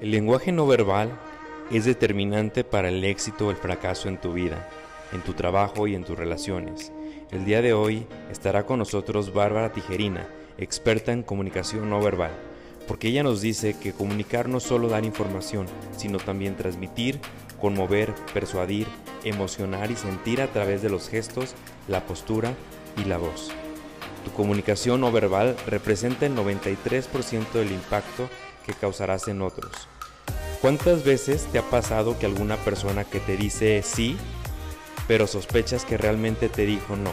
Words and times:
El 0.00 0.12
lenguaje 0.12 0.52
no 0.52 0.64
verbal 0.64 1.18
es 1.72 1.84
determinante 1.84 2.62
para 2.62 2.88
el 2.88 3.02
éxito 3.02 3.48
o 3.48 3.50
el 3.50 3.56
fracaso 3.56 4.08
en 4.08 4.16
tu 4.16 4.32
vida, 4.32 4.70
en 5.12 5.22
tu 5.22 5.32
trabajo 5.32 5.88
y 5.88 5.96
en 5.96 6.04
tus 6.04 6.16
relaciones. 6.16 6.92
El 7.32 7.44
día 7.44 7.62
de 7.62 7.72
hoy 7.72 8.06
estará 8.30 8.64
con 8.64 8.78
nosotros 8.78 9.34
Bárbara 9.34 9.72
Tijerina, 9.72 10.28
experta 10.56 11.10
en 11.10 11.24
comunicación 11.24 11.90
no 11.90 12.00
verbal, 12.00 12.30
porque 12.86 13.08
ella 13.08 13.24
nos 13.24 13.40
dice 13.40 13.76
que 13.76 13.92
comunicar 13.92 14.48
no 14.48 14.60
solo 14.60 14.88
dar 14.88 15.04
información, 15.04 15.66
sino 15.96 16.18
también 16.18 16.54
transmitir, 16.54 17.18
conmover, 17.60 18.14
persuadir, 18.32 18.86
emocionar 19.24 19.90
y 19.90 19.96
sentir 19.96 20.40
a 20.42 20.46
través 20.46 20.80
de 20.80 20.90
los 20.90 21.08
gestos, 21.08 21.56
la 21.88 22.06
postura 22.06 22.54
y 22.96 23.04
la 23.08 23.18
voz. 23.18 23.50
Tu 24.24 24.30
comunicación 24.30 25.00
no 25.00 25.10
verbal 25.10 25.56
representa 25.66 26.26
el 26.26 26.36
93% 26.36 27.50
del 27.54 27.72
impacto 27.72 28.28
que 28.68 28.74
causarás 28.74 29.28
en 29.28 29.40
otros. 29.40 29.72
¿Cuántas 30.60 31.02
veces 31.02 31.46
te 31.50 31.58
ha 31.58 31.62
pasado 31.62 32.18
que 32.18 32.26
alguna 32.26 32.56
persona 32.56 33.04
que 33.04 33.18
te 33.18 33.36
dice 33.36 33.82
sí, 33.82 34.18
pero 35.06 35.26
sospechas 35.26 35.84
que 35.84 35.96
realmente 35.96 36.48
te 36.50 36.66
dijo 36.66 36.94
no? 36.94 37.12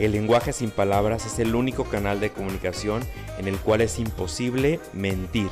El 0.00 0.10
lenguaje 0.10 0.52
sin 0.52 0.70
palabras 0.70 1.24
es 1.26 1.38
el 1.38 1.54
único 1.54 1.84
canal 1.84 2.18
de 2.18 2.32
comunicación 2.32 3.04
en 3.38 3.46
el 3.46 3.56
cual 3.58 3.80
es 3.80 4.00
imposible 4.00 4.80
mentir, 4.92 5.48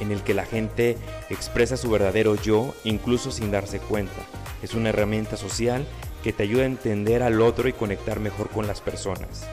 en 0.00 0.12
el 0.12 0.20
que 0.22 0.34
la 0.34 0.44
gente 0.44 0.98
expresa 1.30 1.78
su 1.78 1.88
verdadero 1.88 2.34
yo 2.34 2.74
incluso 2.84 3.30
sin 3.30 3.50
darse 3.50 3.78
cuenta. 3.78 4.20
Es 4.62 4.74
una 4.74 4.90
herramienta 4.90 5.38
social 5.38 5.86
que 6.22 6.34
te 6.34 6.42
ayuda 6.42 6.64
a 6.64 6.66
entender 6.66 7.22
al 7.22 7.40
otro 7.40 7.68
y 7.68 7.72
conectar 7.72 8.20
mejor 8.20 8.50
con 8.50 8.66
las 8.66 8.82
personas. 8.82 9.46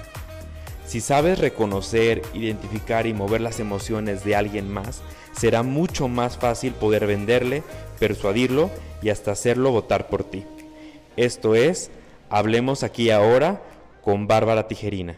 Si 0.93 1.01
sabes 1.01 1.39
reconocer, 1.39 2.21
identificar 2.35 3.07
y 3.07 3.15
mover 3.15 3.41
las 3.41 3.59
emociones 3.59 4.23
de 4.23 4.35
alguien 4.35 4.71
más, 4.71 5.01
será 5.31 5.63
mucho 5.63 6.07
más 6.07 6.37
fácil 6.37 6.73
poder 6.73 7.07
venderle, 7.07 7.63
persuadirlo 7.99 8.69
y 9.01 9.09
hasta 9.09 9.31
hacerlo 9.31 9.71
votar 9.71 10.07
por 10.07 10.23
ti. 10.23 10.45
Esto 11.17 11.55
es, 11.55 11.89
hablemos 12.29 12.83
aquí 12.83 13.09
ahora 13.09 13.63
con 14.03 14.27
Bárbara 14.27 14.67
Tijerina. 14.67 15.17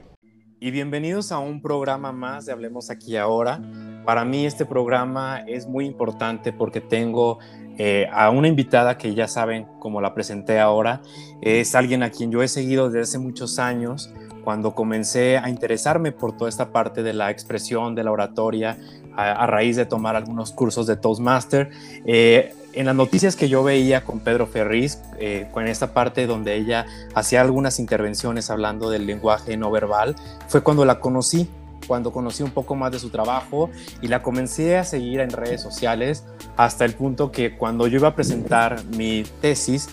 Y 0.61 0.71
bienvenidos 0.71 1.33
a 1.33 1.39
un 1.39 1.61
programa 1.61 2.13
más 2.13 2.45
de 2.45 2.53
Hablemos 2.53 2.89
aquí 2.89 3.17
ahora. 3.17 3.61
Para 4.05 4.23
mí 4.23 4.45
este 4.45 4.65
programa 4.65 5.41
es 5.45 5.67
muy 5.67 5.85
importante 5.85 6.53
porque 6.53 6.79
tengo 6.79 7.39
eh, 7.77 8.07
a 8.13 8.29
una 8.29 8.47
invitada 8.47 8.97
que 8.97 9.13
ya 9.13 9.27
saben, 9.27 9.65
como 9.79 9.99
la 9.99 10.13
presenté 10.13 10.57
ahora, 10.57 11.01
es 11.41 11.75
alguien 11.75 12.01
a 12.01 12.11
quien 12.11 12.31
yo 12.31 12.41
he 12.41 12.47
seguido 12.47 12.85
desde 12.89 13.01
hace 13.01 13.19
muchos 13.19 13.59
años 13.59 14.09
cuando 14.45 14.75
comencé 14.75 15.39
a 15.39 15.49
interesarme 15.49 16.11
por 16.11 16.37
toda 16.37 16.49
esta 16.49 16.71
parte 16.71 17.01
de 17.01 17.13
la 17.13 17.31
expresión, 17.31 17.95
de 17.95 18.03
la 18.03 18.11
oratoria, 18.11 18.77
a, 19.17 19.47
raíz 19.47 19.75
de 19.75 19.85
tomar 19.85 20.15
algunos 20.15 20.51
cursos 20.51 20.85
de 20.85 20.95
Toastmaster. 20.95 21.71
Eh, 22.05 22.53
en 22.73 22.85
las 22.85 22.95
noticias 22.95 23.35
que 23.35 23.49
yo 23.49 23.63
veía 23.63 24.03
con 24.03 24.19
Pedro 24.19 24.45
Ferriz, 24.45 24.99
eh, 25.17 25.47
con 25.51 25.65
esta 25.67 25.93
parte 25.93 26.27
donde 26.27 26.55
ella 26.55 26.85
hacía 27.15 27.41
algunas 27.41 27.79
intervenciones 27.79 28.51
hablando 28.51 28.89
del 28.89 29.07
lenguaje 29.07 29.57
no 29.57 29.71
verbal, 29.71 30.15
fue 30.47 30.61
cuando 30.61 30.85
la 30.85 30.99
conocí, 30.99 31.49
cuando 31.87 32.11
conocí 32.11 32.43
un 32.43 32.51
poco 32.51 32.75
más 32.75 32.91
de 32.91 32.99
su 32.99 33.09
trabajo 33.09 33.71
y 34.01 34.09
la 34.09 34.21
comencé 34.21 34.77
a 34.77 34.83
seguir 34.83 35.21
en 35.21 35.31
redes 35.31 35.61
sociales 35.61 36.23
hasta 36.55 36.85
el 36.85 36.93
punto 36.93 37.31
que 37.31 37.55
cuando 37.57 37.87
yo 37.87 37.97
iba 37.97 38.09
a 38.09 38.15
presentar 38.15 38.83
mi 38.95 39.23
tesis, 39.41 39.89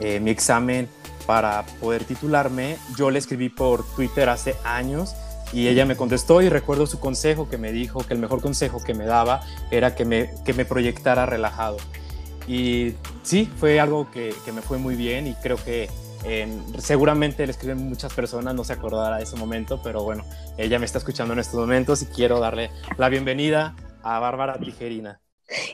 eh, 0.00 0.20
mi 0.20 0.30
examen 0.30 0.88
para 1.26 1.64
poder 1.80 2.04
titularme, 2.04 2.76
yo 2.96 3.10
le 3.10 3.18
escribí 3.18 3.48
por 3.48 3.84
Twitter 3.94 4.28
hace 4.28 4.56
años 4.64 5.14
y 5.52 5.68
ella 5.68 5.86
me 5.86 5.96
contestó 5.96 6.42
y 6.42 6.48
recuerdo 6.48 6.86
su 6.86 6.98
consejo 6.98 7.48
que 7.48 7.58
me 7.58 7.72
dijo 7.72 8.04
que 8.06 8.14
el 8.14 8.20
mejor 8.20 8.42
consejo 8.42 8.82
que 8.82 8.94
me 8.94 9.06
daba 9.06 9.42
era 9.70 9.94
que 9.94 10.04
me, 10.04 10.30
que 10.44 10.52
me 10.52 10.64
proyectara 10.64 11.26
relajado. 11.26 11.76
Y 12.46 12.94
sí, 13.22 13.50
fue 13.58 13.80
algo 13.80 14.10
que, 14.10 14.34
que 14.44 14.52
me 14.52 14.62
fue 14.62 14.78
muy 14.78 14.96
bien 14.96 15.26
y 15.26 15.34
creo 15.34 15.56
que 15.56 15.88
seguramente 16.78 17.46
le 17.46 17.52
escriben 17.52 17.78
muchas 17.78 18.12
personas, 18.14 18.54
no 18.54 18.64
se 18.64 18.72
acordará 18.72 19.18
de 19.18 19.24
ese 19.24 19.36
momento, 19.36 19.80
pero 19.82 20.02
bueno, 20.02 20.24
ella 20.56 20.78
me 20.78 20.86
está 20.86 20.98
escuchando 20.98 21.34
en 21.34 21.40
estos 21.40 21.60
momentos 21.60 22.02
y 22.02 22.06
quiero 22.06 22.40
darle 22.40 22.70
la 22.96 23.08
bienvenida 23.10 23.76
a 24.02 24.18
Bárbara 24.18 24.58
Tijerina. 24.58 25.20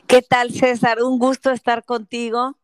¿Qué 0.07 0.21
tal, 0.21 0.51
César? 0.51 1.01
Un 1.01 1.19
gusto 1.19 1.51
estar 1.51 1.85
contigo. 1.85 2.57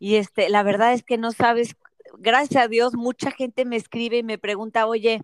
Y 0.00 0.16
este, 0.16 0.48
la 0.48 0.64
verdad 0.64 0.92
es 0.94 1.04
que 1.04 1.16
no 1.16 1.30
sabes 1.30 1.76
gracias 2.22 2.64
a 2.64 2.68
Dios, 2.68 2.94
mucha 2.94 3.30
gente 3.30 3.64
me 3.64 3.76
escribe 3.76 4.18
y 4.18 4.22
me 4.22 4.38
pregunta, 4.38 4.86
oye, 4.86 5.22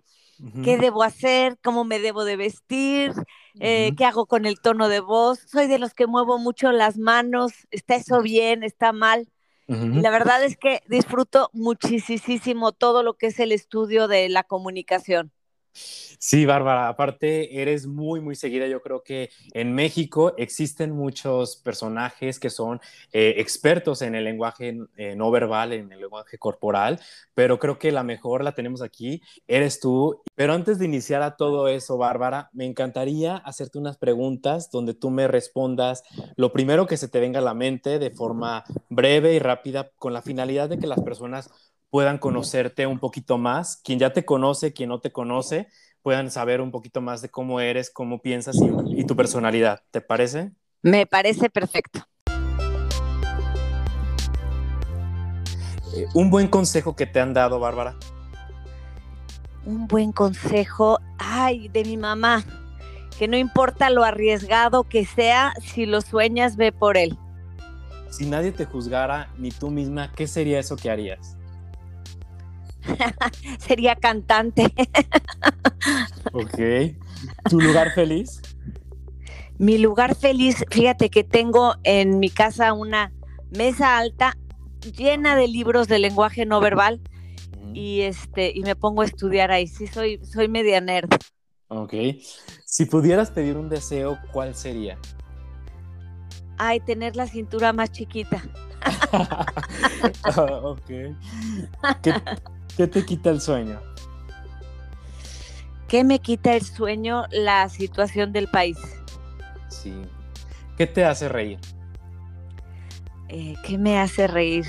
¿qué 0.63 0.77
debo 0.77 1.03
hacer? 1.03 1.57
¿Cómo 1.63 1.83
me 1.85 1.99
debo 1.99 2.25
de 2.25 2.35
vestir? 2.37 3.13
Eh, 3.59 3.93
¿Qué 3.97 4.05
hago 4.05 4.25
con 4.25 4.45
el 4.45 4.59
tono 4.61 4.89
de 4.89 4.99
voz? 4.99 5.39
Soy 5.39 5.67
de 5.67 5.79
los 5.79 5.93
que 5.93 6.07
muevo 6.07 6.37
mucho 6.37 6.71
las 6.71 6.97
manos, 6.97 7.53
¿está 7.71 7.95
eso 7.95 8.21
bien? 8.21 8.63
¿Está 8.63 8.93
mal? 8.93 9.29
Y 9.67 10.01
la 10.01 10.09
verdad 10.09 10.43
es 10.43 10.57
que 10.57 10.81
disfruto 10.87 11.49
muchísimo 11.53 12.71
todo 12.71 13.03
lo 13.03 13.15
que 13.15 13.27
es 13.27 13.39
el 13.39 13.51
estudio 13.51 14.07
de 14.07 14.27
la 14.29 14.43
comunicación. 14.43 15.31
Sí, 15.73 16.45
Bárbara, 16.45 16.89
aparte 16.89 17.61
eres 17.61 17.87
muy, 17.87 18.19
muy 18.19 18.35
seguida. 18.35 18.67
Yo 18.67 18.81
creo 18.81 19.03
que 19.03 19.29
en 19.53 19.73
México 19.73 20.33
existen 20.37 20.91
muchos 20.91 21.55
personajes 21.55 22.39
que 22.39 22.49
son 22.49 22.81
eh, 23.13 23.35
expertos 23.37 24.01
en 24.01 24.15
el 24.15 24.25
lenguaje 24.25 24.77
eh, 24.97 25.15
no 25.15 25.31
verbal, 25.31 25.71
en 25.71 25.91
el 25.93 26.01
lenguaje 26.01 26.37
corporal, 26.37 26.99
pero 27.33 27.57
creo 27.57 27.79
que 27.79 27.93
la 27.93 28.03
mejor 28.03 28.43
la 28.43 28.53
tenemos 28.53 28.81
aquí, 28.81 29.21
eres 29.47 29.79
tú. 29.79 30.21
Pero 30.35 30.53
antes 30.53 30.77
de 30.77 30.85
iniciar 30.85 31.21
a 31.21 31.37
todo 31.37 31.69
eso, 31.69 31.97
Bárbara, 31.97 32.49
me 32.51 32.65
encantaría 32.65 33.37
hacerte 33.37 33.77
unas 33.77 33.97
preguntas 33.97 34.69
donde 34.71 34.93
tú 34.93 35.09
me 35.11 35.27
respondas 35.27 36.03
lo 36.35 36.51
primero 36.51 36.85
que 36.85 36.97
se 36.97 37.07
te 37.07 37.21
venga 37.21 37.39
a 37.39 37.43
la 37.43 37.53
mente 37.53 37.97
de 37.97 38.11
forma 38.11 38.65
breve 38.89 39.35
y 39.35 39.39
rápida 39.39 39.89
con 39.95 40.13
la 40.13 40.21
finalidad 40.21 40.67
de 40.67 40.79
que 40.79 40.87
las 40.87 41.01
personas 41.01 41.49
puedan 41.89 42.17
conocerte 42.17 42.87
un 42.87 42.99
poquito 42.99 43.37
más, 43.37 43.77
quien 43.77 43.99
ya 43.99 44.13
te 44.13 44.25
conoce, 44.25 44.73
quien 44.73 44.89
no 44.89 44.99
te 44.99 45.11
conoce, 45.11 45.67
puedan 46.01 46.31
saber 46.31 46.61
un 46.61 46.71
poquito 46.71 47.01
más 47.01 47.21
de 47.21 47.29
cómo 47.29 47.59
eres, 47.59 47.89
cómo 47.89 48.21
piensas 48.21 48.57
y, 48.87 49.03
tu 49.05 49.15
personalidad. 49.15 49.81
¿Te 49.91 50.01
parece? 50.01 50.51
Me 50.81 51.05
parece 51.05 51.49
perfecto. 51.49 52.01
Eh, 55.95 56.05
un 56.13 56.29
buen 56.29 56.47
consejo 56.47 56.95
que 56.95 57.05
te 57.05 57.19
han 57.19 57.33
dado, 57.33 57.59
Bárbara. 57.59 57.97
Un 59.65 59.87
buen 59.87 60.11
consejo, 60.11 60.99
ay, 61.17 61.67
de 61.69 61.83
mi 61.83 61.97
mamá, 61.97 62.43
que 63.17 63.27
no 63.27 63.37
importa 63.37 63.89
lo 63.89 64.03
arriesgado 64.03 64.83
que 64.83 65.05
sea, 65.05 65.53
si 65.61 65.85
lo 65.85 66.01
sueñas, 66.01 66.55
ve 66.55 66.71
por 66.71 66.97
él. 66.97 67.17
Si 68.09 68.25
nadie 68.25 68.51
te 68.51 68.65
juzgara, 68.65 69.31
ni 69.37 69.51
tú 69.51 69.69
misma, 69.69 70.11
¿qué 70.13 70.27
sería 70.27 70.59
eso 70.59 70.75
que 70.75 70.89
harías? 70.89 71.38
Sería 73.59 73.95
cantante. 73.95 74.73
ok. 76.33 76.57
¿Tu 77.49 77.59
lugar 77.59 77.91
feliz? 77.93 78.41
Mi 79.57 79.77
lugar 79.77 80.15
feliz, 80.15 80.63
fíjate 80.71 81.09
que 81.09 81.23
tengo 81.23 81.75
en 81.83 82.19
mi 82.19 82.29
casa 82.29 82.73
una 82.73 83.11
mesa 83.51 83.97
alta 83.97 84.37
llena 84.95 85.35
de 85.35 85.47
libros 85.47 85.87
de 85.87 85.99
lenguaje 85.99 86.45
no 86.45 86.61
verbal 86.61 87.01
y 87.73 88.01
este 88.01 88.51
y 88.55 88.61
me 88.61 88.75
pongo 88.75 89.01
a 89.01 89.05
estudiar 89.05 89.51
ahí. 89.51 89.67
Sí 89.67 89.87
soy 89.87 90.19
soy 90.23 90.47
media 90.47 90.79
nerd. 90.81 91.09
Ok. 91.67 91.93
Si 92.65 92.85
pudieras 92.85 93.31
pedir 93.31 93.57
un 93.57 93.69
deseo, 93.69 94.17
¿cuál 94.31 94.55
sería? 94.55 94.97
Ay, 96.57 96.79
tener 96.79 97.15
la 97.15 97.27
cintura 97.27 97.73
más 97.73 97.91
chiquita. 97.91 98.41
ok. 100.63 100.87
¿Qué 102.01 102.13
te 102.87 103.05
quita 103.05 103.29
el 103.29 103.41
sueño? 103.41 103.79
¿Qué 105.89 106.03
me 106.03 106.19
quita 106.19 106.55
el 106.55 106.61
sueño? 106.63 107.25
La 107.31 107.67
situación 107.67 108.31
del 108.31 108.47
país. 108.47 108.77
Sí. 109.69 109.93
¿Qué 110.77 110.85
te 110.85 111.03
hace 111.03 111.27
reír? 111.27 111.59
Eh, 113.27 113.55
¿Qué 113.65 113.77
me 113.77 113.99
hace 113.99 114.27
reír? 114.27 114.65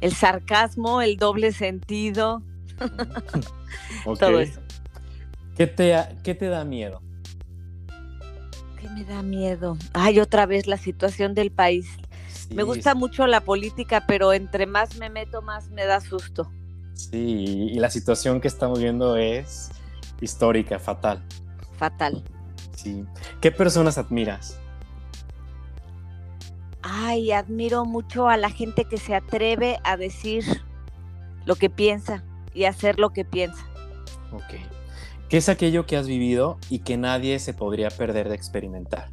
El 0.00 0.12
sarcasmo, 0.12 1.02
el 1.02 1.16
doble 1.16 1.52
sentido. 1.52 2.42
Todo 4.18 4.40
eso. 4.40 4.60
¿Qué 5.56 5.68
te, 5.68 5.96
¿Qué 6.24 6.34
te 6.34 6.48
da 6.48 6.64
miedo? 6.64 7.00
¿Qué 8.80 8.88
me 8.88 9.04
da 9.04 9.22
miedo? 9.22 9.76
Ay, 9.92 10.18
otra 10.18 10.46
vez 10.46 10.66
la 10.66 10.76
situación 10.76 11.34
del 11.34 11.52
país. 11.52 11.86
me 12.50 12.64
gusta 12.64 12.96
mucho 12.96 13.28
la 13.28 13.40
política, 13.40 14.04
pero 14.08 14.32
entre 14.32 14.66
más 14.66 14.96
me 14.96 15.10
meto, 15.10 15.42
más 15.42 15.70
me 15.70 15.84
da 15.84 16.00
susto. 16.00 16.50
Sí, 17.10 17.68
y 17.72 17.78
la 17.80 17.90
situación 17.90 18.40
que 18.40 18.48
estamos 18.48 18.78
viendo 18.78 19.16
es 19.16 19.70
histórica, 20.20 20.78
fatal. 20.78 21.24
Fatal. 21.76 22.22
Sí. 22.76 23.04
¿Qué 23.40 23.50
personas 23.50 23.98
admiras? 23.98 24.58
Ay, 26.82 27.32
admiro 27.32 27.84
mucho 27.84 28.28
a 28.28 28.36
la 28.36 28.50
gente 28.50 28.84
que 28.84 28.98
se 28.98 29.14
atreve 29.14 29.78
a 29.84 29.96
decir 29.96 30.44
lo 31.44 31.56
que 31.56 31.70
piensa 31.70 32.24
y 32.54 32.64
hacer 32.64 33.00
lo 33.00 33.10
que 33.10 33.24
piensa. 33.24 33.64
Ok. 34.32 34.54
¿Qué 35.28 35.38
es 35.38 35.48
aquello 35.48 35.86
que 35.86 35.96
has 35.96 36.06
vivido 36.06 36.58
y 36.70 36.80
que 36.80 36.96
nadie 36.96 37.38
se 37.40 37.52
podría 37.52 37.88
perder 37.88 38.28
de 38.28 38.36
experimentar? 38.36 39.10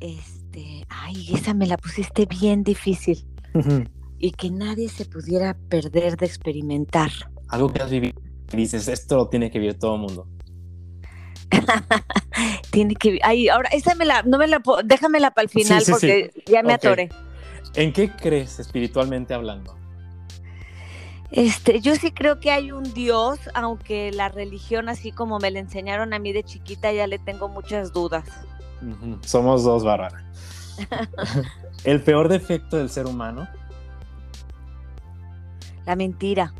Este, 0.00 0.84
ay, 0.88 1.32
esa 1.32 1.54
me 1.54 1.66
la 1.66 1.78
pusiste 1.78 2.26
bien 2.26 2.64
difícil. 2.64 3.26
Y 4.18 4.32
que 4.32 4.50
nadie 4.50 4.88
se 4.88 5.04
pudiera 5.04 5.56
perder 5.68 6.16
de 6.16 6.26
experimentar. 6.26 7.10
Algo 7.48 7.72
que 7.72 7.82
has 7.82 7.90
vivido 7.90 8.20
y 8.52 8.56
dices, 8.56 8.88
esto 8.88 9.16
lo 9.16 9.28
tiene 9.28 9.50
que 9.50 9.58
vivir 9.58 9.78
todo 9.78 9.94
el 9.96 10.00
mundo. 10.00 10.28
tiene 12.70 12.94
que 12.94 13.20
ay, 13.22 13.48
ahora 13.48 13.68
esa 13.70 13.94
me 13.94 14.04
la 14.04 14.22
no 14.22 14.36
me 14.36 14.48
la 14.48 14.60
déjamela 14.84 15.30
para 15.30 15.44
el 15.44 15.48
final 15.48 15.82
porque 15.88 16.32
ya 16.46 16.62
me 16.62 16.72
atoré. 16.72 17.08
¿En 17.74 17.92
qué 17.92 18.10
crees 18.10 18.58
espiritualmente 18.58 19.34
hablando? 19.34 19.76
Este, 21.30 21.80
yo 21.80 21.94
sí 21.96 22.12
creo 22.12 22.38
que 22.38 22.50
hay 22.50 22.72
un 22.72 22.94
Dios, 22.94 23.38
aunque 23.54 24.12
la 24.12 24.28
religión, 24.28 24.88
así 24.88 25.10
como 25.12 25.38
me 25.38 25.50
la 25.50 25.58
enseñaron 25.58 26.14
a 26.14 26.18
mí 26.18 26.32
de 26.32 26.44
chiquita, 26.44 26.92
ya 26.92 27.06
le 27.06 27.18
tengo 27.18 27.48
muchas 27.48 27.92
dudas. 27.92 28.24
Somos 29.22 29.64
dos, 29.64 29.84
Bárbara. 29.84 30.24
¿El 31.84 32.00
peor 32.00 32.28
defecto 32.28 32.76
del 32.76 32.88
ser 32.88 33.06
humano? 33.06 33.48
La 35.86 35.96
mentira. 35.96 36.52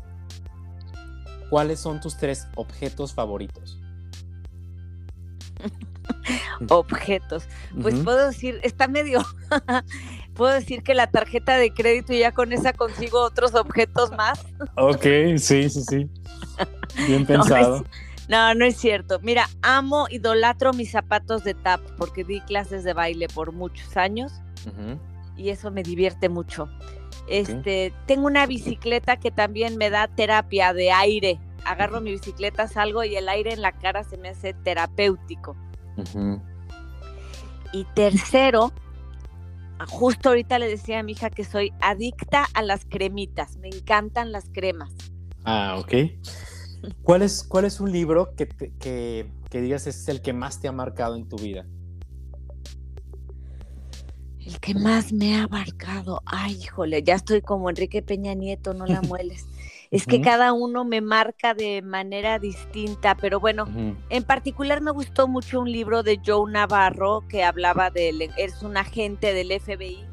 ¿Cuáles 1.49 1.79
son 1.79 2.01
tus 2.01 2.17
tres 2.17 2.47
objetos 2.55 3.13
favoritos? 3.13 3.79
objetos. 6.69 7.47
Pues 7.81 7.95
puedo 7.95 8.27
decir, 8.27 8.59
está 8.63 8.87
medio, 8.87 9.23
puedo 10.33 10.53
decir 10.53 10.83
que 10.83 10.93
la 10.93 11.07
tarjeta 11.07 11.57
de 11.57 11.71
crédito 11.71 12.13
y 12.13 12.19
ya 12.19 12.31
con 12.31 12.51
esa 12.53 12.73
consigo 12.73 13.21
otros 13.21 13.55
objetos 13.55 14.11
más. 14.11 14.45
ok, 14.75 15.03
sí, 15.37 15.69
sí, 15.69 15.83
sí. 15.89 16.09
Bien 17.07 17.25
pensado. 17.27 17.83
No, 18.27 18.53
no 18.55 18.65
es 18.65 18.77
cierto. 18.77 19.19
Mira, 19.21 19.49
amo, 19.61 20.07
idolatro 20.09 20.73
mis 20.73 20.91
zapatos 20.91 21.43
de 21.43 21.53
tap 21.53 21.81
porque 21.97 22.23
di 22.23 22.41
clases 22.41 22.83
de 22.83 22.93
baile 22.93 23.27
por 23.27 23.53
muchos 23.53 23.95
años 23.95 24.33
y 25.37 25.49
eso 25.49 25.71
me 25.71 25.83
divierte 25.83 26.27
mucho. 26.27 26.67
Este, 27.27 27.93
tengo 28.05 28.27
una 28.27 28.45
bicicleta 28.45 29.17
que 29.17 29.31
también 29.31 29.77
me 29.77 29.89
da 29.89 30.07
terapia 30.07 30.73
de 30.73 30.91
aire. 30.91 31.39
Agarro 31.65 31.99
mi 31.99 32.11
bicicleta, 32.11 32.67
salgo 32.67 33.03
y 33.03 33.15
el 33.15 33.27
aire 33.27 33.53
en 33.53 33.61
la 33.61 33.73
cara 33.73 34.03
se 34.03 34.17
me 34.17 34.29
hace 34.29 34.53
terapéutico. 34.53 35.55
Y 37.73 37.83
tercero, 37.95 38.71
justo 39.87 40.29
ahorita 40.29 40.57
le 40.59 40.69
decía 40.69 40.99
a 40.99 41.03
mi 41.03 41.11
hija 41.13 41.29
que 41.29 41.43
soy 41.43 41.73
adicta 41.81 42.45
a 42.53 42.61
las 42.61 42.85
cremitas. 42.85 43.57
Me 43.57 43.67
encantan 43.67 44.31
las 44.31 44.49
cremas. 44.49 44.93
Ah, 45.43 45.75
ok. 45.77 45.93
¿Cuál 47.03 47.23
es, 47.23 47.43
cuál 47.43 47.65
es 47.65 47.79
un 47.79 47.91
libro 47.91 48.35
que, 48.35 48.47
que, 48.47 49.29
que 49.49 49.61
digas 49.61 49.87
es 49.87 50.07
el 50.07 50.21
que 50.21 50.31
más 50.31 50.61
te 50.61 50.67
ha 50.67 50.71
marcado 50.71 51.15
en 51.15 51.27
tu 51.27 51.35
vida? 51.37 51.65
El 54.47 54.61
que 54.61 54.73
más 54.73 55.11
me 55.11 55.35
ha 55.35 55.45
marcado. 55.49 56.23
Ay, 56.25 56.53
híjole, 56.53 57.03
ya 57.03 57.15
estoy 57.15 57.41
como 57.41 57.69
Enrique 57.69 58.01
Peña 58.01 58.33
Nieto, 58.33 58.73
no 58.73 58.85
la 58.85 59.01
mueles. 59.07 59.45
es 59.91 60.05
que 60.05 60.21
cada 60.21 60.53
uno 60.53 60.85
me 60.85 61.01
marca 61.01 61.53
de 61.53 61.81
manera 61.81 62.39
distinta, 62.39 63.15
pero 63.15 63.41
bueno, 63.41 63.67
en 64.09 64.23
particular 64.23 64.79
me 64.79 64.91
gustó 64.91 65.27
mucho 65.27 65.59
un 65.59 65.69
libro 65.69 66.01
de 66.01 66.21
Joe 66.25 66.49
Navarro 66.49 67.25
que 67.27 67.43
hablaba 67.43 67.89
de, 67.89 68.31
es 68.37 68.63
un 68.63 68.77
agente 68.77 69.33
del 69.33 69.51
FBI 69.51 70.05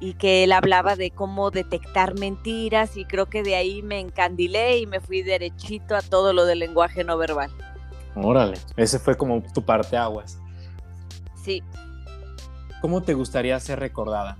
y 0.00 0.12
que 0.14 0.44
él 0.44 0.52
hablaba 0.52 0.94
de 0.94 1.10
cómo 1.10 1.50
detectar 1.50 2.18
mentiras 2.18 2.98
y 2.98 3.06
creo 3.06 3.24
que 3.24 3.42
de 3.42 3.56
ahí 3.56 3.80
me 3.80 4.00
encandilé 4.00 4.80
y 4.80 4.86
me 4.86 5.00
fui 5.00 5.22
derechito 5.22 5.96
a 5.96 6.02
todo 6.02 6.34
lo 6.34 6.44
del 6.44 6.58
lenguaje 6.58 7.04
no 7.04 7.16
verbal. 7.16 7.50
Órale, 8.14 8.58
ese 8.76 8.98
fue 8.98 9.16
como 9.16 9.42
tu 9.54 9.62
parte 9.62 9.96
aguas. 9.96 10.38
Sí. 11.42 11.62
¿Cómo 12.80 13.02
te 13.02 13.14
gustaría 13.14 13.58
ser 13.60 13.80
recordada? 13.80 14.38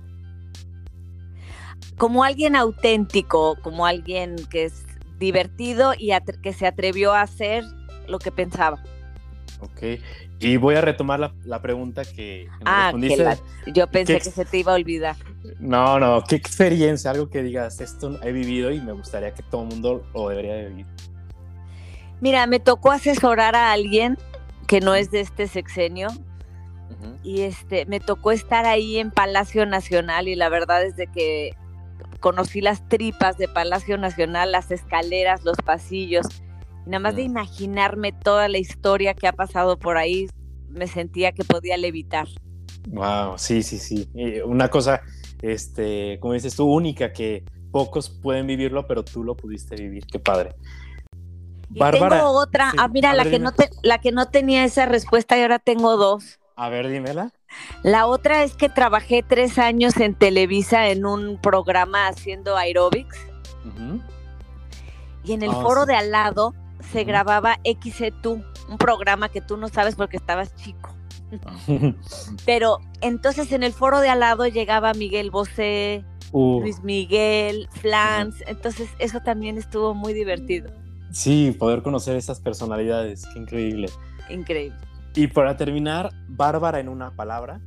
como 1.97 2.23
alguien 2.23 2.55
auténtico, 2.55 3.57
como 3.61 3.85
alguien 3.85 4.35
que 4.49 4.65
es 4.65 4.85
divertido 5.19 5.93
y 5.97 6.11
que 6.41 6.53
se 6.53 6.67
atrevió 6.67 7.13
a 7.13 7.21
hacer 7.21 7.63
lo 8.07 8.19
que 8.19 8.31
pensaba. 8.31 8.81
Ok, 9.59 9.99
y 10.39 10.57
voy 10.57 10.75
a 10.75 10.81
retomar 10.81 11.33
la, 11.43 11.61
pregunta 11.63 12.03
que 12.05 12.47
me 12.47 12.61
ah, 12.65 12.91
respondiste. 12.91 13.37
yo 13.73 13.87
pensé 13.87 14.19
que 14.19 14.29
se 14.29 14.45
te 14.45 14.59
iba 14.59 14.73
a 14.73 14.75
olvidar. 14.75 15.15
No, 15.59 15.99
no, 15.99 16.23
¿qué 16.23 16.35
experiencia? 16.35 17.09
Algo 17.09 17.29
que 17.29 17.41
digas, 17.41 17.81
esto 17.81 18.19
he 18.23 18.31
vivido 18.31 18.71
y 18.71 18.79
me 18.79 18.91
gustaría 18.91 19.33
que 19.33 19.41
todo 19.41 19.63
el 19.63 19.69
mundo 19.69 20.05
lo 20.13 20.29
debería 20.29 20.53
de 20.53 20.69
vivir. 20.69 20.85
Mira, 22.21 22.45
me 22.45 22.59
tocó 22.59 22.91
asesorar 22.91 23.55
a 23.55 23.71
alguien 23.71 24.17
que 24.67 24.79
no 24.79 24.93
es 24.93 25.09
de 25.09 25.21
este 25.21 25.47
sexenio, 25.47 26.09
y 27.23 27.41
este 27.41 27.85
me 27.85 27.99
tocó 27.99 28.31
estar 28.31 28.65
ahí 28.65 28.97
en 28.97 29.11
Palacio 29.11 29.65
Nacional 29.65 30.27
y 30.27 30.35
la 30.35 30.49
verdad 30.49 30.83
es 30.83 30.95
de 30.95 31.07
que 31.07 31.53
conocí 32.19 32.61
las 32.61 32.87
tripas 32.87 33.37
de 33.37 33.47
Palacio 33.47 33.97
Nacional, 33.97 34.51
las 34.51 34.71
escaleras, 34.71 35.43
los 35.43 35.57
pasillos. 35.57 36.25
Y 36.85 36.89
nada 36.89 36.99
más 36.99 37.15
de 37.15 37.23
imaginarme 37.23 38.11
toda 38.11 38.47
la 38.47 38.57
historia 38.57 39.13
que 39.13 39.27
ha 39.27 39.33
pasado 39.33 39.77
por 39.77 39.97
ahí, 39.97 40.27
me 40.69 40.87
sentía 40.87 41.31
que 41.31 41.43
podía 41.43 41.77
levitar. 41.77 42.27
Wow, 42.89 43.37
sí, 43.37 43.61
sí, 43.63 43.77
sí. 43.77 44.09
Una 44.45 44.69
cosa, 44.69 45.01
este, 45.41 46.17
como 46.19 46.33
dices 46.33 46.55
tú, 46.55 46.65
única 46.65 47.11
que 47.11 47.43
pocos 47.71 48.09
pueden 48.09 48.47
vivirlo, 48.47 48.87
pero 48.87 49.03
tú 49.03 49.23
lo 49.23 49.35
pudiste 49.35 49.75
vivir. 49.75 50.05
Qué 50.05 50.19
padre. 50.19 50.55
Y 51.73 51.79
tengo 51.91 52.31
otra. 52.31 52.71
ah, 52.77 52.87
mira, 52.87 53.13
la 53.13 53.25
que, 53.25 53.39
no 53.39 53.51
la 53.83 53.97
que 53.99 54.13
no 54.13 54.29
tenía 54.29 54.63
esa 54.63 54.85
respuesta 54.85 55.37
y 55.37 55.41
ahora 55.41 55.59
tengo 55.59 55.97
dos. 55.97 56.39
A 56.57 56.69
ver, 56.69 56.89
dímela. 56.89 57.31
La 57.83 58.07
otra 58.07 58.43
es 58.43 58.55
que 58.55 58.67
trabajé 58.67 59.23
tres 59.23 59.59
años 59.59 59.95
en 59.97 60.15
Televisa 60.15 60.89
en 60.89 61.05
un 61.05 61.39
programa 61.39 62.07
haciendo 62.07 62.57
aerobics. 62.57 63.17
Y 65.23 65.33
en 65.33 65.43
el 65.43 65.51
ah, 65.51 65.61
foro 65.61 65.85
de 65.85 65.95
al 65.95 66.09
lado 66.11 66.55
se 66.91 67.03
grababa 67.03 67.57
XC2, 67.63 68.43
un 68.69 68.77
programa 68.77 69.29
que 69.29 69.39
tú 69.39 69.55
no 69.55 69.67
sabes 69.67 69.95
porque 69.95 70.17
estabas 70.17 70.55
chico. 70.55 70.95
Pero 72.45 72.79
entonces 73.01 73.51
en 73.51 73.61
el 73.61 73.73
foro 73.73 73.99
de 73.99 74.09
al 74.09 74.21
lado 74.21 74.47
llegaba 74.47 74.93
Miguel 74.93 75.29
Bosé, 75.29 76.03
uh. 76.31 76.61
Luis 76.61 76.81
Miguel, 76.81 77.69
Flans. 77.71 78.43
Entonces 78.47 78.89
eso 78.97 79.19
también 79.19 79.59
estuvo 79.59 79.93
muy 79.93 80.13
divertido. 80.13 80.71
Sí, 81.11 81.55
poder 81.57 81.83
conocer 81.83 82.15
esas 82.15 82.39
personalidades, 82.39 83.27
qué 83.31 83.39
increíble. 83.39 83.89
Increíble. 84.29 84.86
Y 85.17 85.25
para 85.25 85.57
terminar, 85.57 86.11
Bárbara 86.27 86.79
en 86.79 86.87
una 86.87 87.09
palabra. 87.09 87.59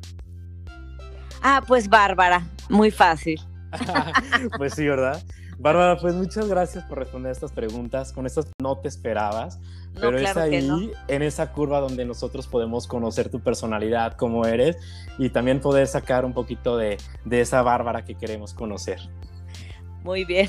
Ah, 1.43 1.61
pues 1.67 1.89
Bárbara, 1.89 2.47
muy 2.69 2.93
fácil. 2.93 3.41
pues 4.57 4.75
sí, 4.75 4.87
¿verdad? 4.87 5.21
Bárbara, 5.59 5.97
pues 5.97 6.15
muchas 6.15 6.47
gracias 6.47 6.85
por 6.85 6.99
responder 6.99 7.33
estas 7.33 7.51
preguntas. 7.51 8.13
Con 8.13 8.25
estas 8.25 8.47
no 8.63 8.79
te 8.79 8.87
esperabas, 8.87 9.59
pero 10.01 10.17
es 10.17 10.37
ahí, 10.37 10.93
en 11.09 11.23
esa 11.23 11.51
curva 11.51 11.81
donde 11.81 12.05
nosotros 12.05 12.47
podemos 12.47 12.87
conocer 12.87 13.31
tu 13.31 13.41
personalidad, 13.41 14.13
cómo 14.13 14.47
eres, 14.47 14.77
y 15.19 15.31
también 15.31 15.61
poder 15.61 15.89
sacar 15.89 16.25
un 16.25 16.33
poquito 16.33 16.77
de, 16.77 16.99
de 17.25 17.41
esa 17.41 17.63
Bárbara 17.63 18.05
que 18.05 18.15
queremos 18.15 18.55
conocer. 18.55 19.01
Muy 20.05 20.25
bien. 20.25 20.49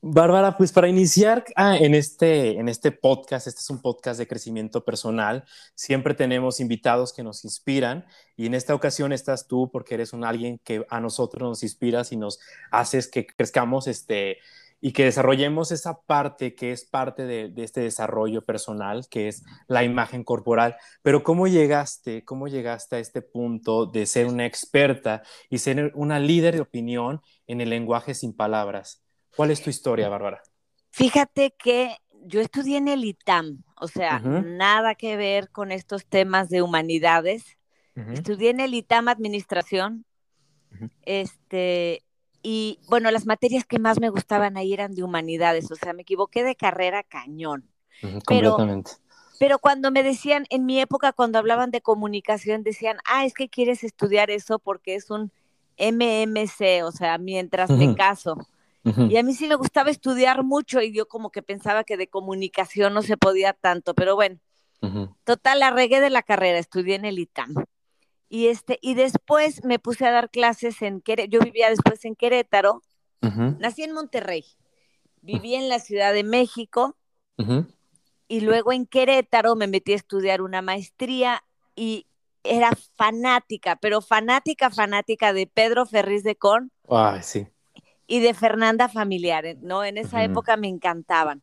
Bárbara, 0.00 0.56
pues 0.56 0.72
para 0.72 0.88
iniciar 0.88 1.44
ah, 1.56 1.76
en, 1.76 1.94
este, 1.94 2.58
en 2.58 2.68
este 2.68 2.92
podcast, 2.92 3.46
este 3.46 3.60
es 3.60 3.70
un 3.70 3.80
podcast 3.80 4.18
de 4.18 4.26
crecimiento 4.26 4.84
personal, 4.84 5.44
siempre 5.74 6.14
tenemos 6.14 6.60
invitados 6.60 7.12
que 7.12 7.22
nos 7.22 7.44
inspiran 7.44 8.06
y 8.36 8.46
en 8.46 8.54
esta 8.54 8.74
ocasión 8.74 9.12
estás 9.12 9.46
tú 9.46 9.70
porque 9.70 9.94
eres 9.94 10.12
un 10.12 10.24
alguien 10.24 10.58
que 10.64 10.84
a 10.88 11.00
nosotros 11.00 11.48
nos 11.48 11.62
inspiras 11.62 12.12
y 12.12 12.16
nos 12.16 12.40
haces 12.70 13.08
que 13.08 13.26
crezcamos 13.26 13.86
este, 13.86 14.38
y 14.80 14.92
que 14.92 15.04
desarrollemos 15.04 15.72
esa 15.72 16.00
parte 16.02 16.54
que 16.54 16.72
es 16.72 16.84
parte 16.84 17.24
de, 17.24 17.48
de, 17.48 17.64
este 17.64 17.80
desarrollo 17.80 18.44
personal, 18.44 19.06
que 19.08 19.28
es 19.28 19.44
la 19.66 19.84
imagen 19.84 20.24
corporal. 20.24 20.76
Pero 21.02 21.22
¿cómo 21.22 21.48
llegaste, 21.48 22.24
cómo 22.24 22.48
llegaste 22.48 22.96
a 22.96 22.98
este 23.00 23.22
punto 23.22 23.86
de 23.86 24.06
ser 24.06 24.26
una 24.26 24.46
experta 24.46 25.22
y 25.50 25.58
ser 25.58 25.92
una 25.94 26.20
líder 26.20 26.54
de 26.54 26.60
opinión 26.60 27.20
en 27.46 27.60
el 27.60 27.70
lenguaje 27.70 28.14
sin 28.14 28.32
palabras? 28.32 29.02
¿Cuál 29.36 29.50
es 29.50 29.62
tu 29.62 29.70
historia, 29.70 30.08
Bárbara? 30.08 30.42
Fíjate 30.90 31.52
que 31.52 31.96
yo 32.24 32.40
estudié 32.40 32.78
en 32.78 32.88
el 32.88 33.04
ITAM, 33.04 33.62
o 33.80 33.88
sea, 33.88 34.18
nada 34.20 34.94
que 34.94 35.16
ver 35.16 35.50
con 35.50 35.72
estos 35.72 36.06
temas 36.06 36.48
de 36.48 36.62
humanidades. 36.62 37.56
Estudié 38.12 38.50
en 38.50 38.60
el 38.60 38.74
ITAM 38.74 39.08
Administración. 39.08 40.04
Este, 41.02 42.04
y 42.42 42.78
bueno, 42.88 43.10
las 43.10 43.26
materias 43.26 43.64
que 43.64 43.78
más 43.78 44.00
me 44.00 44.08
gustaban 44.08 44.56
ahí 44.56 44.72
eran 44.72 44.94
de 44.94 45.02
humanidades, 45.02 45.70
o 45.70 45.74
sea, 45.74 45.92
me 45.92 46.02
equivoqué 46.02 46.44
de 46.44 46.54
carrera 46.54 47.02
cañón. 47.02 47.68
completamente. 48.24 48.92
Pero 49.38 49.58
cuando 49.58 49.90
me 49.90 50.02
decían, 50.02 50.46
en 50.50 50.66
mi 50.66 50.80
época, 50.80 51.12
cuando 51.12 51.38
hablaban 51.38 51.70
de 51.70 51.80
comunicación, 51.80 52.62
decían, 52.62 52.98
ah, 53.04 53.24
es 53.24 53.34
que 53.34 53.48
quieres 53.48 53.84
estudiar 53.84 54.30
eso 54.30 54.58
porque 54.58 54.96
es 54.96 55.10
un 55.10 55.30
MMC, 55.78 56.82
o 56.84 56.90
sea, 56.90 57.18
mientras 57.18 57.70
me 57.70 57.94
caso. 57.94 58.36
Y 58.84 59.16
a 59.16 59.22
mí 59.22 59.34
sí 59.34 59.48
me 59.48 59.54
gustaba 59.54 59.90
estudiar 59.90 60.44
mucho 60.44 60.80
y 60.80 60.92
yo 60.92 61.06
como 61.06 61.30
que 61.30 61.42
pensaba 61.42 61.84
que 61.84 61.96
de 61.96 62.08
comunicación 62.08 62.94
no 62.94 63.02
se 63.02 63.16
podía 63.16 63.52
tanto, 63.52 63.94
pero 63.94 64.14
bueno, 64.14 64.38
total, 65.24 65.60
la 65.60 65.70
regué 65.70 66.00
de 66.00 66.10
la 66.10 66.22
carrera, 66.22 66.58
estudié 66.58 66.94
en 66.94 67.04
el 67.04 67.18
ITAM. 67.18 67.54
Y, 68.30 68.48
este, 68.48 68.78
y 68.82 68.94
después 68.94 69.64
me 69.64 69.78
puse 69.78 70.06
a 70.06 70.10
dar 70.10 70.30
clases 70.30 70.82
en 70.82 71.00
Querétaro. 71.00 71.30
Yo 71.30 71.40
vivía 71.40 71.70
después 71.70 72.04
en 72.04 72.14
Querétaro. 72.14 72.82
Nací 73.20 73.82
en 73.82 73.92
Monterrey. 73.92 74.44
Viví 75.20 75.54
en 75.54 75.68
la 75.68 75.80
Ciudad 75.80 76.12
de 76.12 76.24
México. 76.24 76.96
Y 78.28 78.40
luego 78.40 78.72
en 78.72 78.86
Querétaro 78.86 79.56
me 79.56 79.66
metí 79.66 79.92
a 79.92 79.96
estudiar 79.96 80.42
una 80.42 80.62
maestría 80.62 81.42
y 81.74 82.06
era 82.44 82.70
fanática, 82.96 83.76
pero 83.76 84.00
fanática, 84.00 84.70
fanática 84.70 85.32
de 85.32 85.46
Pedro 85.46 85.86
Ferriz 85.86 86.22
de 86.22 86.36
Con. 86.36 86.70
Ay, 86.88 87.22
sí. 87.22 87.46
Y 88.08 88.18
de 88.18 88.34
Fernanda 88.34 88.88
Familiar, 88.88 89.44
¿no? 89.60 89.84
En 89.84 89.98
esa 89.98 90.24
época 90.24 90.56
me 90.56 90.66
encantaban. 90.66 91.42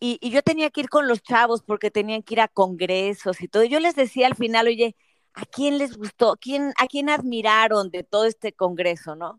y, 0.00 0.18
y, 0.20 0.30
yo 0.30 0.42
tenía 0.42 0.70
que 0.70 0.80
ir 0.80 0.88
con 0.88 1.06
los 1.06 1.22
chavos 1.22 1.62
porque 1.62 1.92
tenían 1.92 2.22
que 2.24 2.34
ir 2.34 2.40
a 2.40 2.48
congresos 2.48 3.40
y 3.40 3.46
todo. 3.46 3.62
Yo 3.62 3.78
les 3.78 3.94
decía 3.94 4.26
al 4.26 4.34
final, 4.34 4.66
oye, 4.66 4.96
¿a 5.36 5.44
quién 5.44 5.78
les 5.78 5.96
gustó? 5.96 6.36
¿Quién, 6.40 6.72
¿A 6.78 6.86
quién 6.86 7.08
admiraron 7.10 7.90
de 7.90 8.02
todo 8.02 8.24
este 8.24 8.52
congreso, 8.52 9.14
no? 9.14 9.38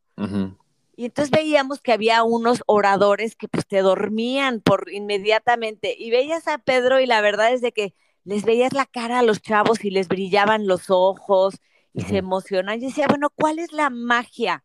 Y 0.96 1.06
entonces 1.06 1.32
veíamos 1.32 1.82
que 1.82 1.92
había 1.92 2.24
unos 2.24 2.64
oradores 2.66 3.36
que 3.36 3.48
pues 3.48 3.68
te 3.68 3.82
dormían 3.82 4.62
por 4.62 4.92
inmediatamente 4.92 5.96
y 5.98 6.10
veías 6.10 6.48
a 6.48 6.60
Pedro 6.60 7.00
y 7.00 7.06
la 7.06 7.22
verdad 7.22 7.52
es 7.52 7.62
de 7.62 7.72
que 7.72 7.94
les 8.24 8.46
veías 8.46 8.74
la 8.74 8.86
cara 8.86 9.20
a 9.20 9.24
los 9.24 9.42
chavos 9.42 9.84
y 9.86 9.90
les 9.90 10.08
brillaban 10.08 10.68
los 10.68 10.90
ojos 10.90 11.56
y 11.94 12.02
se 12.02 12.18
emocionan. 12.18 12.78
Y 12.78 12.88
decía, 12.88 13.08
bueno, 13.08 13.30
¿cuál 13.30 13.60
es 13.60 13.72
la 13.72 13.90
magia? 13.90 14.64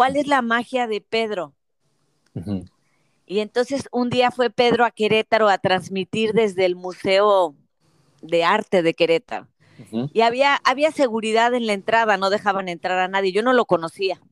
¿Cuál 0.00 0.16
es 0.16 0.26
la 0.26 0.40
magia 0.40 0.86
de 0.86 1.02
Pedro? 1.02 1.52
Y 3.26 3.40
entonces 3.40 3.86
un 3.92 4.08
día 4.08 4.30
fue 4.30 4.48
Pedro 4.48 4.86
a 4.86 4.90
Querétaro 4.90 5.50
a 5.50 5.58
transmitir 5.58 6.32
desde 6.32 6.64
el 6.64 6.74
Museo 6.74 7.54
de 8.22 8.42
Arte 8.42 8.82
de 8.82 8.94
Querétaro. 8.94 9.46
Y 10.14 10.22
había, 10.22 10.58
había 10.64 10.90
seguridad 10.90 11.52
en 11.52 11.66
la 11.66 11.74
entrada, 11.74 12.16
no 12.16 12.30
dejaban 12.30 12.70
entrar 12.70 12.98
a 12.98 13.08
nadie. 13.08 13.32
Yo 13.32 13.42
no 13.42 13.52
lo 13.52 13.66
conocía. 13.66 14.22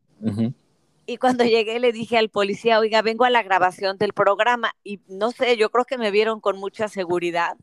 Y 1.04 1.18
cuando 1.18 1.44
llegué 1.44 1.78
le 1.80 1.92
dije 1.92 2.16
al 2.16 2.30
policía, 2.30 2.78
oiga, 2.78 3.02
vengo 3.02 3.26
a 3.26 3.30
la 3.30 3.42
grabación 3.42 3.98
del 3.98 4.14
programa. 4.14 4.72
Y 4.84 5.00
no 5.06 5.32
sé, 5.32 5.58
yo 5.58 5.68
creo 5.70 5.84
que 5.84 5.98
me 5.98 6.10
vieron 6.10 6.40
con 6.40 6.56
mucha 6.56 6.88
seguridad 6.88 7.58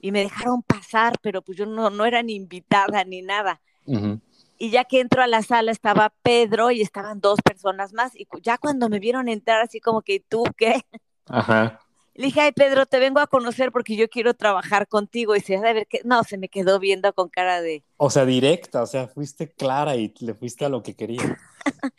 y 0.00 0.12
me 0.12 0.20
dejaron 0.20 0.62
pasar, 0.62 1.14
pero 1.22 1.42
pues 1.42 1.58
yo 1.58 1.66
no, 1.66 1.90
no 1.90 2.04
era 2.06 2.22
ni 2.22 2.36
invitada 2.36 3.02
ni 3.02 3.20
nada. 3.20 3.60
Y 4.58 4.70
ya 4.70 4.84
que 4.84 5.00
entro 5.00 5.22
a 5.22 5.26
la 5.26 5.42
sala 5.42 5.72
estaba 5.72 6.14
Pedro 6.22 6.70
y 6.70 6.80
estaban 6.80 7.20
dos 7.20 7.40
personas 7.42 7.92
más 7.92 8.14
y 8.14 8.26
ya 8.42 8.58
cuando 8.58 8.88
me 8.88 9.00
vieron 9.00 9.28
entrar 9.28 9.60
así 9.60 9.80
como 9.80 10.02
que, 10.02 10.20
¿tú 10.20 10.44
qué? 10.56 10.82
Ajá. 11.26 11.80
Le 12.14 12.26
dije, 12.26 12.40
ay 12.40 12.52
Pedro, 12.52 12.86
te 12.86 13.00
vengo 13.00 13.18
a 13.18 13.26
conocer 13.26 13.72
porque 13.72 13.96
yo 13.96 14.08
quiero 14.08 14.34
trabajar 14.34 14.86
contigo. 14.86 15.34
Y 15.34 15.40
se 15.40 15.58
de 15.58 15.72
ver 15.72 15.86
que 15.88 16.00
no, 16.04 16.22
se 16.22 16.38
me 16.38 16.48
quedó 16.48 16.78
viendo 16.78 17.12
con 17.12 17.28
cara 17.28 17.60
de. 17.60 17.82
O 17.96 18.08
sea, 18.08 18.24
directa, 18.24 18.82
o 18.82 18.86
sea, 18.86 19.08
fuiste 19.08 19.52
clara 19.52 19.96
y 19.96 20.14
le 20.20 20.34
fuiste 20.34 20.64
a 20.64 20.68
lo 20.68 20.84
que 20.84 20.94
quería. 20.94 21.36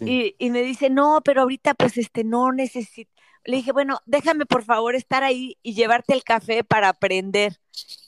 y, 0.00 0.34
y, 0.38 0.50
me 0.50 0.62
dice, 0.62 0.90
no, 0.90 1.20
pero 1.24 1.42
ahorita 1.42 1.74
pues 1.74 1.96
este 1.96 2.24
no 2.24 2.50
necesito, 2.50 3.12
le 3.44 3.58
dije, 3.58 3.70
bueno, 3.70 4.00
déjame 4.04 4.46
por 4.46 4.64
favor 4.64 4.96
estar 4.96 5.22
ahí 5.22 5.56
y 5.62 5.74
llevarte 5.74 6.12
el 6.12 6.24
café 6.24 6.64
para 6.64 6.88
aprender. 6.88 7.60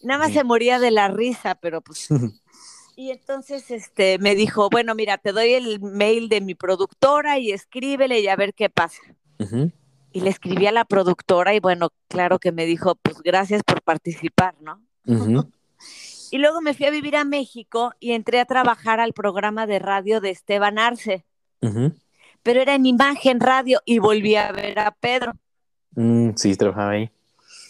Nada 0.02 0.24
más 0.24 0.32
se 0.32 0.42
moría 0.42 0.78
de 0.80 0.90
la 0.90 1.08
risa, 1.08 1.54
pero 1.54 1.80
pues... 1.80 2.08
Y 2.98 3.12
entonces 3.12 3.70
este, 3.70 4.18
me 4.18 4.34
dijo, 4.34 4.70
bueno, 4.70 4.96
mira, 4.96 5.18
te 5.18 5.30
doy 5.30 5.52
el 5.52 5.78
mail 5.78 6.28
de 6.28 6.40
mi 6.40 6.56
productora 6.56 7.38
y 7.38 7.52
escríbele 7.52 8.18
y 8.18 8.26
a 8.26 8.34
ver 8.34 8.54
qué 8.54 8.70
pasa. 8.70 9.00
Y 10.10 10.20
le 10.20 10.30
escribí 10.30 10.66
a 10.66 10.72
la 10.72 10.84
productora 10.84 11.54
y 11.54 11.60
bueno, 11.60 11.90
claro 12.08 12.40
que 12.40 12.50
me 12.50 12.66
dijo, 12.66 12.96
pues 12.96 13.22
gracias 13.22 13.62
por 13.62 13.82
participar, 13.82 14.56
¿no? 14.60 14.82
y 16.32 16.38
luego 16.38 16.60
me 16.60 16.74
fui 16.74 16.86
a 16.86 16.90
vivir 16.90 17.14
a 17.14 17.22
México 17.22 17.92
y 18.00 18.14
entré 18.14 18.40
a 18.40 18.46
trabajar 18.46 18.98
al 18.98 19.12
programa 19.12 19.68
de 19.68 19.78
radio 19.78 20.20
de 20.20 20.30
Esteban 20.30 20.80
Arce 20.80 21.24
pero 22.42 22.60
era 22.60 22.74
en 22.74 22.84
imagen, 22.84 23.38
radio, 23.38 23.80
y 23.84 24.00
volví 24.00 24.34
a 24.34 24.50
ver 24.50 24.78
a 24.80 24.90
Pedro. 24.90 25.34
Mm, 25.94 26.30
sí, 26.34 26.56
trabajaba 26.56 26.90
ahí. 26.90 27.10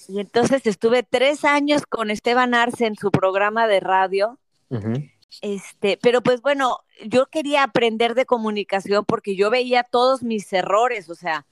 Y 0.09 0.21
entonces 0.21 0.67
estuve 0.67 1.03
tres 1.03 1.45
años 1.45 1.83
con 1.87 2.11
Esteban 2.11 2.55
Arce 2.55 2.87
en 2.87 2.95
su 2.95 3.11
programa 3.11 3.67
de 3.67 3.81
radio. 3.81 4.39
Este, 5.43 5.99
pero 6.01 6.23
pues 6.23 6.41
bueno, 6.41 6.79
yo 7.07 7.27
quería 7.27 7.63
aprender 7.63 8.15
de 8.15 8.27
comunicación 8.27 9.05
porque 9.05 9.37
yo 9.37 9.51
veía 9.51 9.83
todos 9.85 10.23
mis 10.23 10.53
errores, 10.53 11.09
o 11.11 11.15
sea, 11.15 11.47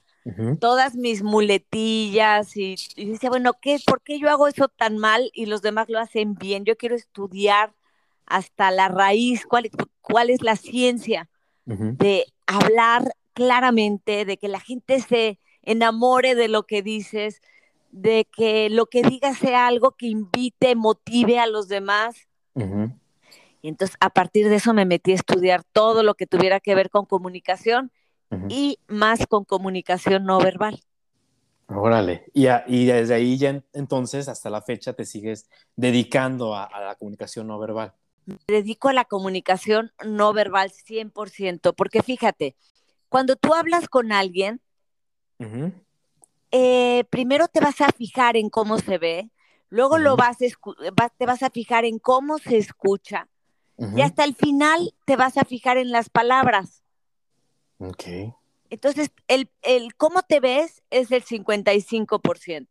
todas 0.59 0.95
mis 0.95 1.23
muletillas 1.23 2.57
y, 2.57 2.75
y, 2.97 3.05
decía, 3.05 3.29
bueno, 3.29 3.53
¿qué, 3.61 3.77
¿por 3.85 4.01
qué 4.01 4.19
yo 4.19 4.29
hago 4.29 4.49
eso 4.49 4.67
tan 4.67 4.97
mal 4.97 5.31
y 5.33 5.45
los 5.45 5.61
demás 5.61 5.87
lo 5.87 5.99
hacen 5.99 6.35
bien? 6.35 6.65
Yo 6.65 6.75
quiero 6.75 6.95
estudiar 6.95 7.73
hasta 8.25 8.69
la 8.71 8.89
raíz, 8.89 9.45
cuál, 9.45 9.71
cuál 10.01 10.29
es 10.29 10.41
la 10.43 10.55
ciencia 10.55 11.29
de 11.65 12.25
hablar 12.45 13.13
claramente, 13.33 14.23
de 14.23 14.37
que 14.37 14.47
la 14.47 14.59
gente 14.59 15.01
se 15.01 15.39
enamore 15.63 16.33
de 16.33 16.47
lo 16.47 16.63
que 16.63 16.81
dices, 16.81 17.41
de 17.91 18.25
que 18.31 18.69
lo 18.69 18.85
que 18.85 19.01
digas 19.01 19.37
sea 19.37 19.67
algo 19.67 19.91
que 19.91 20.07
invite, 20.07 20.75
motive 20.75 21.39
a 21.39 21.47
los 21.47 21.67
demás. 21.67 22.27
Y 23.67 23.69
entonces 23.69 23.97
a 23.99 24.09
partir 24.09 24.47
de 24.47 24.55
eso 24.55 24.73
me 24.73 24.85
metí 24.85 25.11
a 25.11 25.15
estudiar 25.15 25.61
todo 25.61 26.01
lo 26.01 26.15
que 26.15 26.25
tuviera 26.25 26.61
que 26.61 26.73
ver 26.73 26.89
con 26.89 27.05
comunicación 27.05 27.91
y 28.47 28.79
más 28.87 29.27
con 29.27 29.43
comunicación 29.43 30.23
no 30.23 30.39
verbal. 30.39 30.79
Órale, 31.67 32.31
y, 32.33 32.47
y 32.67 32.85
desde 32.85 33.13
ahí 33.13 33.37
ya 33.37 33.61
entonces 33.73 34.29
hasta 34.29 34.49
la 34.49 34.61
fecha 34.61 34.93
te 34.93 35.03
sigues 35.03 35.49
dedicando 35.75 36.55
a 36.55 36.69
la 36.79 36.95
comunicación 36.95 37.47
no 37.47 37.59
verbal. 37.59 37.93
Me 38.25 38.37
dedico 38.47 38.87
a 38.87 38.93
la 38.93 39.03
comunicación 39.03 39.91
no 40.05 40.31
verbal 40.31 40.71
100%, 40.71 41.73
porque 41.75 42.01
fíjate, 42.01 42.55
cuando 43.09 43.35
tú 43.35 43.53
hablas 43.53 43.89
con 43.89 44.13
alguien, 44.13 44.61
eh, 46.51 47.03
primero 47.09 47.49
te 47.49 47.59
vas 47.59 47.81
a 47.81 47.89
fijar 47.89 48.37
en 48.37 48.49
cómo 48.49 48.77
se 48.77 48.97
ve, 48.97 49.29
luego 49.67 49.97
lo 49.97 50.15
vas, 50.15 50.37
te 50.37 51.25
vas 51.25 51.43
a 51.43 51.49
fijar 51.49 51.83
en 51.83 51.99
cómo 51.99 52.37
se 52.37 52.55
escucha, 52.55 53.27
y 53.77 54.01
hasta 54.01 54.23
el 54.23 54.35
final 54.35 54.93
te 55.05 55.15
vas 55.15 55.37
a 55.37 55.43
fijar 55.43 55.77
en 55.77 55.91
las 55.91 56.09
palabras. 56.09 56.83
Ok. 57.77 58.03
Entonces, 58.69 59.11
el, 59.27 59.49
el 59.61 59.95
cómo 59.95 60.23
te 60.23 60.39
ves 60.39 60.81
es 60.89 61.11
el 61.11 61.23
55%. 61.23 62.67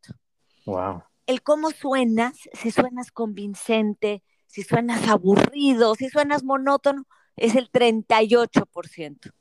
Wow. 0.67 1.03
El 1.27 1.43
cómo 1.43 1.71
suenas, 1.71 2.37
si 2.53 2.71
suenas 2.71 3.11
convincente, 3.13 4.23
si 4.47 4.63
suenas 4.63 5.09
aburrido, 5.09 5.95
si 5.95 6.09
suenas 6.09 6.43
monótono, 6.43 7.07
es 7.37 7.55
el 7.55 7.71
38%. 7.71 9.33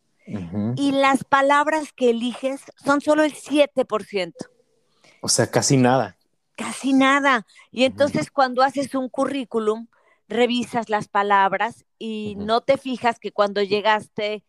Y 0.75 0.91
las 0.91 1.23
palabras 1.23 1.93
que 1.93 2.09
eliges 2.09 2.61
son 2.83 2.99
solo 3.01 3.23
el 3.23 3.33
7%. 3.33 4.33
O 5.21 5.29
sea, 5.29 5.47
casi 5.47 5.77
nada. 5.77 6.17
Casi 6.55 6.93
nada. 6.93 7.45
Y 7.71 7.83
entonces 7.83 8.31
cuando 8.31 8.63
haces 8.63 8.95
un 8.95 9.07
currículum, 9.09 9.87
revisas 10.27 10.89
las 10.89 11.07
palabras 11.07 11.85
y 11.99 12.35
no 12.37 12.61
te 12.61 12.77
fijas 12.77 13.19
que 13.19 13.31
cuando 13.31 13.61
llegaste 13.61 14.43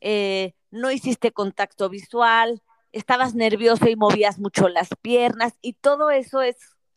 eh, 0.00 0.54
no 0.70 0.90
hiciste 0.90 1.32
contacto 1.32 1.88
visual, 1.88 2.62
estabas 2.92 3.34
nervioso 3.34 3.88
y 3.88 3.96
movías 3.96 4.38
mucho 4.38 4.68
las 4.68 4.90
piernas 5.00 5.54
y 5.60 5.74
todo 5.74 6.10
eso 6.10 6.42
es 6.42 6.56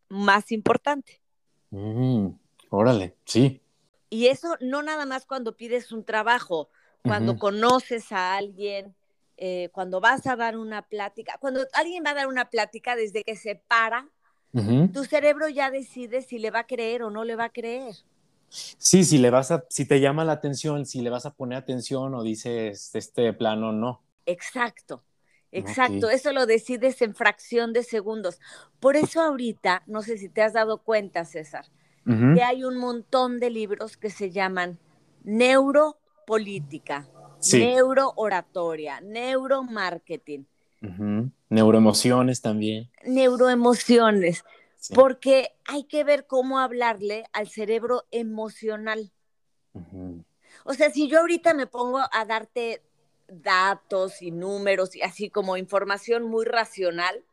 más 0.09 0.51
importante. 0.51 1.21
Órale, 2.69 3.15
sí. 3.25 3.61
Y 4.09 4.27
eso 4.27 4.55
no 4.59 4.81
nada 4.81 5.05
más 5.05 5.25
cuando 5.25 5.55
pides 5.55 5.91
un 5.91 6.03
trabajo, 6.03 6.69
cuando 7.03 7.37
conoces 7.37 8.11
a 8.11 8.35
alguien, 8.35 8.95
eh, 9.37 9.69
cuando 9.71 10.01
vas 10.01 10.27
a 10.27 10.35
dar 10.35 10.57
una 10.57 10.81
plática, 10.81 11.37
cuando 11.39 11.65
alguien 11.73 12.03
va 12.05 12.11
a 12.11 12.15
dar 12.15 12.27
una 12.27 12.49
plática 12.49 12.95
desde 12.95 13.23
que 13.23 13.35
se 13.35 13.55
para, 13.55 14.09
tu 14.93 15.03
cerebro 15.05 15.47
ya 15.47 15.69
decide 15.69 16.23
si 16.23 16.39
le 16.39 16.49
va 16.49 16.61
a 16.61 16.67
creer 16.67 17.03
o 17.03 17.11
no 17.11 17.23
le 17.23 17.35
va 17.35 17.45
a 17.45 17.49
creer. 17.49 17.95
Sí, 18.49 19.03
si 19.03 19.17
le 19.17 19.29
vas 19.29 19.51
a, 19.51 19.65
si 19.69 19.85
te 19.85 19.99
llama 19.99 20.25
la 20.25 20.33
atención, 20.33 20.85
si 20.85 21.01
le 21.01 21.09
vas 21.09 21.25
a 21.25 21.33
poner 21.33 21.57
atención 21.57 22.13
o 22.15 22.23
dices 22.23 22.91
este 22.95 23.31
plano 23.33 23.71
no. 23.71 24.01
Exacto, 24.25 25.03
exacto. 25.51 26.09
Eso 26.09 26.33
lo 26.33 26.45
decides 26.45 27.01
en 27.01 27.15
fracción 27.15 27.73
de 27.73 27.83
segundos. 27.83 28.39
Por 28.79 28.95
eso 28.95 29.21
ahorita, 29.21 29.83
no 29.87 30.01
sé 30.01 30.17
si 30.17 30.29
te 30.29 30.41
has 30.41 30.53
dado 30.53 30.79
cuenta, 30.79 31.25
César, 31.25 31.65
que 32.05 32.41
hay 32.41 32.63
un 32.63 32.77
montón 32.77 33.39
de 33.39 33.51
libros 33.51 33.95
que 33.95 34.09
se 34.09 34.31
llaman 34.31 34.79
neuropolítica, 35.23 37.07
neurooratoria, 37.53 39.01
neuromarketing. 39.01 40.47
Neuroemociones 41.49 42.41
también. 42.41 42.89
Neuroemociones, 43.05 44.43
porque 44.93 45.55
hay 45.65 45.83
que 45.83 46.03
ver 46.03 46.25
cómo 46.25 46.59
hablarle 46.59 47.25
al 47.33 47.49
cerebro 47.49 48.05
emocional. 48.11 49.11
O 50.65 50.73
sea, 50.73 50.89
si 50.91 51.07
yo 51.09 51.19
ahorita 51.19 51.53
me 51.53 51.67
pongo 51.67 51.99
a 52.11 52.25
darte 52.25 52.81
datos 53.27 54.21
y 54.21 54.31
números 54.31 54.95
y 54.95 55.01
así 55.01 55.29
como 55.29 55.57
información 55.57 56.23
muy 56.23 56.45
racional, 56.45 57.23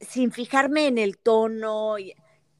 sin 0.00 0.32
fijarme 0.32 0.86
en 0.86 0.98
el 0.98 1.18
tono, 1.18 1.96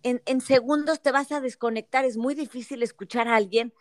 en, 0.03 0.41
segundos 0.41 1.01
te 1.01 1.13
vas 1.13 1.33
a 1.33 1.41
desconectar. 1.41 2.05
Es 2.05 2.17
muy 2.17 2.35
difícil 2.35 2.83
escuchar 2.83 3.29
a 3.29 3.37
alguien 3.37 3.73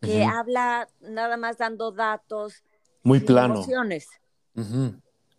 que 0.00 0.24
habla 0.24 0.88
nada 1.00 1.36
más 1.36 1.58
dando 1.58 1.92
datos. 1.92 2.64
Muy 3.02 3.20
plano. 3.20 3.54
Emociones. 3.54 4.08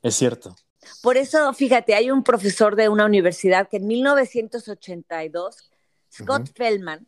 Es 0.01 0.15
cierto. 0.15 0.55
Por 1.01 1.17
eso, 1.17 1.53
fíjate, 1.53 1.95
hay 1.95 2.11
un 2.11 2.23
profesor 2.23 2.75
de 2.75 2.89
una 2.89 3.05
universidad 3.05 3.69
que 3.69 3.77
en 3.77 3.88
1982, 3.88 5.71
Scott 6.11 6.51
Feldman, 6.55 7.07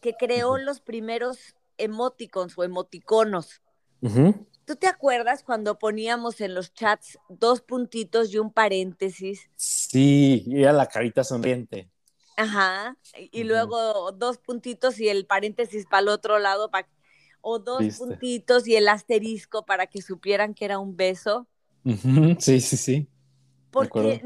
que 0.00 0.14
creó 0.14 0.58
los 0.58 0.80
primeros 0.80 1.54
emoticons 1.76 2.56
o 2.56 2.64
emoticonos. 2.64 3.62
¿Tú 4.64 4.76
te 4.76 4.86
acuerdas 4.86 5.42
cuando 5.42 5.78
poníamos 5.78 6.40
en 6.40 6.54
los 6.54 6.72
chats 6.74 7.18
dos 7.28 7.60
puntitos 7.60 8.32
y 8.32 8.38
un 8.38 8.52
paréntesis? 8.52 9.48
Sí, 9.56 10.44
y 10.46 10.62
era 10.62 10.72
la 10.72 10.86
carita 10.86 11.24
sonriente. 11.24 11.90
Ajá, 12.36 12.96
y 13.14 13.42
luego 13.44 14.12
dos 14.12 14.38
puntitos 14.38 15.00
y 15.00 15.08
el 15.08 15.26
paréntesis 15.26 15.86
para 15.86 16.02
el 16.02 16.08
otro 16.08 16.38
lado, 16.38 16.70
o 17.40 17.58
dos 17.58 17.96
puntitos 17.96 18.68
y 18.68 18.76
el 18.76 18.88
asterisco 18.88 19.64
para 19.64 19.86
que 19.86 20.02
supieran 20.02 20.54
que 20.54 20.64
era 20.64 20.78
un 20.78 20.96
beso. 20.96 21.48
Sí, 22.38 22.60
sí, 22.60 22.76
sí. 22.76 23.08
Porque 23.70 24.20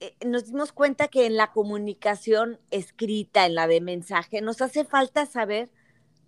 eh, 0.00 0.14
nos 0.26 0.46
dimos 0.46 0.72
cuenta 0.72 1.08
que 1.08 1.26
en 1.26 1.36
la 1.36 1.52
comunicación 1.52 2.58
escrita, 2.70 3.46
en 3.46 3.54
la 3.54 3.66
de 3.66 3.80
mensaje, 3.80 4.40
nos 4.40 4.62
hace 4.62 4.84
falta 4.84 5.26
saber 5.26 5.70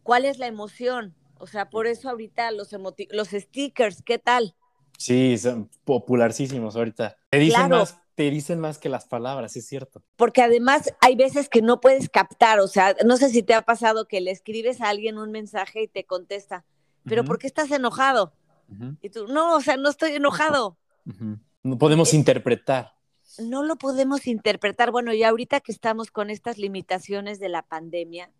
cuál 0.02 0.24
es 0.24 0.38
la 0.38 0.46
emoción. 0.46 1.14
O 1.38 1.46
sea, 1.46 1.70
por 1.70 1.86
eso 1.86 2.10
ahorita 2.10 2.50
los, 2.50 2.74
los 3.10 3.28
stickers, 3.28 4.02
¿qué 4.02 4.18
tal? 4.18 4.54
Sí, 4.98 5.38
son 5.38 5.70
popularísimos 5.84 6.76
ahorita. 6.76 7.16
Te 7.30 7.38
dicen 7.38 7.70
más 7.70 7.96
te 8.20 8.30
dicen 8.30 8.60
más 8.60 8.76
que 8.76 8.90
las 8.90 9.06
palabras, 9.06 9.56
es 9.56 9.66
cierto. 9.66 10.02
Porque 10.16 10.42
además 10.42 10.92
hay 11.00 11.16
veces 11.16 11.48
que 11.48 11.62
no 11.62 11.80
puedes 11.80 12.10
captar, 12.10 12.60
o 12.60 12.68
sea, 12.68 12.94
no 13.06 13.16
sé 13.16 13.30
si 13.30 13.42
te 13.42 13.54
ha 13.54 13.62
pasado 13.62 14.06
que 14.06 14.20
le 14.20 14.30
escribes 14.30 14.82
a 14.82 14.90
alguien 14.90 15.16
un 15.16 15.30
mensaje 15.30 15.84
y 15.84 15.88
te 15.88 16.04
contesta, 16.04 16.66
pero 17.04 17.24
¿por 17.24 17.38
qué 17.38 17.46
estás 17.46 17.70
enojado? 17.70 18.34
Y 19.00 19.10
tú, 19.10 19.26
no, 19.26 19.56
o 19.56 19.60
sea, 19.60 19.76
no 19.76 19.90
estoy 19.90 20.12
enojado. 20.12 20.78
No 21.62 21.78
podemos 21.78 22.14
interpretar. 22.14 22.92
No 23.38 23.62
lo 23.62 23.76
podemos 23.76 24.26
interpretar. 24.26 24.90
Bueno, 24.90 25.12
y 25.12 25.22
ahorita 25.22 25.60
que 25.60 25.72
estamos 25.72 26.10
con 26.10 26.30
estas 26.30 26.58
limitaciones 26.58 27.38
de 27.38 27.48
la 27.48 27.62
pandemia, 27.62 28.30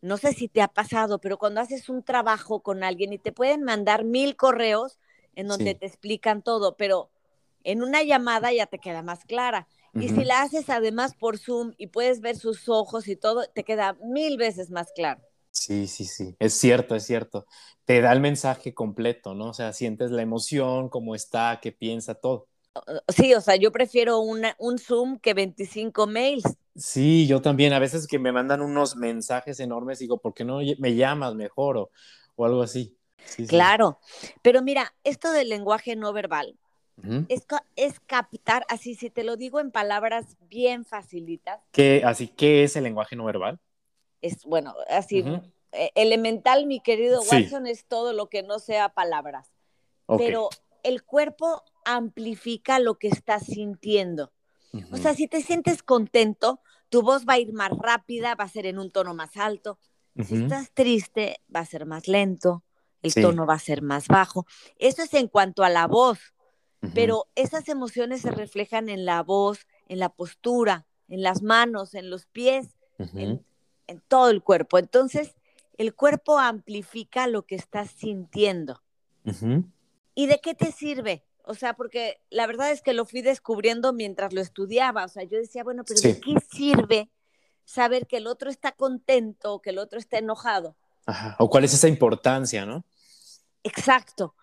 no 0.00 0.16
sé 0.16 0.32
si 0.32 0.48
te 0.48 0.62
ha 0.62 0.68
pasado, 0.68 1.20
pero 1.20 1.38
cuando 1.38 1.60
haces 1.60 1.88
un 1.88 2.02
trabajo 2.02 2.60
con 2.60 2.84
alguien 2.84 3.12
y 3.12 3.18
te 3.18 3.32
pueden 3.32 3.62
mandar 3.62 4.04
mil 4.04 4.36
correos 4.36 4.98
en 5.34 5.48
donde 5.48 5.74
te 5.74 5.86
explican 5.86 6.42
todo, 6.42 6.76
pero 6.76 7.10
en 7.64 7.82
una 7.82 8.02
llamada 8.02 8.52
ya 8.52 8.66
te 8.66 8.78
queda 8.78 9.02
más 9.02 9.24
clara. 9.24 9.68
Y 9.94 10.08
si 10.08 10.24
la 10.24 10.42
haces 10.42 10.70
además 10.70 11.14
por 11.14 11.38
Zoom 11.38 11.74
y 11.76 11.88
puedes 11.88 12.20
ver 12.20 12.36
sus 12.36 12.68
ojos 12.68 13.08
y 13.08 13.16
todo, 13.16 13.44
te 13.46 13.62
queda 13.62 13.96
mil 14.02 14.38
veces 14.38 14.70
más 14.70 14.90
claro. 14.92 15.20
Sí, 15.52 15.86
sí, 15.86 16.06
sí, 16.06 16.34
es 16.38 16.54
cierto, 16.54 16.96
es 16.96 17.04
cierto. 17.04 17.46
Te 17.84 18.00
da 18.00 18.12
el 18.12 18.20
mensaje 18.20 18.72
completo, 18.72 19.34
¿no? 19.34 19.50
O 19.50 19.54
sea, 19.54 19.72
sientes 19.72 20.10
la 20.10 20.22
emoción, 20.22 20.88
cómo 20.88 21.14
está, 21.14 21.60
qué 21.60 21.72
piensa, 21.72 22.14
todo. 22.14 22.48
Sí, 23.08 23.34
o 23.34 23.40
sea, 23.40 23.56
yo 23.56 23.70
prefiero 23.70 24.20
una, 24.20 24.56
un 24.58 24.78
Zoom 24.78 25.18
que 25.18 25.34
25 25.34 26.06
mails. 26.06 26.44
Sí, 26.74 27.26
yo 27.26 27.42
también. 27.42 27.74
A 27.74 27.78
veces 27.78 28.06
que 28.06 28.18
me 28.18 28.32
mandan 28.32 28.62
unos 28.62 28.96
mensajes 28.96 29.60
enormes, 29.60 29.98
digo, 29.98 30.18
¿por 30.18 30.32
qué 30.32 30.44
no 30.44 30.60
me 30.78 30.94
llamas 30.94 31.34
mejor 31.34 31.76
o, 31.76 31.90
o 32.34 32.44
algo 32.46 32.62
así? 32.62 32.96
claro, 33.46 33.98
pero 34.40 34.62
mira, 34.62 34.94
esto 35.04 35.32
del 35.32 35.50
lenguaje 35.50 35.96
no 35.96 36.12
verbal, 36.12 36.56
es, 37.76 38.00
captar, 38.06 38.64
así 38.68 38.94
si 38.94 39.10
te 39.10 39.24
lo 39.24 39.36
digo 39.36 39.60
en 39.60 39.70
palabras 39.70 40.36
bien 40.48 40.84
facilitas. 40.84 41.60
¿Qué, 41.72 42.02
así, 42.04 42.28
¿qué 42.28 42.64
es 42.64 42.76
el 42.76 42.84
lenguaje 42.84 43.16
no 43.16 43.24
verbal? 43.24 43.58
Es, 44.22 44.44
bueno, 44.44 44.74
así, 44.88 45.24
eh, 45.72 45.90
elemental, 45.94 46.66
mi 46.66 46.80
querido 46.80 47.20
Watson, 47.22 47.66
es 47.66 47.84
todo 47.86 48.12
lo 48.12 48.28
que 48.28 48.42
no 48.42 48.58
sea 48.58 48.88
palabras. 48.88 49.52
Pero 50.18 50.48
el 50.82 51.02
cuerpo 51.04 51.62
amplifica 51.84 52.78
lo 52.78 52.98
que 52.98 53.08
estás 53.08 53.44
sintiendo. 53.44 54.32
O 54.90 54.96
sea, 54.96 55.14
si 55.14 55.28
te 55.28 55.42
sientes 55.42 55.82
contento, 55.82 56.60
tu 56.88 57.02
voz 57.02 57.26
va 57.28 57.34
a 57.34 57.38
ir 57.38 57.52
más 57.52 57.70
rápida, 57.70 58.34
va 58.34 58.44
a 58.44 58.48
ser 58.48 58.66
en 58.66 58.78
un 58.78 58.90
tono 58.90 59.14
más 59.14 59.36
alto. 59.36 59.78
Si 60.22 60.36
estás 60.36 60.72
triste, 60.72 61.40
va 61.54 61.60
a 61.60 61.66
ser 61.66 61.86
más 61.86 62.08
lento, 62.08 62.62
el 63.02 63.14
tono 63.14 63.46
va 63.46 63.54
a 63.54 63.58
ser 63.58 63.82
más 63.82 64.08
bajo. 64.08 64.46
Eso 64.78 65.02
es 65.02 65.12
en 65.14 65.28
cuanto 65.28 65.64
a 65.64 65.68
la 65.68 65.86
voz 65.86 66.32
pero 66.94 67.28
esas 67.34 67.68
emociones 67.68 68.22
se 68.22 68.30
reflejan 68.30 68.88
en 68.88 69.04
la 69.04 69.22
voz, 69.22 69.66
en 69.88 69.98
la 70.00 70.08
postura, 70.08 70.86
en 71.08 71.22
las 71.22 71.42
manos, 71.42 71.94
en 71.94 72.10
los 72.10 72.26
pies, 72.26 72.76
en, 72.98 73.44
todo 74.00 74.30
el 74.30 74.42
cuerpo. 74.42 74.78
Entonces, 74.78 75.34
el 75.76 75.94
cuerpo 75.94 76.38
amplifica 76.38 77.26
lo 77.26 77.42
que 77.46 77.54
estás 77.54 77.90
sintiendo. 77.90 78.82
¿Y 80.14 80.26
de 80.26 80.40
qué 80.40 80.54
te 80.54 80.72
sirve? 80.72 81.24
O 81.44 81.54
sea, 81.54 81.74
porque 81.74 82.20
la 82.30 82.46
verdad 82.46 82.70
es 82.70 82.82
que 82.82 82.92
lo 82.92 83.04
fui 83.04 83.22
descubriendo 83.22 83.92
mientras 83.92 84.32
lo 84.32 84.40
estudiaba. 84.40 85.04
O 85.04 85.08
sea, 85.08 85.24
yo 85.24 85.38
decía, 85.38 85.64
bueno, 85.64 85.84
pero 85.84 86.00
¿de 86.00 86.20
qué 86.20 86.34
sirve 86.50 87.10
saber 87.64 88.06
que 88.06 88.18
el 88.18 88.26
otro 88.26 88.50
está 88.50 88.72
contento 88.72 89.54
o 89.54 89.62
que 89.62 89.70
el 89.70 89.78
otro 89.78 89.98
está 89.98 90.18
enojado? 90.18 90.76
O 91.38 91.50
cuál 91.50 91.64
es 91.64 91.74
esa 91.74 91.88
importancia, 91.88 92.64
¿no? 92.64 92.84
Exacto. 93.64 94.34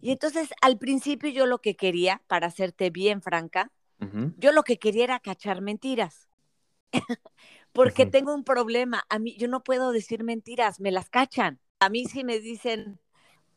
Y 0.00 0.12
entonces 0.12 0.48
al 0.62 0.78
principio 0.78 1.28
yo 1.28 1.44
lo 1.44 1.58
que 1.58 1.76
quería, 1.76 2.22
para 2.28 2.46
hacerte 2.46 2.90
bien 2.90 3.20
franca, 3.20 3.72
yo 4.38 4.52
lo 4.52 4.62
que 4.62 4.78
quería 4.78 5.04
era 5.04 5.20
cachar 5.20 5.60
mentiras. 5.60 6.28
Porque 7.76 8.06
tengo 8.06 8.34
un 8.34 8.42
problema, 8.42 9.04
a 9.10 9.18
mí 9.18 9.36
yo 9.38 9.48
no 9.48 9.62
puedo 9.62 9.92
decir 9.92 10.24
mentiras, 10.24 10.80
me 10.80 10.90
las 10.90 11.10
cachan. 11.10 11.60
A 11.78 11.90
mí 11.90 12.06
si 12.06 12.24
me 12.24 12.40
dicen, 12.40 12.98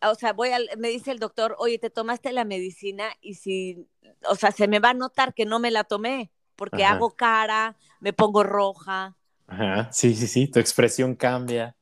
o 0.02 0.16
sea, 0.16 0.34
voy 0.34 0.50
al, 0.50 0.70
me 0.78 0.90
dice 0.90 1.12
el 1.12 1.20
doctor, 1.20 1.56
oye, 1.58 1.80
te 1.80 1.90
tomaste 1.90 2.34
la 2.34 2.46
medicina 2.46 3.06
y 3.22 3.36
si, 3.36 3.88
o 4.28 4.36
sea, 4.36 4.52
se 4.52 4.68
me 4.68 4.80
va 4.80 4.90
a 4.90 4.94
notar 4.94 5.34
que 5.34 5.46
no 5.46 5.60
me 5.60 5.72
la 5.72 5.86
tomé, 5.86 6.32
porque 6.58 6.84
hago 6.84 7.16
cara, 7.16 7.78
me 8.02 8.14
pongo 8.14 8.44
roja. 8.44 9.16
Ajá, 9.48 9.90
sí, 9.92 10.14
sí, 10.16 10.28
sí, 10.28 10.48
tu 10.48 10.60
expresión 10.60 11.16
cambia. 11.16 11.76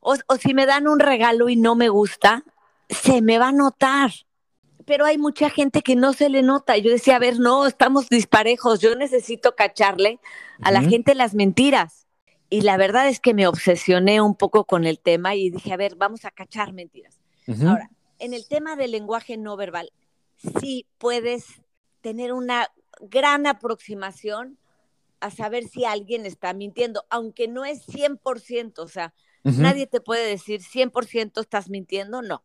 O, 0.00 0.14
o 0.28 0.36
si 0.36 0.54
me 0.54 0.66
dan 0.66 0.88
un 0.88 0.98
regalo 1.00 1.48
y 1.48 1.56
no 1.56 1.74
me 1.74 1.88
gusta, 1.88 2.44
se 2.88 3.22
me 3.22 3.38
va 3.38 3.48
a 3.48 3.52
notar. 3.52 4.10
Pero 4.86 5.04
hay 5.04 5.18
mucha 5.18 5.50
gente 5.50 5.82
que 5.82 5.96
no 5.96 6.12
se 6.12 6.30
le 6.30 6.42
nota. 6.42 6.76
Yo 6.78 6.90
decía, 6.90 7.16
a 7.16 7.18
ver, 7.18 7.38
no, 7.38 7.66
estamos 7.66 8.08
disparejos. 8.08 8.80
Yo 8.80 8.94
necesito 8.96 9.54
cacharle 9.54 10.20
a 10.62 10.70
la 10.70 10.80
gente 10.80 11.14
las 11.14 11.34
mentiras. 11.34 12.06
Y 12.48 12.60
la 12.60 12.76
verdad 12.76 13.08
es 13.08 13.20
que 13.20 13.34
me 13.34 13.46
obsesioné 13.46 14.20
un 14.20 14.36
poco 14.36 14.64
con 14.64 14.86
el 14.86 15.00
tema 15.00 15.34
y 15.34 15.50
dije, 15.50 15.72
a 15.72 15.76
ver, 15.76 15.96
vamos 15.96 16.24
a 16.24 16.30
cachar 16.30 16.72
mentiras. 16.72 17.18
Ahora, 17.66 17.90
en 18.18 18.32
el 18.32 18.46
tema 18.46 18.76
del 18.76 18.92
lenguaje 18.92 19.36
no 19.36 19.56
verbal, 19.56 19.92
sí 20.60 20.86
puedes 20.98 21.62
tener 22.00 22.32
una 22.32 22.70
gran 23.00 23.46
aproximación 23.46 24.58
a 25.20 25.30
saber 25.30 25.66
si 25.66 25.84
alguien 25.84 26.26
está 26.26 26.54
mintiendo, 26.54 27.04
aunque 27.10 27.48
no 27.48 27.64
es 27.64 27.86
100%, 27.88 28.78
o 28.78 28.88
sea, 28.88 29.14
nadie 29.42 29.86
te 29.86 30.00
puede 30.00 30.26
decir 30.26 30.60
100% 30.60 31.40
estás 31.40 31.68
mintiendo, 31.68 32.22
no. 32.22 32.42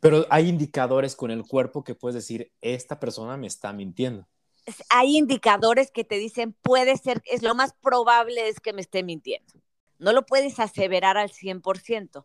Pero 0.00 0.26
hay 0.30 0.48
indicadores 0.48 1.16
con 1.16 1.30
el 1.30 1.44
cuerpo 1.44 1.84
que 1.84 1.94
puedes 1.94 2.14
decir, 2.14 2.52
esta 2.60 2.98
persona 2.98 3.36
me 3.36 3.46
está 3.46 3.72
mintiendo. 3.72 4.26
Hay 4.88 5.16
indicadores 5.16 5.90
que 5.90 6.04
te 6.04 6.18
dicen, 6.18 6.54
puede 6.62 6.96
ser, 6.96 7.22
es 7.26 7.42
lo 7.42 7.54
más 7.54 7.72
probable 7.80 8.48
es 8.48 8.58
que 8.60 8.72
me 8.72 8.80
esté 8.80 9.02
mintiendo. 9.02 9.52
No 9.98 10.12
lo 10.12 10.26
puedes 10.26 10.58
aseverar 10.58 11.16
al 11.16 11.30
100%, 11.30 12.24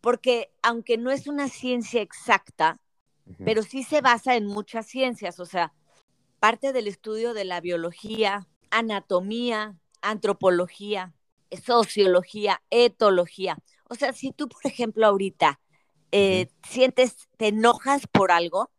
porque 0.00 0.50
aunque 0.62 0.96
no 0.96 1.10
es 1.10 1.26
una 1.26 1.48
ciencia 1.48 2.00
exacta, 2.00 2.80
pero 3.44 3.62
sí 3.62 3.82
se 3.82 4.00
basa 4.00 4.36
en 4.36 4.46
muchas 4.46 4.86
ciencias, 4.86 5.40
o 5.40 5.46
sea, 5.46 5.72
parte 6.40 6.72
del 6.72 6.88
estudio 6.88 7.34
de 7.34 7.44
la 7.44 7.60
biología, 7.60 8.46
anatomía, 8.70 9.78
antropología, 10.02 11.14
sociología, 11.64 12.62
etología. 12.70 13.56
O 13.88 13.94
sea, 13.94 14.12
si 14.12 14.32
tú, 14.32 14.48
por 14.48 14.66
ejemplo, 14.66 15.06
ahorita 15.06 15.60
eh, 16.16 16.48
sientes, 16.68 17.28
te 17.36 17.48
enojas 17.48 18.06
por 18.06 18.30
algo, 18.30 18.70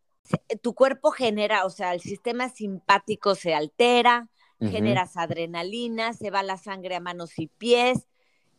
tu 0.62 0.74
cuerpo 0.74 1.12
genera, 1.12 1.66
o 1.66 1.70
sea, 1.70 1.94
el 1.94 2.00
sistema 2.00 2.48
simpático 2.48 3.36
se 3.36 3.54
altera, 3.54 4.30
generas 4.58 5.18
adrenalina, 5.18 6.14
se 6.14 6.32
va 6.32 6.44
la 6.44 6.58
sangre 6.58 6.96
a 6.96 7.02
manos 7.02 7.38
y 7.38 7.48
pies, 7.48 8.08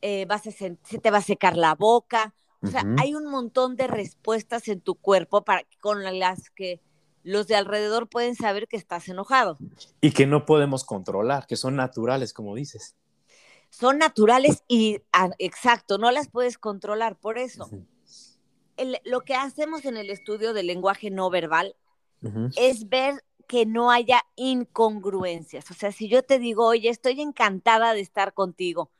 eh, 0.02 0.26
vas 0.26 0.46
a 0.46 0.50
se 0.50 0.76
te 0.76 1.10
va 1.10 1.18
a 1.18 1.22
secar 1.22 1.56
la 1.56 1.74
boca. 1.74 2.34
O 2.62 2.66
sea, 2.66 2.84
hay 2.98 3.14
un 3.14 3.26
montón 3.30 3.76
de 3.76 3.86
respuestas 3.86 4.68
en 4.68 4.82
tu 4.82 4.94
cuerpo 4.94 5.42
para, 5.42 5.62
con 5.80 6.02
las 6.18 6.50
que 6.50 6.82
los 7.22 7.46
de 7.46 7.56
alrededor 7.56 8.08
pueden 8.08 8.34
saber 8.34 8.68
que 8.68 8.76
estás 8.76 9.08
enojado. 9.08 9.56
Y 10.02 10.10
que 10.10 10.26
no 10.26 10.44
podemos 10.44 10.84
controlar, 10.84 11.46
que 11.46 11.56
son 11.56 11.76
naturales, 11.76 12.34
como 12.34 12.54
dices. 12.54 12.94
Son 13.70 13.96
naturales 13.96 14.64
y, 14.68 15.00
ah, 15.12 15.30
exacto, 15.38 15.96
no 15.96 16.10
las 16.10 16.28
puedes 16.28 16.58
controlar, 16.58 17.16
por 17.16 17.38
eso 17.38 17.70
lo 19.04 19.22
que 19.22 19.34
hacemos 19.34 19.84
en 19.84 19.96
el 19.96 20.10
estudio 20.10 20.52
del 20.52 20.66
lenguaje 20.66 21.10
no 21.10 21.30
verbal 21.30 21.76
es 22.56 22.88
ver 22.88 23.22
que 23.46 23.66
no 23.66 23.90
haya 23.90 24.22
incongruencias. 24.34 25.70
O 25.70 25.74
sea, 25.74 25.92
si 25.92 26.08
yo 26.08 26.22
te 26.22 26.38
digo, 26.38 26.66
oye, 26.66 26.88
estoy 26.88 27.20
encantada 27.20 27.94
de 27.94 28.00
estar 28.00 28.34
contigo, 28.34 28.90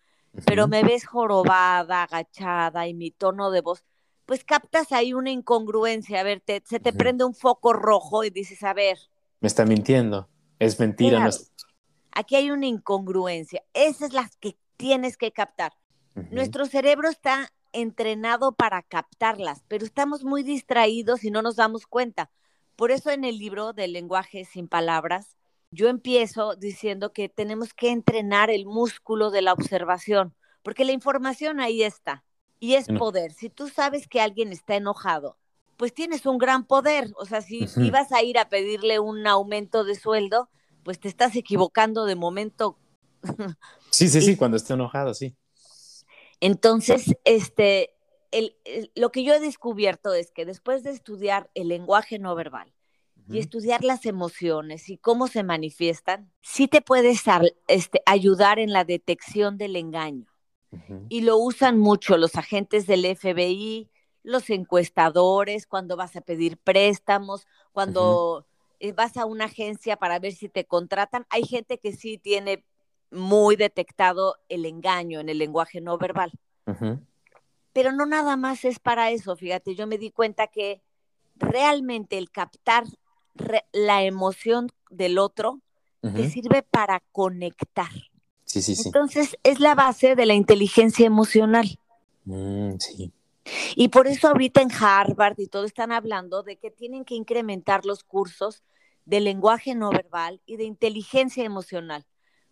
pero 0.45 0.69
me 0.69 0.83
ves 0.83 1.07
jorobada, 1.07 2.05
agachada 2.05 2.87
y 2.87 2.95
mi 2.95 3.11
tono 3.11 3.51
de 3.51 3.63
voz, 3.63 3.85
pues 4.27 4.45
captas 4.45 4.93
ahí 4.93 5.13
una 5.13 5.31
incongruencia. 5.31 6.21
A 6.21 6.25
ver, 6.25 6.43
se 6.65 6.81
te 6.81 6.93
prende 6.93 7.25
un 7.25 7.35
foco 7.35 7.73
rojo 7.73 8.25
y 8.25 8.31
dices, 8.31 8.63
a 8.63 8.75
ver. 8.75 8.99
Me 9.41 9.49
está 9.49 9.65
mintiendo. 9.65 10.29
Es 10.59 10.79
mentira. 10.79 11.29
Aquí 12.13 12.35
hay 12.37 12.51
una 12.51 12.67
incongruencia. 12.67 13.63
Esas 13.75 14.09
es 14.09 14.13
las 14.15 14.37
que 14.37 14.57
tienes 14.77 15.17
que 15.17 15.33
captar. 15.33 15.73
Nuestro 16.31 16.65
cerebro 16.67 17.11
está 17.11 17.53
entrenado 17.73 18.53
para 18.53 18.83
captarlas, 18.83 19.65
pero 19.69 19.85
estamos 19.85 20.25
muy 20.25 20.43
distraídos 20.43 21.25
y 21.25 21.31
no 21.31 21.43
nos 21.43 21.57
damos 21.57 21.87
cuenta. 21.87 22.31
Por 22.77 22.91
eso 22.91 23.11
en 23.11 23.25
el 23.25 23.39
libro 23.39 23.73
del 23.73 23.93
lenguaje 23.93 24.45
sin 24.45 24.69
palabras, 24.69 25.37
yo 25.71 25.89
empiezo 25.89 26.57
diciendo 26.57 27.13
que 27.13 27.29
tenemos 27.29 27.75
que 27.75 27.91
entrenar 27.91 28.51
el 28.51 28.67
músculo 28.67 29.31
de 29.31 29.43
la 29.43 29.53
observación, 29.53 30.35
porque 30.63 30.85
la 30.85 30.93
información 30.93 31.61
ahí 31.61 31.83
está 31.83 32.25
y 32.61 32.75
es 32.75 32.87
poder. 32.89 33.33
Si 33.33 33.51
tú 33.51 33.69
sabes 33.69 34.09
que 34.09 34.21
alguien 34.21 34.53
está 34.53 34.77
enojado, 34.77 35.37
pues 35.77 35.93
tienes 35.93 36.27
un 36.27 36.39
gran 36.39 36.65
poder. 36.65 37.13
O 37.17 37.27
sea, 37.27 37.43
si 37.43 37.67
ibas 37.77 38.13
a 38.13 38.23
ir 38.23 38.39
a 38.39 38.49
pedirle 38.49 38.99
un 38.99 39.27
aumento 39.27 39.85
de 39.85 39.95
sueldo, 39.95 40.49
pues 40.83 40.99
te 40.99 41.09
estás 41.09 41.37
equivocando 41.37 42.05
de 42.05 42.15
momento. 42.15 42.79
Sí, 43.91 44.09
sí, 44.09 44.21
sí, 44.23 44.37
cuando 44.37 44.57
esté 44.57 44.75
enojado, 44.75 45.15
sí. 45.15 45.35
Entonces, 46.41 47.17
este, 47.25 47.95
lo 48.95 49.11
que 49.11 49.25
yo 49.25 49.35
he 49.35 49.41
descubierto 49.41 50.13
es 50.15 50.31
que 50.31 50.45
después 50.45 50.83
de 50.83 50.91
estudiar 50.91 51.51
el 51.55 51.69
lenguaje 51.69 52.19
no 52.19 52.35
verbal 52.35 52.73
y 53.29 53.39
estudiar 53.39 53.83
las 53.83 54.07
emociones 54.07 54.89
y 54.89 54.99
cómo 54.99 55.27
se 55.27 55.43
manifiestan, 55.43 56.31
sí 56.43 56.69
te 56.69 56.81
puedes 56.81 57.25
este, 57.67 58.01
ayudar 58.07 58.61
en 58.61 58.73
la 58.73 58.85
detección 58.85 59.59
del 59.59 59.75
engaño. 59.75 60.27
Y 61.09 61.23
lo 61.23 61.39
usan 61.39 61.79
mucho 61.79 62.19
los 62.19 62.37
agentes 62.37 62.87
del 62.87 63.05
FBI, 63.05 63.89
los 64.23 64.51
encuestadores, 64.51 65.67
cuando 65.67 65.97
vas 65.97 66.17
a 66.17 66.21
pedir 66.21 66.59
préstamos, 66.59 67.47
cuando 67.73 68.47
eh, 68.79 68.93
vas 68.93 69.17
a 69.17 69.25
una 69.25 69.47
agencia 69.47 69.97
para 69.97 70.19
ver 70.19 70.33
si 70.33 70.49
te 70.49 70.65
contratan. 70.67 71.27
Hay 71.31 71.45
gente 71.45 71.79
que 71.79 71.93
sí 71.93 72.19
tiene 72.19 72.65
muy 73.11 73.57
detectado 73.57 74.37
el 74.49 74.67
engaño 74.67 75.21
en 75.21 75.29
el 75.29 75.39
lenguaje 75.39 75.81
no 75.81 75.99
verbal. 75.99 76.33
Pero 77.73 77.93
no 77.93 78.07
nada 78.07 78.37
más 78.37 78.65
es 78.65 78.79
para 78.79 79.11
eso, 79.11 79.37
fíjate, 79.37 79.75
yo 79.75 79.87
me 79.87 79.99
di 79.99 80.11
cuenta 80.11 80.47
que 80.47 80.81
realmente 81.37 82.19
el 82.19 82.31
captar 82.31 82.85
la 83.73 84.03
emoción 84.03 84.71
del 84.91 85.19
otro 85.19 85.61
te 86.01 86.31
sirve 86.31 86.63
para 86.63 87.03
conectar. 87.13 87.91
Sí, 88.45 88.63
sí, 88.63 88.77
sí. 88.77 88.83
Entonces 88.87 89.37
es 89.43 89.59
la 89.59 89.75
base 89.75 90.15
de 90.15 90.25
la 90.25 90.35
inteligencia 90.35 91.05
emocional. 91.05 91.79
Mm, 92.25 92.77
sí. 92.79 93.13
Y 93.75 93.89
por 93.89 94.07
eso 94.07 94.29
ahorita 94.29 94.63
en 94.63 94.71
Harvard 94.73 95.39
y 95.39 95.49
todo 95.49 95.65
están 95.65 95.93
hablando 95.93 96.43
de 96.43 96.57
que 96.57 96.71
tienen 96.71 97.05
que 97.05 97.15
incrementar 97.15 97.85
los 97.85 98.05
cursos 98.05 98.63
de 99.05 99.21
lenguaje 99.21 99.75
no 99.75 99.91
verbal 99.91 100.41
y 100.47 100.57
de 100.57 100.65
inteligencia 100.65 101.45
emocional 101.45 102.05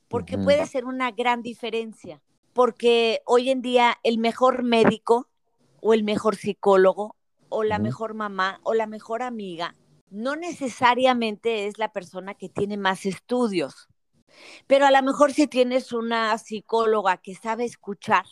porque 0.09 0.39
puede 0.39 0.67
ser 0.67 0.85
una 0.85 1.11
gran 1.11 1.43
diferencia, 1.43 2.21
porque 2.53 3.23
hoy 3.27 3.51
en 3.51 3.63
día 3.63 3.99
el 4.03 4.19
mejor 4.19 4.63
médico 4.63 5.29
o 5.81 5.95
el 5.95 6.05
mejor 6.05 6.37
psicólogo 6.37 7.17
o 7.49 7.65
la 7.65 7.79
mejor 7.79 8.15
mamá 8.15 8.61
o 8.63 8.75
la 8.75 8.87
mejor 8.87 9.23
amiga 9.23 9.75
no 10.11 10.37
necesariamente 10.37 11.67
es 11.67 11.79
la 11.79 11.93
persona 11.93 12.35
que 12.35 12.49
tiene 12.49 12.77
más 12.77 13.05
estudios, 13.05 13.89
pero 14.67 14.87
a 14.87 14.91
lo 14.91 15.03
mejor 15.03 15.33
si 15.33 15.47
tienes 15.47 15.93
una 15.93 16.37
psicóloga 16.39 17.17
que 17.17 17.35
sabe 17.35 17.65
escuchar 17.65 18.25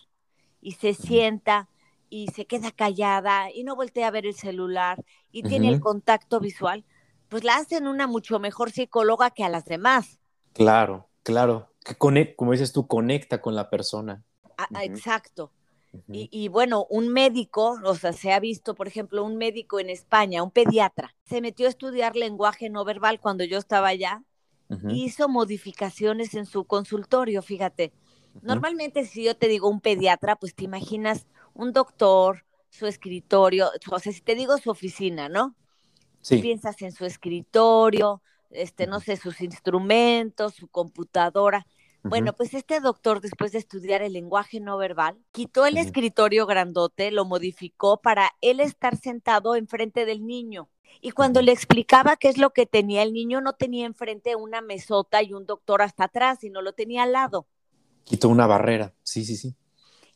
y 0.61 0.73
se 0.73 0.95
sienta 0.95 1.69
y 2.09 2.29
se 2.29 2.47
queda 2.47 2.71
callada 2.71 3.51
y 3.51 3.65
no 3.65 3.75
voltea 3.75 4.09
a 4.09 4.13
ver 4.13 4.27
el 4.27 4.35
celular 4.35 5.03
y 5.33 5.43
tiene 5.43 5.69
el 5.69 5.81
contacto 5.81 6.41
visual, 6.41 6.85
pues 7.29 7.43
la 7.43 7.57
hacen 7.57 7.87
una 7.89 8.07
mucho 8.07 8.39
mejor 8.39 8.71
psicóloga 8.71 9.31
que 9.31 9.43
a 9.43 9.49
las 9.49 9.65
demás. 9.65 10.21
Claro, 10.53 11.09
claro 11.23 11.73
que 11.85 11.97
como 11.97 12.53
dices 12.53 12.73
tú, 12.73 12.87
conecta 12.87 13.41
con 13.41 13.55
la 13.55 13.71
persona. 13.71 14.23
Ah, 14.57 14.69
ah, 14.75 14.85
exacto. 14.85 15.51
y, 16.09 16.49
bueno, 16.49 16.87
un 16.89 17.09
médico, 17.09 17.79
o 17.85 17.95
sea, 17.95 18.13
se 18.13 18.33
ha 18.33 18.41
visto, 18.41 18.75
por 18.75 18.89
ejemplo, 18.89 19.25
un 19.25 19.37
médico 19.37 19.81
en 19.81 19.91
España, 19.91 20.43
un 20.43 20.51
pediatra, 20.51 21.15
se 21.25 21.41
metió 21.41 21.67
a 21.67 21.71
estudiar 21.71 22.17
lenguaje 22.17 22.71
no 22.71 22.85
verbal 22.85 23.21
cuando 23.21 23.45
yo 23.45 23.59
estaba 23.59 23.89
allá, 23.89 24.23
hizo 24.89 25.29
modificaciones 25.29 26.35
en 26.35 26.47
su 26.47 26.65
consultorio, 26.65 27.43
fíjate. 27.43 27.93
Normalmente 28.41 29.05
si 29.05 29.25
yo 29.25 29.37
te 29.37 29.49
digo 29.49 29.69
un 29.69 29.83
pediatra, 29.83 30.37
pues 30.37 30.55
te 30.55 30.65
imaginas 30.65 31.27
un 31.53 31.75
doctor, 31.75 32.47
su 32.71 32.87
escritorio, 32.87 33.71
o 33.91 33.99
sea, 33.99 34.13
si 34.13 34.23
te 34.23 34.35
digo 34.35 34.57
su 34.57 34.71
oficina, 34.71 35.29
¿no? 35.29 35.55
Sí. 36.23 36.39
Piensas 36.39 36.81
en 36.81 36.93
su 36.93 37.05
escritorio, 37.05 38.23
este, 38.53 38.87
no 38.87 39.01
sé, 39.01 39.17
sus 39.17 39.41
instrumentos, 39.41 40.55
su 40.55 40.69
computadora. 40.69 41.67
Bueno, 42.05 42.33
pues 42.33 42.53
este 42.55 42.81
doctor, 42.81 43.21
después 43.21 43.53
de 43.53 43.59
estudiar 43.59 44.03
el 44.03 44.15
lenguaje 44.15 44.59
no 44.59 44.77
verbal, 44.77 45.19
quitó 45.31 45.67
el 45.67 45.77
escritorio 45.77 46.47
grandote, 46.47 47.13
lo 47.13 47.25
modificó 47.25 48.01
para 48.01 48.33
él 48.41 48.59
estar 48.59 48.97
sentado 48.97 49.55
enfrente 49.55 50.05
del 50.05 50.27
niño. 50.27 50.69
Y 51.01 51.13
cuando 51.13 51.43
le 51.43 51.53
explicaba 51.53 52.17
qué 52.17 52.29
es 52.29 52.39
lo 52.39 52.51
que 52.51 52.67
tenía, 52.67 53.03
el 53.03 53.13
niño 53.13 53.41
no 53.41 53.53
tenía 53.53 53.87
enfrente 53.87 54.35
una 54.35 54.61
mesota 54.61 55.23
y 55.23 55.33
un 55.33 55.47
doctor 55.47 55.81
hasta 55.81 56.05
atrás, 56.05 56.39
sino 56.41 56.61
lo 56.61 56.73
tenía 56.73 57.05
al 57.05 57.13
lado. 57.13 57.47
Quitó 58.05 58.29
una 58.29 58.49
barrera, 58.49 58.95
sí, 59.05 59.25
sí, 59.25 59.37
sí. 59.37 59.55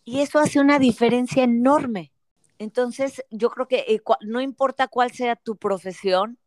Y 0.05 0.21
eso 0.21 0.41
hace 0.41 0.61
una 0.61 0.79
diferencia 0.79 1.45
enorme. 1.45 2.13
Entonces, 2.59 3.23
yo 3.31 3.51
creo 3.51 3.69
que 3.69 3.85
eh, 3.89 4.03
no 4.23 4.41
importa 4.41 4.89
cuál 4.89 5.13
sea 5.13 5.37
tu 5.37 5.57
profesión, 5.57 6.39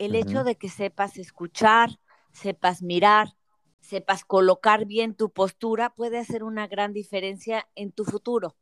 el 0.00 0.14
hecho 0.14 0.44
de 0.44 0.56
que 0.56 0.70
sepas 0.70 1.18
escuchar, 1.18 2.00
sepas 2.32 2.82
mirar, 2.82 3.36
sepas 3.80 4.24
colocar 4.24 4.86
bien 4.86 5.14
tu 5.14 5.30
postura 5.30 5.90
puede 5.90 6.18
hacer 6.18 6.42
una 6.42 6.66
gran 6.66 6.94
diferencia 6.94 7.68
en 7.74 7.92
tu 7.92 8.04
futuro. 8.04 8.56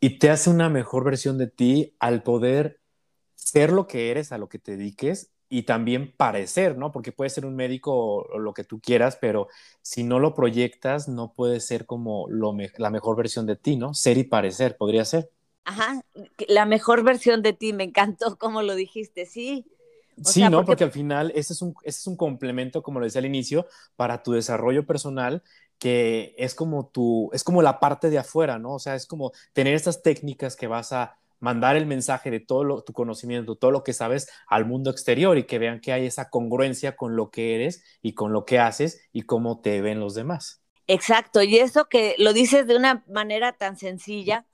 Y 0.00 0.18
te 0.18 0.30
hace 0.30 0.50
una 0.50 0.68
mejor 0.68 1.04
versión 1.04 1.38
de 1.38 1.46
ti 1.46 1.94
al 2.00 2.24
poder 2.24 2.80
ser 3.36 3.70
lo 3.70 3.86
que 3.86 4.10
eres, 4.10 4.32
a 4.32 4.38
lo 4.38 4.48
que 4.48 4.58
te 4.58 4.76
dediques 4.76 5.30
y 5.48 5.62
también 5.62 6.12
parecer, 6.16 6.76
¿no? 6.76 6.90
Porque 6.90 7.12
puedes 7.12 7.32
ser 7.32 7.46
un 7.46 7.54
médico 7.54 7.94
o, 7.94 8.38
lo 8.40 8.52
que 8.52 8.64
tú 8.64 8.80
quieras, 8.80 9.16
pero 9.20 9.46
si 9.80 10.02
no 10.02 10.18
lo 10.18 10.34
proyectas, 10.34 11.08
no 11.08 11.32
puede 11.34 11.60
ser 11.60 11.86
como 11.86 12.26
lo 12.28 12.52
la 12.78 12.90
mejor 12.90 13.16
versión 13.16 13.46
de 13.46 13.54
ti, 13.54 13.76
¿no? 13.76 13.94
Ser 13.94 14.18
y 14.18 14.24
parecer, 14.24 14.76
podría 14.76 15.04
ser. 15.04 15.30
Ajá, 15.64 16.04
la 16.48 16.66
mejor 16.66 17.04
versión 17.04 17.42
de 17.42 17.52
ti, 17.52 17.72
me 17.72 17.84
encantó 17.84 18.36
como 18.38 18.62
lo 18.62 18.74
dijiste, 18.74 19.24
sí, 19.24 19.64
sí, 20.22 20.42
¿no? 20.48 20.64
Porque... 20.64 20.84
al 20.84 20.92
final 20.92 21.32
ese 21.34 21.52
es, 21.52 21.62
un, 21.62 21.74
es 21.82 22.06
un 22.06 22.16
complemento, 22.16 22.82
como 22.82 23.00
lo 23.00 23.06
decía 23.06 23.20
al 23.20 23.26
inicio, 23.26 23.66
para 23.96 24.22
tu 24.22 24.32
desarrollo 24.32 24.86
personal 24.86 25.42
que 25.78 26.34
es 26.38 26.54
como 26.54 26.86
tu, 26.86 27.30
es 27.32 27.44
como 27.44 27.60
la 27.60 27.80
parte 27.80 28.08
de 28.08 28.18
afuera, 28.18 28.58
¿no? 28.58 28.74
O 28.74 28.78
sea, 28.78 28.94
es 28.94 29.06
como 29.06 29.32
tener 29.52 29.74
estas 29.74 30.02
técnicas 30.02 30.56
que 30.56 30.66
vas 30.66 30.92
a 30.92 31.18
mandar 31.40 31.76
el 31.76 31.84
mensaje 31.84 32.30
de 32.30 32.40
todo 32.40 32.82
tu 32.82 32.92
conocimiento, 32.92 33.56
todo 33.56 33.70
lo 33.70 33.84
que 33.84 33.92
sabes 33.92 34.28
al 34.46 34.64
mundo 34.64 34.90
exterior 34.90 35.36
y 35.36 35.44
que 35.44 35.58
vean 35.58 35.80
que 35.80 35.92
hay 35.92 36.06
esa 36.06 36.30
congruencia 36.30 36.96
con 36.96 37.16
lo 37.16 37.30
que 37.30 37.54
eres 37.54 37.84
y 38.00 38.14
con 38.14 38.32
lo 38.32 38.46
que 38.46 38.58
haces 38.58 39.02
y 39.12 39.22
cómo 39.22 39.60
te 39.60 39.82
ven 39.82 40.00
los 40.00 40.14
demás. 40.14 40.62
Exacto, 40.86 41.42
y 41.42 41.58
eso 41.58 41.86
que 41.86 42.14
lo 42.18 42.32
dices 42.32 42.66
de 42.66 42.76
una 42.76 43.04
manera 43.08 43.52
tan 43.52 43.76
sencilla, 43.76 44.46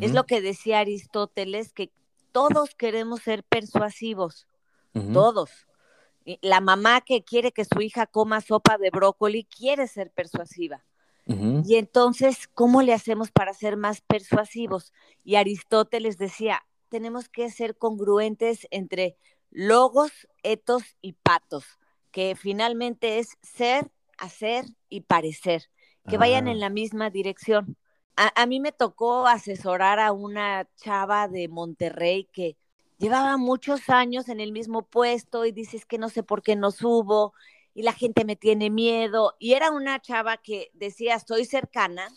es 0.00 0.12
lo 0.12 0.24
que 0.24 0.40
decía 0.40 0.80
Aristóteles, 0.80 1.72
que 1.72 1.90
todos 2.32 2.74
queremos 2.74 3.22
ser 3.22 3.44
persuasivos 3.44 4.46
todos. 5.12 5.50
La 6.40 6.60
mamá 6.60 7.00
que 7.00 7.22
quiere 7.22 7.52
que 7.52 7.64
su 7.64 7.80
hija 7.80 8.06
coma 8.06 8.40
sopa 8.40 8.78
de 8.78 8.90
brócoli 8.90 9.44
quiere 9.44 9.86
ser 9.86 10.10
persuasiva. 10.10 10.84
Y 11.28 11.74
entonces, 11.74 12.46
¿cómo 12.54 12.82
le 12.82 12.92
hacemos 12.92 13.32
para 13.32 13.52
ser 13.52 13.76
más 13.76 14.00
persuasivos? 14.00 14.92
Y 15.24 15.34
Aristóteles 15.34 16.18
decía, 16.18 16.64
tenemos 16.88 17.28
que 17.28 17.50
ser 17.50 17.76
congruentes 17.76 18.68
entre 18.70 19.16
logos, 19.50 20.28
etos 20.44 20.84
y 21.00 21.14
patos, 21.14 21.64
que 22.12 22.36
finalmente 22.36 23.18
es 23.18 23.38
ser, 23.42 23.90
hacer 24.18 24.66
y 24.88 25.00
parecer, 25.00 25.64
que 26.08 26.16
vayan 26.16 26.46
en 26.46 26.60
la 26.60 26.70
misma 26.70 27.10
dirección. 27.10 27.76
a, 28.14 28.46
mí 28.46 28.60
me 28.60 28.70
tocó 28.70 29.26
asesorar 29.26 29.98
a 29.98 30.12
una 30.12 30.68
chava 30.76 31.26
de 31.26 31.48
Monterrey 31.48 32.28
que 32.32 32.56
llevaba 32.98 33.36
muchos 33.36 33.88
años 33.88 34.28
en 34.28 34.40
el 34.40 34.52
mismo 34.52 34.82
puesto 34.82 35.44
y 35.44 35.52
dices 35.52 35.84
que 35.84 35.98
no 35.98 36.08
sé 36.08 36.22
por 36.22 36.42
qué 36.42 36.56
no 36.56 36.70
subo 36.70 37.34
y 37.74 37.82
la 37.82 37.92
gente 37.92 38.24
me 38.24 38.36
tiene 38.36 38.70
miedo. 38.70 39.34
Y 39.38 39.52
era 39.52 39.70
una 39.70 40.00
chava 40.00 40.38
que 40.38 40.70
decía, 40.74 41.14
estoy 41.14 41.44
cercana, 41.44 42.08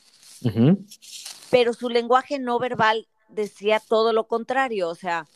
pero 1.50 1.74
su 1.74 1.89
lenguaje 1.89 2.39
no 2.39 2.60
verbal 2.60 3.08
decía 3.28 3.80
todo 3.80 4.13
lo 4.13 4.28
contrario, 4.28 4.89
o 4.89 4.96
sea, 4.96 5.28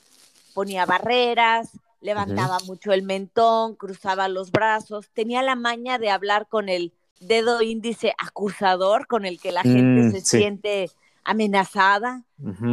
ponía 0.54 0.86
barreras, 0.86 1.72
levantaba 2.00 2.60
mucho 2.66 2.92
el 2.92 3.04
mentón, 3.04 3.76
cruzaba 3.76 4.28
los 4.28 4.52
brazos, 4.52 5.10
tenía 5.14 5.42
la 5.42 5.56
maña 5.56 5.98
de 5.98 6.10
hablar 6.10 6.48
con 6.48 6.70
el 6.70 6.94
dedo 7.20 7.62
índice 7.62 8.14
acusador 8.18 9.08
con 9.08 9.26
el 9.26 9.40
que 9.40 9.52
la 9.52 9.62
gente 9.62 10.04
mm, 10.04 10.12
se 10.12 10.22
siente 10.22 10.92
amenazada. 11.24 12.24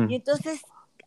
Y 0.08 0.16
entonces, 0.16 0.62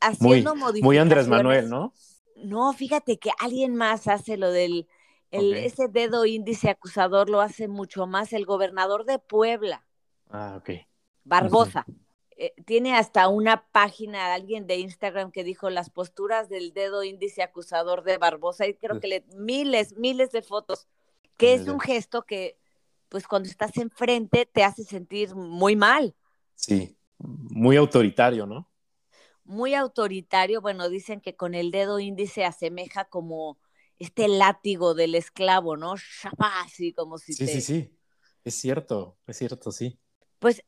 haciendo 0.08 0.56
muy, 0.56 0.82
Muy 0.82 0.98
Andrés 0.98 1.28
Manuel, 1.28 1.70
¿no? 1.70 1.94
No, 2.36 2.74
fíjate 2.74 3.18
que 3.18 3.32
alguien 3.40 3.76
más 3.76 4.08
hace 4.08 4.38
lo 4.38 4.52
del, 4.52 4.88
ese 5.32 5.88
dedo 5.88 6.26
índice 6.26 6.70
acusador 6.70 7.30
lo 7.30 7.42
hace 7.42 7.68
mucho 7.68 8.06
más 8.06 8.34
el 8.34 8.46
gobernador 8.46 9.06
de 9.06 9.20
Puebla. 9.20 9.86
Ah, 10.30 10.56
ok. 10.58 10.72
Barbosa. 11.24 11.86
Eh, 12.36 12.54
tiene 12.66 12.96
hasta 12.96 13.28
una 13.28 13.68
página, 13.72 14.34
alguien 14.34 14.66
de 14.66 14.78
Instagram 14.78 15.32
que 15.32 15.44
dijo 15.44 15.70
las 15.70 15.90
posturas 15.90 16.50
del 16.50 16.74
dedo 16.74 17.04
índice 17.04 17.44
acusador 17.44 18.04
de 18.04 18.18
Barbosa 18.18 18.68
y 18.68 18.74
creo 18.74 19.00
que 19.00 19.08
le 19.08 19.26
miles, 19.36 19.96
miles 19.98 20.32
de 20.32 20.42
fotos, 20.42 20.88
que 21.38 21.54
es 21.54 21.68
un 21.68 21.80
gesto 21.80 22.24
que 22.24 22.58
pues 23.10 23.28
cuando 23.28 23.48
estás 23.48 23.78
enfrente 23.78 24.48
te 24.52 24.64
hace 24.64 24.84
sentir 24.84 25.36
muy 25.36 25.76
mal. 25.76 26.16
Sí, 26.56 26.98
muy 27.20 27.78
autoritario, 27.78 28.48
¿no? 28.48 28.68
Muy 29.46 29.74
autoritario, 29.74 30.62
bueno, 30.62 30.90
dicen 30.90 31.22
que 31.22 31.36
con 31.36 31.54
el 31.54 31.72
dedo 31.72 32.00
índice 32.00 32.46
asemeja 32.46 33.06
como 33.06 33.58
este 34.00 34.28
látigo 34.28 34.94
del 34.94 35.16
esclavo, 35.16 35.78
¿no? 35.78 35.96
Así 36.38 36.94
como 36.94 37.18
si 37.18 37.34
Sí, 37.34 37.48
sí, 37.48 37.62
sí, 37.62 37.98
es 38.44 38.56
cierto, 38.56 39.18
es 39.28 39.38
cierto, 39.38 39.72
sí. 39.72 40.00
Pues 40.40 40.62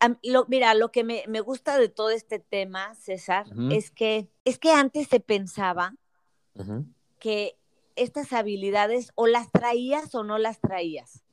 mira, 0.48 0.74
lo 0.74 0.92
que 0.92 1.04
me, 1.04 1.42
gusta 1.42 1.78
de 1.78 1.90
todo 1.90 2.10
este 2.10 2.40
tema, 2.40 2.96
César, 2.96 3.46
es, 3.72 3.92
que, 3.92 4.30
es 4.46 4.58
que 4.58 4.72
antes 4.72 5.10
se 5.10 5.20
pensaba 5.20 5.94
que 7.20 7.58
estas 7.98 8.32
habilidades 8.32 9.12
o 9.16 9.28
las 9.28 9.52
traías 9.52 10.16
o 10.16 10.24
no 10.24 10.38
las 10.38 10.62
traías. 10.62 11.26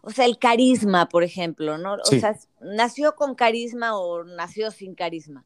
O 0.00 0.10
sea, 0.10 0.24
el 0.24 0.38
carisma, 0.38 1.08
por 1.08 1.24
ejemplo, 1.24 1.76
¿no? 1.76 1.94
O 1.94 2.06
sea, 2.06 2.38
nació 2.60 3.14
con 3.16 3.34
carisma 3.34 3.98
o 3.98 4.24
nació 4.24 4.70
sin 4.70 4.94
carisma. 4.94 5.44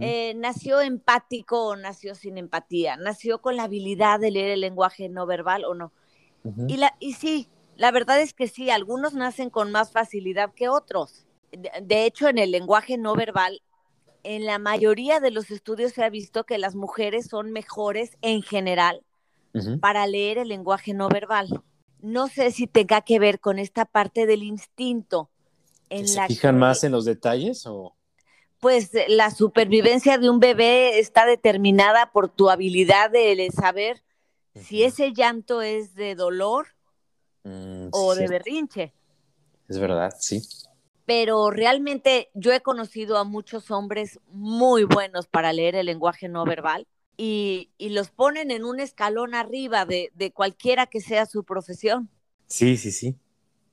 Eh, 0.00 0.34
nació 0.36 0.80
empático 0.80 1.66
o 1.66 1.76
nació 1.76 2.14
sin 2.14 2.38
empatía. 2.38 2.96
Nació 2.96 3.40
con 3.40 3.56
la 3.56 3.64
habilidad 3.64 4.20
de 4.20 4.30
leer 4.30 4.50
el 4.50 4.60
lenguaje 4.60 5.08
no 5.08 5.26
verbal 5.26 5.64
o 5.64 5.74
no. 5.74 5.92
y, 6.68 6.76
la, 6.76 6.94
y 7.00 7.14
sí, 7.14 7.48
la 7.76 7.90
verdad 7.90 8.20
es 8.20 8.32
que 8.32 8.46
sí, 8.46 8.70
algunos 8.70 9.14
nacen 9.14 9.50
con 9.50 9.72
más 9.72 9.90
facilidad 9.90 10.52
que 10.54 10.68
otros. 10.68 11.26
De, 11.50 12.06
hecho, 12.06 12.28
en 12.28 12.38
el 12.38 12.50
lenguaje 12.50 12.96
no 12.96 13.14
verbal, 13.14 13.60
en 14.22 14.46
la 14.46 14.58
mayoría 14.58 15.20
de 15.20 15.32
los 15.32 15.50
estudios 15.50 15.92
se 15.92 16.04
ha 16.04 16.10
visto 16.10 16.44
que 16.44 16.58
las 16.58 16.74
mujeres 16.74 17.26
son 17.26 17.50
mejores 17.50 18.16
en 18.22 18.42
general 18.42 19.02
para 19.80 20.06
leer 20.06 20.38
el 20.38 20.48
lenguaje 20.48 20.94
no 20.94 21.08
verbal 21.08 21.62
no 22.02 22.28
sé 22.28 22.50
si 22.50 22.66
tenga 22.66 23.00
que 23.00 23.18
ver 23.18 23.40
con 23.40 23.58
esta 23.58 23.86
parte 23.86 24.26
del 24.26 24.42
instinto. 24.42 25.30
En 25.88 26.08
¿Se 26.08 26.26
fijan 26.26 26.58
más 26.58 26.84
en 26.84 26.92
los 26.92 27.04
detalles 27.04 27.64
o...? 27.66 27.94
Pues 28.62 28.92
la 29.08 29.32
supervivencia 29.32 30.18
de 30.18 30.30
un 30.30 30.38
bebé 30.38 31.00
está 31.00 31.26
determinada 31.26 32.12
por 32.12 32.28
tu 32.28 32.48
habilidad 32.48 33.10
de 33.10 33.50
saber 33.50 34.04
si 34.54 34.84
ese 34.84 35.12
llanto 35.12 35.62
es 35.62 35.96
de 35.96 36.14
dolor 36.14 36.68
mm, 37.42 37.88
o 37.90 38.14
de 38.14 38.28
berrinche. 38.28 38.92
Es 39.68 39.80
verdad, 39.80 40.14
sí. 40.16 40.42
Pero 41.06 41.50
realmente 41.50 42.30
yo 42.34 42.52
he 42.52 42.60
conocido 42.60 43.18
a 43.18 43.24
muchos 43.24 43.72
hombres 43.72 44.20
muy 44.28 44.84
buenos 44.84 45.26
para 45.26 45.52
leer 45.52 45.74
el 45.74 45.86
lenguaje 45.86 46.28
no 46.28 46.44
verbal 46.44 46.86
y, 47.16 47.72
los 47.80 48.10
ponen 48.10 48.52
en 48.52 48.64
un 48.64 48.78
escalón 48.78 49.34
arriba 49.34 49.86
de, 49.86 50.32
cualquiera 50.32 50.86
que 50.86 51.00
sea 51.00 51.26
su 51.26 51.42
profesión. 51.42 52.08
Sí, 52.46 52.76
sí, 52.76 52.92
sí. 52.92 53.16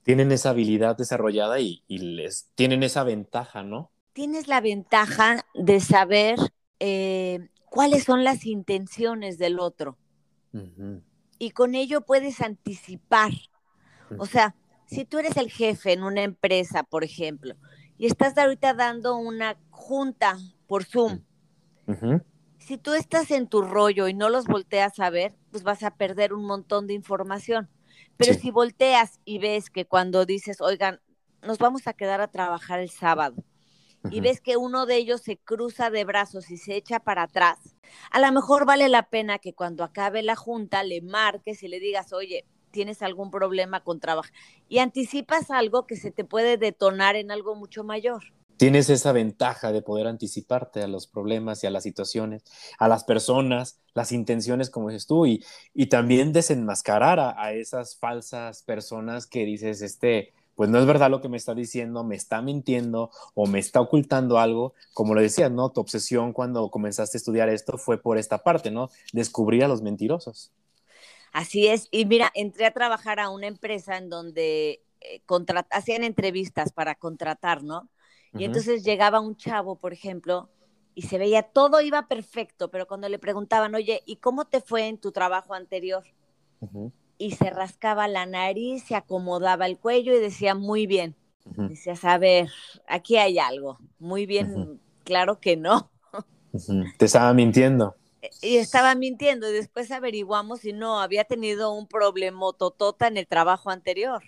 Tienen 0.02 0.32
esa 0.32 0.50
habilidad 0.50 0.98
desarrollada 0.98 1.60
y, 1.60 1.84
les 1.88 2.50
tienen 2.56 2.82
esa 2.82 3.04
ventaja, 3.04 3.62
¿no? 3.62 3.92
Tienes 4.14 4.48
la 4.48 4.62
ventaja 4.62 5.46
de 5.54 5.80
saber 5.80 6.38
eh, 6.80 7.50
cuáles 7.66 8.04
son 8.04 8.24
las 8.24 8.46
intenciones 8.46 9.38
del 9.38 9.60
otro. 9.60 9.98
Y 11.38 11.52
con 11.52 11.76
ello 11.76 12.02
puedes 12.02 12.42
anticipar. 12.42 13.32
O 14.18 14.26
sea, 14.26 14.56
si 14.88 15.06
tú 15.06 15.20
eres 15.20 15.38
el 15.38 15.52
jefe 15.52 15.94
en 15.94 16.04
una 16.04 16.24
empresa, 16.24 16.84
por 16.84 17.04
ejemplo, 17.04 17.56
y 17.98 18.08
estás 18.08 18.38
ahorita 18.38 18.74
dando 18.74 19.16
una 19.18 19.58
junta 19.70 20.38
por 20.68 20.84
Zoom, 20.84 21.22
si 22.58 22.78
tú 22.78 22.94
estás 22.94 23.32
en 23.32 23.48
tu 23.48 23.62
rollo 23.62 24.08
y 24.08 24.14
no 24.14 24.30
los 24.30 24.46
volteas 24.46 25.00
a 25.00 25.10
ver, 25.10 25.36
pues 25.52 25.64
vas 25.64 25.84
a 25.84 25.96
perder 25.96 26.34
un 26.34 26.46
montón 26.46 26.88
de 26.88 26.94
información. 26.94 27.70
Pero 28.18 28.34
si 28.34 28.52
volteas 28.52 29.20
y 29.26 29.40
ves 29.40 29.70
que 29.70 29.86
cuando 29.86 30.26
dices, 30.26 30.62
oigan, 30.62 31.00
nos 31.42 31.58
vamos 31.58 31.88
a 31.88 31.94
quedar 31.94 32.22
a 32.22 32.28
trabajar 32.28 32.80
el 32.80 32.90
sábado, 32.90 33.44
y 34.10 34.22
ves 34.22 34.42
que 34.42 34.58
uno 34.58 34.86
de 34.86 34.98
ellos 34.98 35.22
se 35.22 35.38
cruza 35.38 35.90
de 35.90 36.06
brazos 36.06 36.50
y 36.52 36.58
se 36.58 36.76
echa 36.76 37.00
para 37.00 37.24
atrás, 37.24 37.58
a 38.12 38.20
lo 38.20 38.32
mejor 38.32 38.66
vale 38.66 38.90
la 38.90 39.10
pena 39.10 39.40
que 39.40 39.54
cuando 39.54 39.84
acabe 39.84 40.24
la 40.24 40.36
junta 40.36 40.84
le 40.84 41.02
marques 41.02 41.64
y 41.64 41.68
le 41.68 41.80
digas, 41.80 42.14
oye, 42.14 42.46
tienes 42.72 43.02
algún 43.02 43.32
problema 43.32 43.84
con 43.84 44.00
trabajo, 44.00 44.30
y 44.68 44.80
anticipas 44.80 45.52
algo 45.52 45.86
que 45.86 45.96
se 45.96 46.12
te 46.12 46.24
puede 46.24 46.58
detonar 46.58 47.16
en 47.16 47.32
algo 47.32 47.56
mucho 47.56 47.84
mayor. 47.84 48.24
Tienes 48.58 48.90
esa 48.90 49.14
ventaja 49.14 49.72
de 49.72 49.82
poder 49.82 50.06
anticiparte 50.06 50.82
a 50.82 50.88
los 50.90 51.08
problemas 51.08 51.64
y 51.64 51.68
a 51.68 51.72
las 51.72 51.84
situaciones, 51.84 52.44
a 52.78 52.90
las 52.90 53.06
personas, 53.06 53.80
las 53.94 54.12
intenciones, 54.12 54.70
como 54.70 54.90
dices 54.90 55.08
tú, 55.08 55.26
y, 55.26 55.46
y 55.74 55.86
también 55.86 56.34
desenmascarar 56.34 57.20
a, 57.22 57.54
esas 57.54 57.98
falsas 57.98 58.64
personas 58.64 59.28
que 59.28 59.46
dices, 59.46 59.82
este, 59.82 60.34
pues 60.60 60.70
no 60.70 60.78
es 60.78 60.86
verdad 60.86 61.10
lo 61.10 61.22
que 61.22 61.30
me 61.30 61.38
está 61.38 61.56
diciendo, 61.56 62.04
me 62.04 62.18
está 62.18 62.42
mintiendo 62.42 63.12
o 63.34 63.48
me 63.48 63.60
está 63.60 63.80
ocultando 63.80 64.40
algo. 64.40 64.74
Como 64.94 65.16
lo 65.16 65.22
decías, 65.22 65.50
¿no? 65.50 65.70
Tu 65.70 65.80
obsesión 65.80 66.34
cuando 66.34 66.70
comenzaste 66.70 67.16
a 67.16 67.20
estudiar 67.20 67.48
esto 67.48 67.78
fue 67.78 67.98
por 67.98 68.18
esta 68.18 68.40
parte, 68.40 68.70
¿no? 68.70 68.90
Descubrir 69.14 69.64
a 69.64 69.70
los 69.70 69.82
mentirosos. 69.82 70.52
Así 71.32 71.68
es. 71.68 71.88
Y 71.92 72.04
mira, 72.04 72.30
entré 72.36 72.66
a 72.66 72.74
trabajar 72.74 73.22
a 73.22 73.30
una 73.30 73.48
empresa 73.48 73.96
en 73.96 74.10
donde 74.10 74.84
eh, 75.00 75.22
hacían 75.70 76.04
entrevistas 76.04 76.74
para 76.74 76.96
contratar, 76.96 77.64
¿no? 77.64 77.88
Y 78.34 78.44
entonces 78.44 78.84
llegaba 78.84 79.22
un 79.22 79.38
chavo, 79.38 79.78
por 79.78 79.94
ejemplo, 79.94 80.50
y 80.94 81.04
se 81.04 81.18
veía 81.18 81.44
todo 81.44 81.80
iba 81.80 82.10
perfecto, 82.10 82.70
pero 82.70 82.86
cuando 82.86 83.08
le 83.08 83.18
preguntaban, 83.18 83.76
oye, 83.76 84.04
¿y 84.06 84.18
cómo 84.18 84.44
te 84.44 84.60
fue 84.60 84.90
en 84.90 84.98
tu 84.98 85.14
trabajo 85.14 85.54
anterior? 85.54 86.04
Y 87.20 87.32
se 87.32 87.52
rascaba 87.52 88.08
la 88.08 88.26
nariz, 88.26 88.86
se 88.86 88.96
acomodaba 88.96 89.68
el 89.68 89.78
cuello 89.78 90.16
y 90.16 90.20
decía, 90.20 90.56
muy 90.56 90.88
bien. 90.88 91.16
Decías, 91.46 92.04
a 92.06 92.18
ver, 92.18 92.50
aquí 92.88 93.18
hay 93.18 93.38
algo. 93.38 93.78
Muy 94.00 94.26
bien, 94.26 94.80
claro 95.04 95.40
que 95.40 95.58
no. 95.58 95.92
Te 96.98 97.06
estaba 97.06 97.34
mintiendo. 97.34 97.96
E, 98.22 98.30
y 98.42 98.58
estaba 98.58 98.96
mintiendo 98.96 99.50
y 99.50 99.54
después 99.54 99.92
averiguamos 99.92 100.62
si 100.62 100.74
no, 100.74 101.00
había 101.00 101.26
tenido 101.26 101.74
un 101.74 101.88
problema 101.88 102.48
totota 102.58 103.08
en 103.08 103.18
el 103.18 103.28
trabajo 103.28 103.70
anterior. 103.70 104.24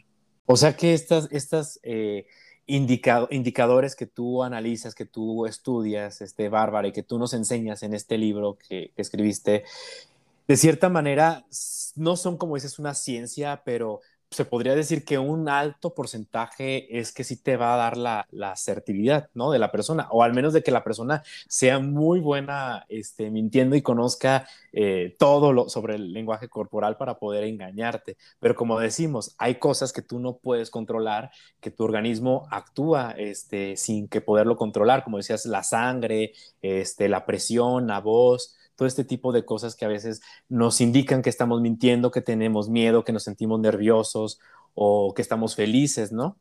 O 0.45 0.57
sea 0.57 0.75
que 0.75 0.93
estas, 0.93 1.29
estas 1.31 1.79
eh, 1.83 2.25
indicadores 2.65 3.95
que 3.95 4.05
tú 4.05 4.43
analizas, 4.43 4.95
que 4.95 5.05
tú 5.05 5.45
estudias, 5.45 6.21
este, 6.21 6.49
Bárbara, 6.49 6.87
y 6.87 6.91
que 6.91 7.03
tú 7.03 7.17
nos 7.19 7.33
enseñas 7.33 7.83
en 7.83 7.93
este 7.93 8.17
libro 8.17 8.57
que, 8.57 8.91
que 8.95 9.01
escribiste, 9.01 9.63
de 10.51 10.57
cierta 10.57 10.89
manera 10.89 11.45
no 11.95 12.17
son, 12.17 12.35
como 12.35 12.55
dices, 12.55 12.77
una 12.77 12.93
ciencia, 12.93 13.61
pero 13.63 14.01
se 14.29 14.43
podría 14.43 14.75
decir 14.75 15.05
que 15.05 15.17
un 15.17 15.47
alto 15.47 15.93
porcentaje 15.93 16.99
es 16.99 17.13
que 17.13 17.23
sí 17.23 17.41
te 17.41 17.55
va 17.55 17.73
a 17.73 17.77
dar 17.77 17.95
la, 17.95 18.27
la, 18.31 18.51
asertividad, 18.51 19.29
¿no? 19.33 19.51
De 19.51 19.59
la 19.59 19.71
persona, 19.71 20.09
o 20.11 20.23
al 20.23 20.33
menos 20.33 20.51
de 20.51 20.61
que 20.61 20.71
la 20.71 20.83
persona 20.83 21.23
sea 21.47 21.79
muy 21.79 22.19
buena 22.19 22.85
este, 22.89 23.31
mintiendo 23.31 23.77
y 23.77 23.81
conozca 23.81 24.45
eh, 24.73 25.15
todo 25.17 25.53
lo, 25.53 25.69
sobre 25.69 25.95
el 25.95 26.11
lenguaje 26.11 26.49
corporal 26.49 26.97
para 26.97 27.17
poder 27.17 27.45
engañarte. 27.45 28.17
Pero 28.41 28.53
como 28.53 28.77
decimos, 28.77 29.33
hay 29.37 29.55
cosas 29.55 29.93
que 29.93 30.01
tú 30.01 30.19
no 30.19 30.35
puedes 30.37 30.69
controlar, 30.69 31.31
que 31.61 31.71
tu 31.71 31.85
organismo 31.85 32.45
actúa 32.51 33.11
este, 33.17 33.77
sin 33.77 34.09
que 34.09 34.19
poderlo 34.19 34.57
controlar, 34.57 35.05
como 35.05 35.15
decías, 35.15 35.45
la 35.45 35.63
sangre, 35.63 36.33
este, 36.61 37.07
la 37.07 37.25
presión, 37.25 37.87
la 37.87 38.01
voz, 38.01 38.57
todo 38.81 38.87
este 38.87 39.03
tipo 39.03 39.31
de 39.31 39.45
cosas 39.45 39.75
que 39.75 39.85
a 39.85 39.87
veces 39.87 40.23
nos 40.49 40.81
indican 40.81 41.21
que 41.21 41.29
estamos 41.29 41.61
mintiendo, 41.61 42.09
que 42.09 42.21
tenemos 42.21 42.67
miedo, 42.67 43.03
que 43.03 43.11
nos 43.11 43.21
sentimos 43.21 43.59
nerviosos 43.59 44.39
o 44.73 45.13
que 45.13 45.21
estamos 45.21 45.55
felices, 45.55 46.11
¿no? 46.11 46.39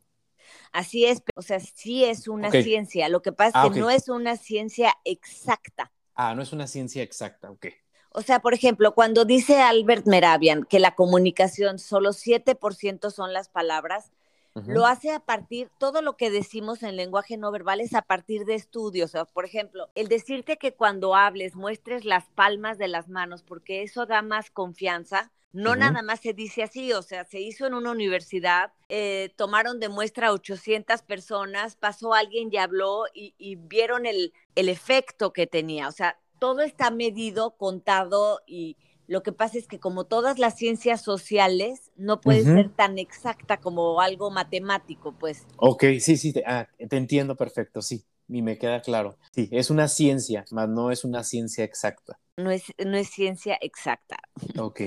Así 0.73 1.05
es, 1.05 1.23
o 1.37 1.43
sea, 1.43 1.61
sí 1.61 2.03
es 2.03 2.29
una 2.29 2.51
ciencia. 2.51 3.11
Lo 3.11 3.21
que 3.21 3.33
pasa 3.33 3.49
es 3.49 3.55
ah, 3.67 3.71
que 3.75 3.81
no 3.81 3.91
es 3.91 4.09
una 4.09 4.39
ciencia 4.39 4.95
exacta. 5.05 5.93
Ah, 6.15 6.35
no 6.35 6.41
es 6.41 6.55
una 6.55 6.67
ciencia 6.67 7.03
exacta, 7.03 7.51
ok. 7.51 7.67
O 8.09 8.23
sea, 8.23 8.41
por 8.41 8.55
ejemplo, 8.55 8.95
cuando 8.95 9.27
dice 9.27 9.61
Albert 9.61 10.07
Meravian 10.07 10.65
que 10.65 10.79
la 10.79 10.95
comunicación 10.95 11.79
solo 11.79 12.15
7% 12.15 13.11
son 13.11 13.35
las 13.35 13.51
palabras, 13.51 14.13
lo 14.55 14.87
hace 14.87 15.11
a 15.13 15.21
partir, 15.21 15.71
todo 15.79 16.03
lo 16.03 16.17
que 16.17 16.31
decimos 16.31 16.83
en 16.83 16.97
lenguaje 16.97 17.37
no 17.37 17.51
verbal 17.53 17.81
es 17.81 17.95
a 17.95 18.03
partir 18.03 18.45
de 18.45 18.55
estudios. 18.55 19.13
por 19.33 19.45
ejemplo, 19.45 19.89
el 19.95 20.09
decirte 20.09 20.57
que 20.57 20.75
cuando 20.75 21.15
hables 21.15 21.55
muestres 21.55 22.05
las 22.05 22.29
palmas 22.31 22.79
de 22.79 22.89
las 22.89 23.09
manos, 23.09 23.43
porque 23.43 23.83
eso 23.83 24.07
da 24.07 24.23
más 24.23 24.51
confianza. 24.51 25.31
No 25.53 25.75
nada 25.75 26.03
más 26.03 26.21
se 26.21 26.33
dice 26.33 26.63
así, 26.63 26.93
o 26.93 27.03
sea, 27.03 27.25
se 27.25 27.41
hizo 27.41 27.67
en 27.67 27.75
una 27.75 27.91
universidad, 27.91 28.73
eh, 28.89 29.33
tomaron 29.35 29.81
de 29.81 29.89
muestra 29.89 30.33
800 30.33 31.03
personas, 31.03 31.75
pasó 31.75 32.15
alguien 32.15 32.51
y 32.53 32.57
habló 32.57 33.07
y, 33.13 33.35
y 33.37 33.57
vieron 33.57 34.07
el, 34.07 34.33
el 34.55 34.69
efecto 34.69 35.33
que 35.33 35.49
tenía. 35.49 35.89
O 35.89 35.93
sea, 35.93 36.21
todo 36.41 36.63
está 36.63 36.91
medido, 36.91 37.53
contado 37.53 38.41
y, 38.47 38.77
lo 39.11 39.25
que 39.25 39.33
pasa 39.33 39.59
es 39.59 39.67
que 39.67 39.81
como 39.81 40.05
todas 40.05 40.39
las 40.39 40.57
ciencias 40.57 41.03
sociales, 41.03 41.91
no 41.97 42.21
puede 42.21 42.45
ser 42.45 42.69
tan 42.69 42.97
exacta 42.97 43.57
como 43.57 44.01
algo 44.01 44.31
matemático, 44.31 45.17
pues. 45.19 45.49
Ok, 45.57 45.83
sí, 45.99 46.17
sí, 46.17 46.33
te, 46.33 46.45
ah, 46.47 46.69
te 46.89 46.97
entiendo 46.97 47.35
perfecto, 47.35 47.83
sí, 47.83 48.05
y 48.29 48.41
me 48.41 48.57
queda 48.57 48.81
claro. 48.83 49.19
Sí, 49.33 49.49
es 49.51 49.69
una 49.69 49.89
ciencia, 49.89 50.45
más 50.53 50.69
no 50.69 50.93
es 50.93 51.05
una 51.05 51.25
ciencia 51.25 51.65
exacta. 51.65 52.21
No 52.37 52.53
es, 52.53 52.63
no 52.79 52.97
es 52.97 53.11
ciencia 53.11 53.59
exacta. 53.61 54.17
Ok. 54.57 54.81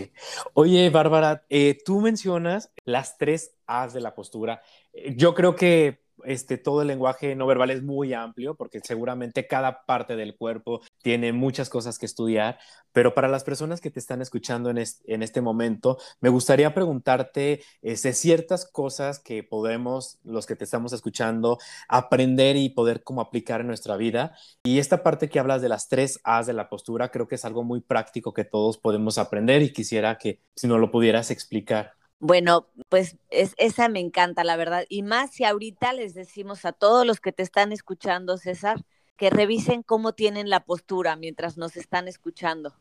Oye, 0.54 0.90
Bárbara, 0.90 1.44
eh, 1.50 1.78
tú 1.84 2.00
mencionas 2.00 2.72
las 2.86 3.18
tres 3.18 3.58
A's 3.68 3.94
de 3.94 4.00
la 4.00 4.16
postura. 4.16 4.62
Eh, 4.94 5.16
yo 5.18 5.34
creo 5.34 5.58
que 5.58 6.03
este, 6.26 6.58
todo 6.58 6.82
el 6.82 6.88
lenguaje 6.88 7.36
no 7.36 7.46
verbal 7.46 7.70
es 7.72 7.84
muy 7.84 8.14
amplio 8.14 8.56
porque 8.56 8.80
seguramente 8.84 9.48
cada 9.48 9.86
parte 9.86 10.16
del 10.16 10.36
cuerpo 10.36 10.82
tiene 11.02 11.34
muchas 11.34 11.70
cosas 11.70 11.98
que 11.98 12.06
estudiar, 12.06 12.58
pero 12.92 13.14
para 13.14 13.28
las 13.28 13.44
personas 13.44 13.82
que 13.82 13.90
te 13.90 14.00
están 14.00 14.22
escuchando 14.22 14.70
en, 14.70 14.78
este 14.78 15.42
momento, 15.42 15.98
me 16.22 16.30
gustaría 16.30 16.74
preguntarte 16.74 17.62
eh, 17.82 17.96
ciertas 17.96 18.66
cosas 18.66 19.20
que 19.20 19.44
podemos, 19.44 20.20
los 20.24 20.46
que 20.46 20.56
te 20.56 20.64
estamos 20.64 20.94
escuchando, 20.94 21.58
aprender 21.88 22.56
y 22.56 22.70
poder 22.70 23.04
como 23.04 23.22
aplicar 23.22 23.62
en 23.62 23.68
nuestra 23.68 23.98
vida. 23.98 24.36
Y 24.64 24.80
esta 24.80 25.04
parte 25.04 25.30
que 25.30 25.40
hablas 25.40 25.62
de 25.62 25.70
las 25.70 25.90
tres 25.90 26.20
A's 26.24 26.48
de 26.48 26.54
la 26.54 26.70
postura, 26.70 27.10
creo 27.10 27.28
que 27.28 27.36
es 27.36 27.46
algo 27.46 27.64
muy 27.64 27.82
práctico 27.82 28.34
que 28.34 28.46
todos 28.46 28.78
podemos 28.78 29.18
aprender 29.18 29.62
y 29.62 29.74
quisiera 29.74 30.18
que 30.18 30.40
si 30.56 30.68
no 30.68 30.78
lo 30.78 30.92
pudieras 30.92 31.32
explicar. 31.32 31.94
Bueno, 32.26 32.70
pues 32.88 33.18
es, 33.32 33.54
esa 33.58 33.90
me 33.90 34.00
encanta, 34.00 34.46
la 34.46 34.56
verdad. 34.56 34.86
Y 34.88 35.04
más 35.04 35.32
si 35.32 35.44
ahorita 35.44 35.92
les 35.92 36.14
decimos 36.14 36.64
a 36.64 36.72
todos 36.72 37.06
los 37.06 37.20
que 37.20 37.34
te 37.34 37.44
están 37.44 37.74
escuchando, 37.74 38.38
César, 38.38 38.86
que 39.18 39.30
revisen 39.30 39.84
cómo 39.84 40.14
tienen 40.14 40.50
la 40.50 40.62
postura 40.64 41.18
mientras 41.18 41.58
nos 41.58 41.76
están 41.76 42.08
escuchando. 42.08 42.74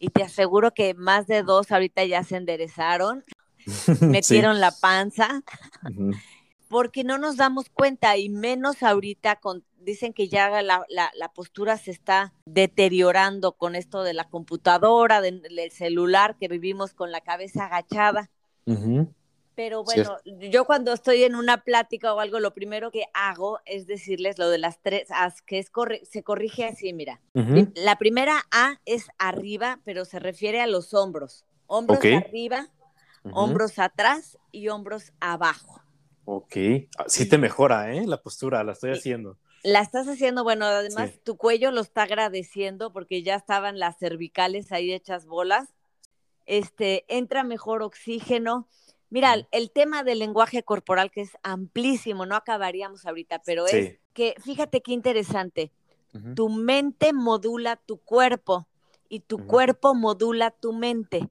Y 0.00 0.08
te 0.08 0.24
aseguro 0.24 0.74
que 0.74 0.92
más 0.94 1.28
de 1.28 1.44
dos 1.44 1.70
ahorita 1.70 2.04
ya 2.04 2.24
se 2.24 2.34
enderezaron, 2.34 3.24
metieron 4.00 4.58
la 4.58 4.72
panza, 4.72 5.44
porque 6.66 7.04
no 7.04 7.18
nos 7.18 7.36
damos 7.36 7.68
cuenta 7.68 8.16
y 8.16 8.28
menos 8.28 8.82
ahorita 8.82 9.36
con, 9.36 9.64
dicen 9.84 10.12
que 10.12 10.28
ya 10.28 10.62
la, 10.62 11.32
postura 11.34 11.76
se 11.76 11.90
está 11.90 12.32
deteriorando 12.44 13.52
con 13.52 13.74
esto 13.74 14.02
de 14.02 14.14
la 14.14 14.28
computadora, 14.28 15.20
del 15.20 15.70
celular, 15.70 16.36
que 16.38 16.48
vivimos 16.48 16.94
con 16.94 17.10
la 17.10 17.20
cabeza 17.20 17.66
agachada. 17.66 18.30
Pero 19.54 19.84
bueno, 19.84 20.16
yo 20.24 20.64
cuando 20.64 20.92
estoy 20.92 21.24
en 21.24 21.34
una 21.34 21.62
plática 21.62 22.14
o 22.14 22.20
algo, 22.20 22.40
lo 22.40 22.54
primero 22.54 22.90
que 22.90 23.04
hago 23.12 23.60
es 23.66 23.86
decirles 23.86 24.38
lo 24.38 24.48
de 24.48 24.58
las 24.58 24.80
tres 24.80 25.10
A's, 25.10 25.42
que 25.42 25.58
es 25.58 25.70
se 26.08 26.22
corrige 26.22 26.64
así, 26.64 26.92
mira. 26.92 27.20
La 27.74 27.96
primera 27.96 28.42
A 28.50 28.80
es 28.86 29.08
arriba, 29.18 29.80
pero 29.84 30.04
se 30.04 30.18
refiere 30.18 30.60
a 30.60 30.66
los 30.66 30.94
hombros. 30.94 31.44
Hombros 31.66 32.00
arriba, 32.04 32.68
hombros 33.32 33.78
atrás 33.78 34.38
y 34.52 34.68
hombros 34.68 35.12
abajo. 35.20 35.82
Ok, 36.24 36.56
ah, 36.98 37.04
sí 37.08 37.28
te 37.28 37.36
mejora, 37.36 37.92
¿eh? 37.94 38.06
La 38.06 38.22
postura, 38.22 38.62
la 38.62 38.72
estoy 38.72 38.92
haciendo. 38.92 39.38
La 39.62 39.80
estás 39.80 40.08
haciendo, 40.08 40.42
bueno, 40.42 40.64
además 40.66 41.12
tu 41.22 41.36
cuello 41.36 41.70
lo 41.70 41.80
está 41.80 42.02
agradeciendo 42.02 42.92
porque 42.92 43.22
ya 43.22 43.36
estaban 43.36 43.78
las 43.78 43.96
cervicales 43.98 44.72
ahí 44.72 44.92
hechas 44.92 45.26
bolas. 45.26 45.68
Este, 46.46 47.04
entra 47.08 47.44
mejor 47.44 47.82
oxígeno. 47.82 48.66
Mira, 49.08 49.46
el 49.52 49.70
tema 49.70 50.02
del 50.02 50.18
lenguaje 50.18 50.62
corporal 50.62 51.10
que 51.10 51.20
es 51.20 51.36
amplísimo, 51.42 52.26
no 52.26 52.34
acabaríamos 52.34 53.06
ahorita, 53.06 53.42
pero 53.44 53.66
es 53.66 53.98
que 54.14 54.34
fíjate 54.42 54.80
qué 54.80 54.92
interesante. 54.92 55.70
Tu 56.34 56.48
mente 56.48 57.12
modula 57.12 57.76
tu 57.76 57.98
cuerpo 57.98 58.66
y 59.08 59.20
tu 59.20 59.46
cuerpo 59.46 59.94
modula 59.94 60.50
tu 60.50 60.72
mente. 60.72 61.28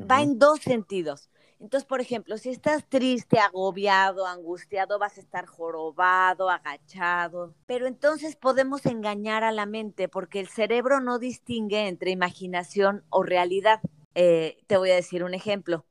Va 0.00 0.22
en 0.22 0.38
dos 0.38 0.60
sentidos. 0.60 1.28
Entonces, 1.58 1.86
por 1.86 2.00
ejemplo, 2.00 2.36
si 2.36 2.50
estás 2.50 2.86
triste, 2.86 3.38
agobiado, 3.38 4.26
angustiado, 4.26 4.98
vas 4.98 5.16
a 5.16 5.20
estar 5.20 5.46
jorobado, 5.46 6.50
agachado. 6.50 7.54
Pero 7.66 7.86
entonces 7.86 8.36
podemos 8.36 8.84
engañar 8.84 9.42
a 9.42 9.52
la 9.52 9.64
mente 9.64 10.08
porque 10.08 10.38
el 10.40 10.48
cerebro 10.48 11.00
no 11.00 11.18
distingue 11.18 11.88
entre 11.88 12.10
imaginación 12.10 13.04
o 13.08 13.22
realidad. 13.22 13.80
Eh, 14.14 14.58
te 14.66 14.76
voy 14.76 14.90
a 14.90 14.96
decir 14.96 15.24
un 15.24 15.32
ejemplo. 15.32 15.86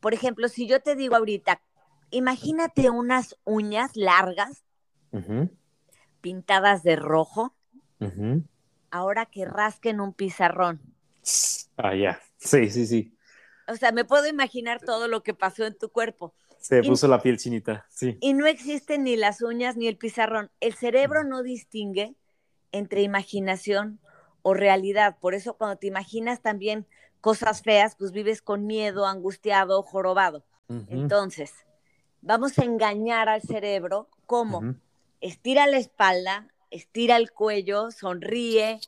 Por 0.00 0.14
ejemplo, 0.14 0.48
si 0.48 0.68
yo 0.68 0.80
te 0.80 0.94
digo 0.94 1.16
ahorita, 1.16 1.60
imagínate 2.10 2.88
unas 2.88 3.36
uñas 3.44 3.96
largas, 3.96 4.62
pintadas 6.20 6.84
de 6.84 6.94
rojo, 6.94 7.56
ahora 8.92 9.26
que 9.26 9.44
rasquen 9.44 10.00
un 10.00 10.12
pizarrón. 10.12 10.80
Ah, 11.76 11.96
ya. 11.96 12.20
Sí, 12.36 12.70
sí, 12.70 12.86
sí 12.86 13.17
o 13.68 13.76
sea, 13.76 13.92
me 13.92 14.04
puedo 14.04 14.26
imaginar 14.26 14.80
todo 14.80 15.08
lo 15.08 15.22
que 15.22 15.34
pasó 15.34 15.64
en 15.66 15.76
tu 15.76 15.90
cuerpo. 15.90 16.34
Se 16.58 16.82
puso 16.82 17.06
la 17.06 17.22
piel 17.22 17.38
chinita, 17.38 17.86
sí. 17.88 18.18
Y 18.20 18.34
no 18.34 18.46
existen 18.46 19.04
ni 19.04 19.16
las 19.16 19.42
uñas 19.42 19.76
ni 19.76 19.86
el 19.86 19.96
pizarrón. 19.96 20.50
El 20.60 20.74
cerebro 20.74 21.22
no 21.22 21.42
distingue 21.42 22.16
entre 22.72 23.02
imaginación 23.02 24.00
o 24.42 24.54
realidad. 24.54 25.18
Por 25.20 25.34
eso 25.34 25.54
cuando 25.54 25.76
te 25.76 25.86
imaginas 25.86 26.40
también 26.40 26.86
cosas 27.20 27.62
feas, 27.62 27.94
pues 27.96 28.12
vives 28.12 28.42
con 28.42 28.66
miedo, 28.66 29.06
angustiado, 29.06 29.82
jorobado. 29.82 30.44
Entonces, 30.88 31.52
vamos 32.20 32.58
a 32.58 32.64
engañar 32.64 33.30
al 33.30 33.40
cerebro 33.40 34.08
¿cómo? 34.26 34.74
estira 35.22 35.66
la 35.66 35.78
espalda, 35.78 36.48
estira 36.70 37.16
el 37.16 37.32
cuello, 37.32 37.90
sonríe, 37.90 38.80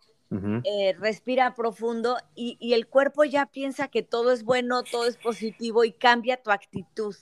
eh, 0.64 0.94
respira 0.98 1.54
profundo 1.54 2.16
y, 2.36 2.72
el 2.72 2.86
cuerpo 2.86 3.24
ya 3.24 3.46
piensa 3.46 3.88
que 3.88 4.02
todo 4.02 4.30
es 4.30 4.44
bueno, 4.44 4.84
todo 4.84 5.06
es 5.06 5.16
positivo 5.16 5.84
y 5.84 5.92
cambia 5.92 6.40
tu 6.40 6.50
actitud. 6.50 7.16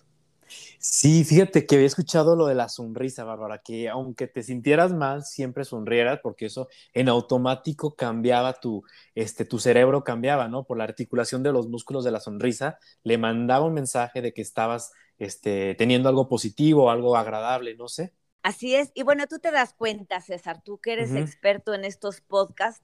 Sí, 0.79 1.25
fíjate 1.25 1.66
que 1.66 1.75
había 1.75 1.87
escuchado 1.87 2.37
lo 2.37 2.47
de 2.47 2.55
la 2.55 2.68
sonrisa, 2.68 3.25
Bárbara, 3.25 3.59
que 3.59 3.88
aunque 3.88 4.27
te 4.27 4.42
sintieras 4.42 4.92
mal, 4.94 5.25
siempre 5.25 5.64
sonrieras, 5.64 6.21
porque 6.23 6.47
eso 6.47 6.68
en 6.94 7.09
automático 7.09 7.94
cambiaba 7.94 8.55
tu, 8.55 8.83
este, 9.14 9.44
tu 9.44 9.59
cerebro 9.59 10.05
cambiaba, 10.05 10.49
¿no? 10.49 10.64
Por 10.64 10.79
la 10.79 10.85
articulación 10.85 11.42
de 11.42 11.53
los 11.53 11.68
músculos 11.68 12.05
de 12.05 12.12
la 12.12 12.21
sonrisa, 12.21 12.79
le 13.03 13.18
mandaba 13.18 13.66
un 13.66 13.75
mensaje 13.75 14.23
de 14.23 14.33
que 14.33 14.42
estabas 14.42 14.92
este, 15.18 15.75
teniendo 15.75 16.09
algo 16.09 16.29
positivo, 16.29 16.90
algo 16.90 17.16
agradable, 17.16 17.75
no 17.77 17.88
sé. 17.88 18.14
Así 18.42 18.74
es, 18.74 18.90
y 18.94 19.03
bueno, 19.03 19.27
tú 19.27 19.38
te 19.38 19.51
das 19.51 19.74
cuenta, 19.74 20.20
César, 20.20 20.62
tú 20.62 20.79
que 20.79 20.92
eres 20.92 21.12
experto 21.12 21.74
en 21.74 21.85
estos 21.85 22.20
podcasts, 22.20 22.83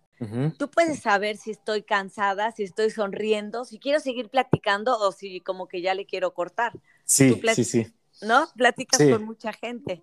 Tú 0.58 0.70
puedes 0.70 1.00
saber 1.00 1.36
si 1.36 1.50
estoy 1.50 1.82
cansada, 1.82 2.52
si 2.52 2.62
estoy 2.62 2.90
sonriendo, 2.90 3.64
si 3.64 3.78
quiero 3.78 4.00
seguir 4.00 4.28
platicando 4.28 4.96
o 4.98 5.12
si 5.12 5.40
como 5.40 5.66
que 5.66 5.82
ya 5.82 5.94
le 5.94 6.06
quiero 6.06 6.32
cortar. 6.32 6.72
Sí, 7.04 7.40
sí, 7.54 7.64
sí. 7.64 7.86
¿No? 8.22 8.46
Platicas 8.56 9.00
con 9.10 9.24
mucha 9.24 9.52
gente. 9.52 10.02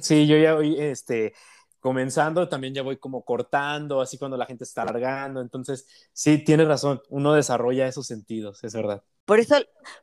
Sí, 0.00 0.26
yo 0.26 0.36
ya 0.38 0.54
voy 0.54 0.80
este, 0.80 1.34
comenzando, 1.80 2.48
también 2.48 2.74
ya 2.74 2.82
voy 2.82 2.96
como 2.96 3.24
cortando, 3.24 4.00
así 4.00 4.18
cuando 4.18 4.36
la 4.36 4.46
gente 4.46 4.64
está 4.64 4.82
alargando. 4.82 5.40
Entonces, 5.40 5.86
sí, 6.12 6.38
tienes 6.38 6.68
razón, 6.68 7.02
uno 7.10 7.34
desarrolla 7.34 7.88
esos 7.88 8.06
sentidos, 8.06 8.62
es 8.62 8.72
verdad. 8.72 9.02
Por 9.24 9.40
eso, 9.40 9.56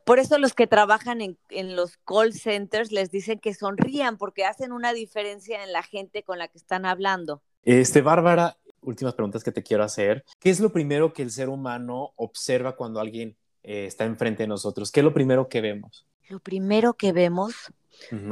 por 0.04 0.18
eso 0.18 0.38
los 0.38 0.52
que 0.52 0.66
trabajan 0.66 1.20
en, 1.20 1.38
en, 1.50 1.76
los 1.76 1.96
call 1.98 2.32
centers 2.32 2.90
les 2.90 3.10
dicen 3.10 3.38
que 3.38 3.54
sonrían 3.54 4.18
porque 4.18 4.44
hacen 4.44 4.72
una 4.72 4.92
diferencia 4.92 5.62
en 5.62 5.72
la 5.72 5.82
gente 5.82 6.24
con 6.24 6.38
la 6.38 6.48
que 6.48 6.58
están 6.58 6.86
hablando. 6.86 7.40
Este, 7.62 8.00
Bárbara, 8.00 8.56
últimas 8.82 9.14
preguntas 9.14 9.44
que 9.44 9.52
te 9.52 9.62
quiero 9.62 9.84
hacer. 9.84 10.24
¿Qué 10.40 10.50
es 10.50 10.60
lo 10.60 10.72
primero 10.72 11.12
que 11.12 11.22
el 11.22 11.30
ser 11.30 11.48
humano 11.48 12.12
observa 12.16 12.76
cuando 12.76 13.00
alguien 13.00 13.36
eh, 13.62 13.86
está 13.86 14.04
enfrente 14.04 14.42
de 14.42 14.48
nosotros? 14.48 14.90
¿Qué 14.90 15.00
es 15.00 15.04
lo 15.04 15.14
primero 15.14 15.48
que 15.48 15.60
vemos? 15.60 16.06
Lo 16.28 16.40
primero 16.40 16.94
que 16.94 17.12
vemos. 17.12 17.54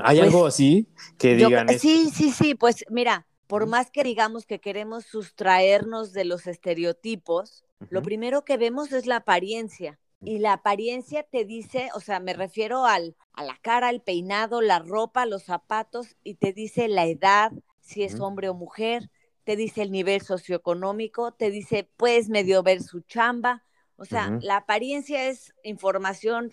¿Hay 0.02 0.18
pues, 0.18 0.20
algo 0.20 0.46
así 0.46 0.88
que 1.18 1.36
digan? 1.36 1.68
sí, 1.78 2.10
sí, 2.12 2.30
sí, 2.30 2.54
pues 2.54 2.84
mira, 2.88 3.26
por 3.46 3.66
más 3.66 3.90
que 3.90 4.02
digamos 4.02 4.46
que 4.46 4.58
queremos 4.58 5.04
sustraernos 5.04 6.12
de 6.12 6.24
los 6.24 6.46
estereotipos, 6.46 7.64
lo 7.88 8.02
primero 8.02 8.44
que 8.44 8.56
vemos 8.56 8.92
es 8.92 9.06
la 9.06 9.16
apariencia. 9.16 9.98
Y 10.22 10.38
la 10.38 10.52
apariencia 10.52 11.22
te 11.22 11.44
dice, 11.44 11.88
o 11.94 12.00
sea, 12.00 12.20
me 12.20 12.34
refiero 12.34 12.84
al, 12.84 13.16
a 13.32 13.44
la 13.44 13.58
cara, 13.62 13.90
el 13.90 14.02
peinado, 14.02 14.60
la 14.60 14.78
ropa, 14.78 15.24
los 15.26 15.44
zapatos, 15.44 16.16
y 16.22 16.34
te 16.34 16.52
dice 16.52 16.88
la 16.88 17.06
edad, 17.06 17.52
si 17.80 18.02
es 18.02 18.20
hombre 18.20 18.48
o 18.48 18.54
mujer, 18.54 19.10
te 19.44 19.56
dice 19.56 19.82
el 19.82 19.90
nivel 19.90 20.20
socioeconómico, 20.20 21.32
te 21.32 21.50
dice, 21.50 21.88
puedes 21.96 22.28
medio 22.28 22.62
ver 22.62 22.82
su 22.82 23.00
chamba. 23.00 23.64
O 23.96 24.04
sea, 24.04 24.38
la 24.40 24.58
apariencia 24.58 25.28
es 25.28 25.52
información 25.62 26.50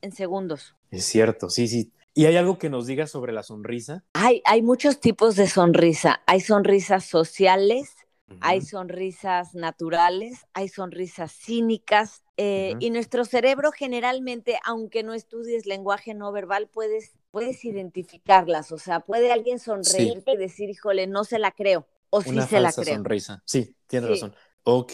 en 0.00 0.12
segundos. 0.12 0.74
Es 0.90 1.04
cierto, 1.04 1.50
sí, 1.50 1.68
sí. 1.68 1.92
¿Y 2.14 2.24
hay 2.24 2.36
algo 2.36 2.58
que 2.58 2.70
nos 2.70 2.86
diga 2.86 3.06
sobre 3.06 3.32
la 3.32 3.42
sonrisa? 3.42 4.04
Hay, 4.14 4.42
hay 4.44 4.62
muchos 4.62 4.98
tipos 5.00 5.36
de 5.36 5.46
sonrisa. 5.46 6.22
Hay 6.26 6.40
sonrisas 6.40 7.04
sociales, 7.04 7.94
hay 8.40 8.62
sonrisas 8.62 9.54
naturales, 9.54 10.46
hay 10.54 10.68
sonrisas 10.68 11.32
cínicas. 11.32 12.22
Eh, 12.36 12.74
y 12.80 12.90
nuestro 12.90 13.24
cerebro 13.24 13.70
generalmente, 13.72 14.58
aunque 14.64 15.02
no 15.02 15.12
estudies 15.12 15.66
lenguaje 15.66 16.14
no 16.14 16.32
verbal, 16.32 16.68
puedes, 16.68 17.12
puedes 17.30 17.64
identificarlas. 17.64 18.72
O 18.72 18.78
sea, 18.78 19.00
puede 19.00 19.32
alguien 19.32 19.58
sonreír 19.58 20.22
y 20.26 20.36
decir, 20.36 20.70
híjole, 20.70 21.06
no 21.06 21.24
se 21.24 21.38
la 21.38 21.50
creo. 21.50 21.86
O 22.08 22.22
sí 22.22 22.40
se 22.42 22.60
la 22.60 22.72
creo. 22.72 22.96
sonrisa. 22.96 23.42
Sí, 23.44 23.76
tienes 23.86 24.10
razón. 24.10 24.34
Ok. 24.64 24.92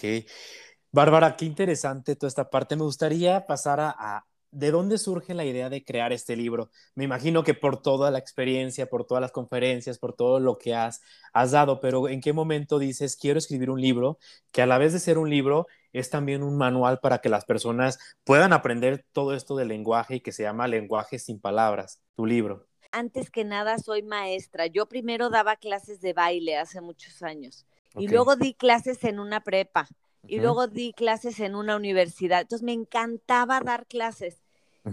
Bárbara, 0.90 1.36
qué 1.36 1.44
interesante 1.44 2.16
toda 2.16 2.28
esta 2.28 2.50
parte. 2.50 2.76
Me 2.76 2.82
gustaría 2.82 3.46
pasar 3.46 3.80
a 3.80 4.26
¿de 4.50 4.70
dónde 4.70 4.98
surge 4.98 5.34
la 5.34 5.44
idea 5.44 5.68
de 5.68 5.84
crear 5.84 6.12
este 6.12 6.36
libro? 6.36 6.70
Me 6.94 7.04
imagino 7.04 7.44
que 7.44 7.54
por 7.54 7.82
toda 7.82 8.10
la 8.10 8.18
experiencia, 8.18 8.88
por 8.88 9.04
todas 9.04 9.20
las 9.20 9.32
conferencias, 9.32 9.98
por 9.98 10.14
todo 10.14 10.40
lo 10.40 10.58
que 10.58 10.74
has, 10.74 11.02
has 11.32 11.50
dado, 11.50 11.80
pero 11.80 12.08
¿en 12.08 12.20
qué 12.20 12.32
momento 12.32 12.78
dices, 12.78 13.16
quiero 13.16 13.38
escribir 13.38 13.70
un 13.70 13.80
libro 13.80 14.18
que 14.52 14.62
a 14.62 14.66
la 14.66 14.78
vez 14.78 14.92
de 14.92 14.98
ser 14.98 15.18
un 15.18 15.30
libro 15.30 15.66
es 15.92 16.10
también 16.10 16.42
un 16.42 16.56
manual 16.56 17.00
para 17.00 17.18
que 17.18 17.28
las 17.28 17.44
personas 17.44 17.98
puedan 18.24 18.52
aprender 18.52 19.04
todo 19.12 19.34
esto 19.34 19.56
del 19.56 19.68
lenguaje 19.68 20.16
y 20.16 20.20
que 20.20 20.32
se 20.32 20.42
llama 20.42 20.68
Lenguaje 20.68 21.18
sin 21.18 21.40
Palabras, 21.40 22.00
tu 22.14 22.26
libro? 22.26 22.66
Antes 22.92 23.30
que 23.30 23.44
nada, 23.44 23.78
soy 23.78 24.02
maestra. 24.02 24.66
Yo 24.66 24.86
primero 24.86 25.28
daba 25.28 25.56
clases 25.56 26.00
de 26.00 26.12
baile 26.12 26.56
hace 26.56 26.80
muchos 26.80 27.22
años 27.22 27.66
y 27.96 28.08
luego 28.08 28.36
di 28.36 28.54
clases 28.54 29.02
en 29.04 29.18
una 29.18 29.40
prepa 29.40 29.88
y 30.28 30.40
luego 30.40 30.66
di 30.66 30.92
clases 30.92 31.40
en 31.40 31.54
una 31.54 31.76
universidad. 31.76 32.42
Entonces 32.42 32.64
me 32.64 32.72
encantaba 32.72 33.60
dar 33.60 33.86
clases. 33.86 34.42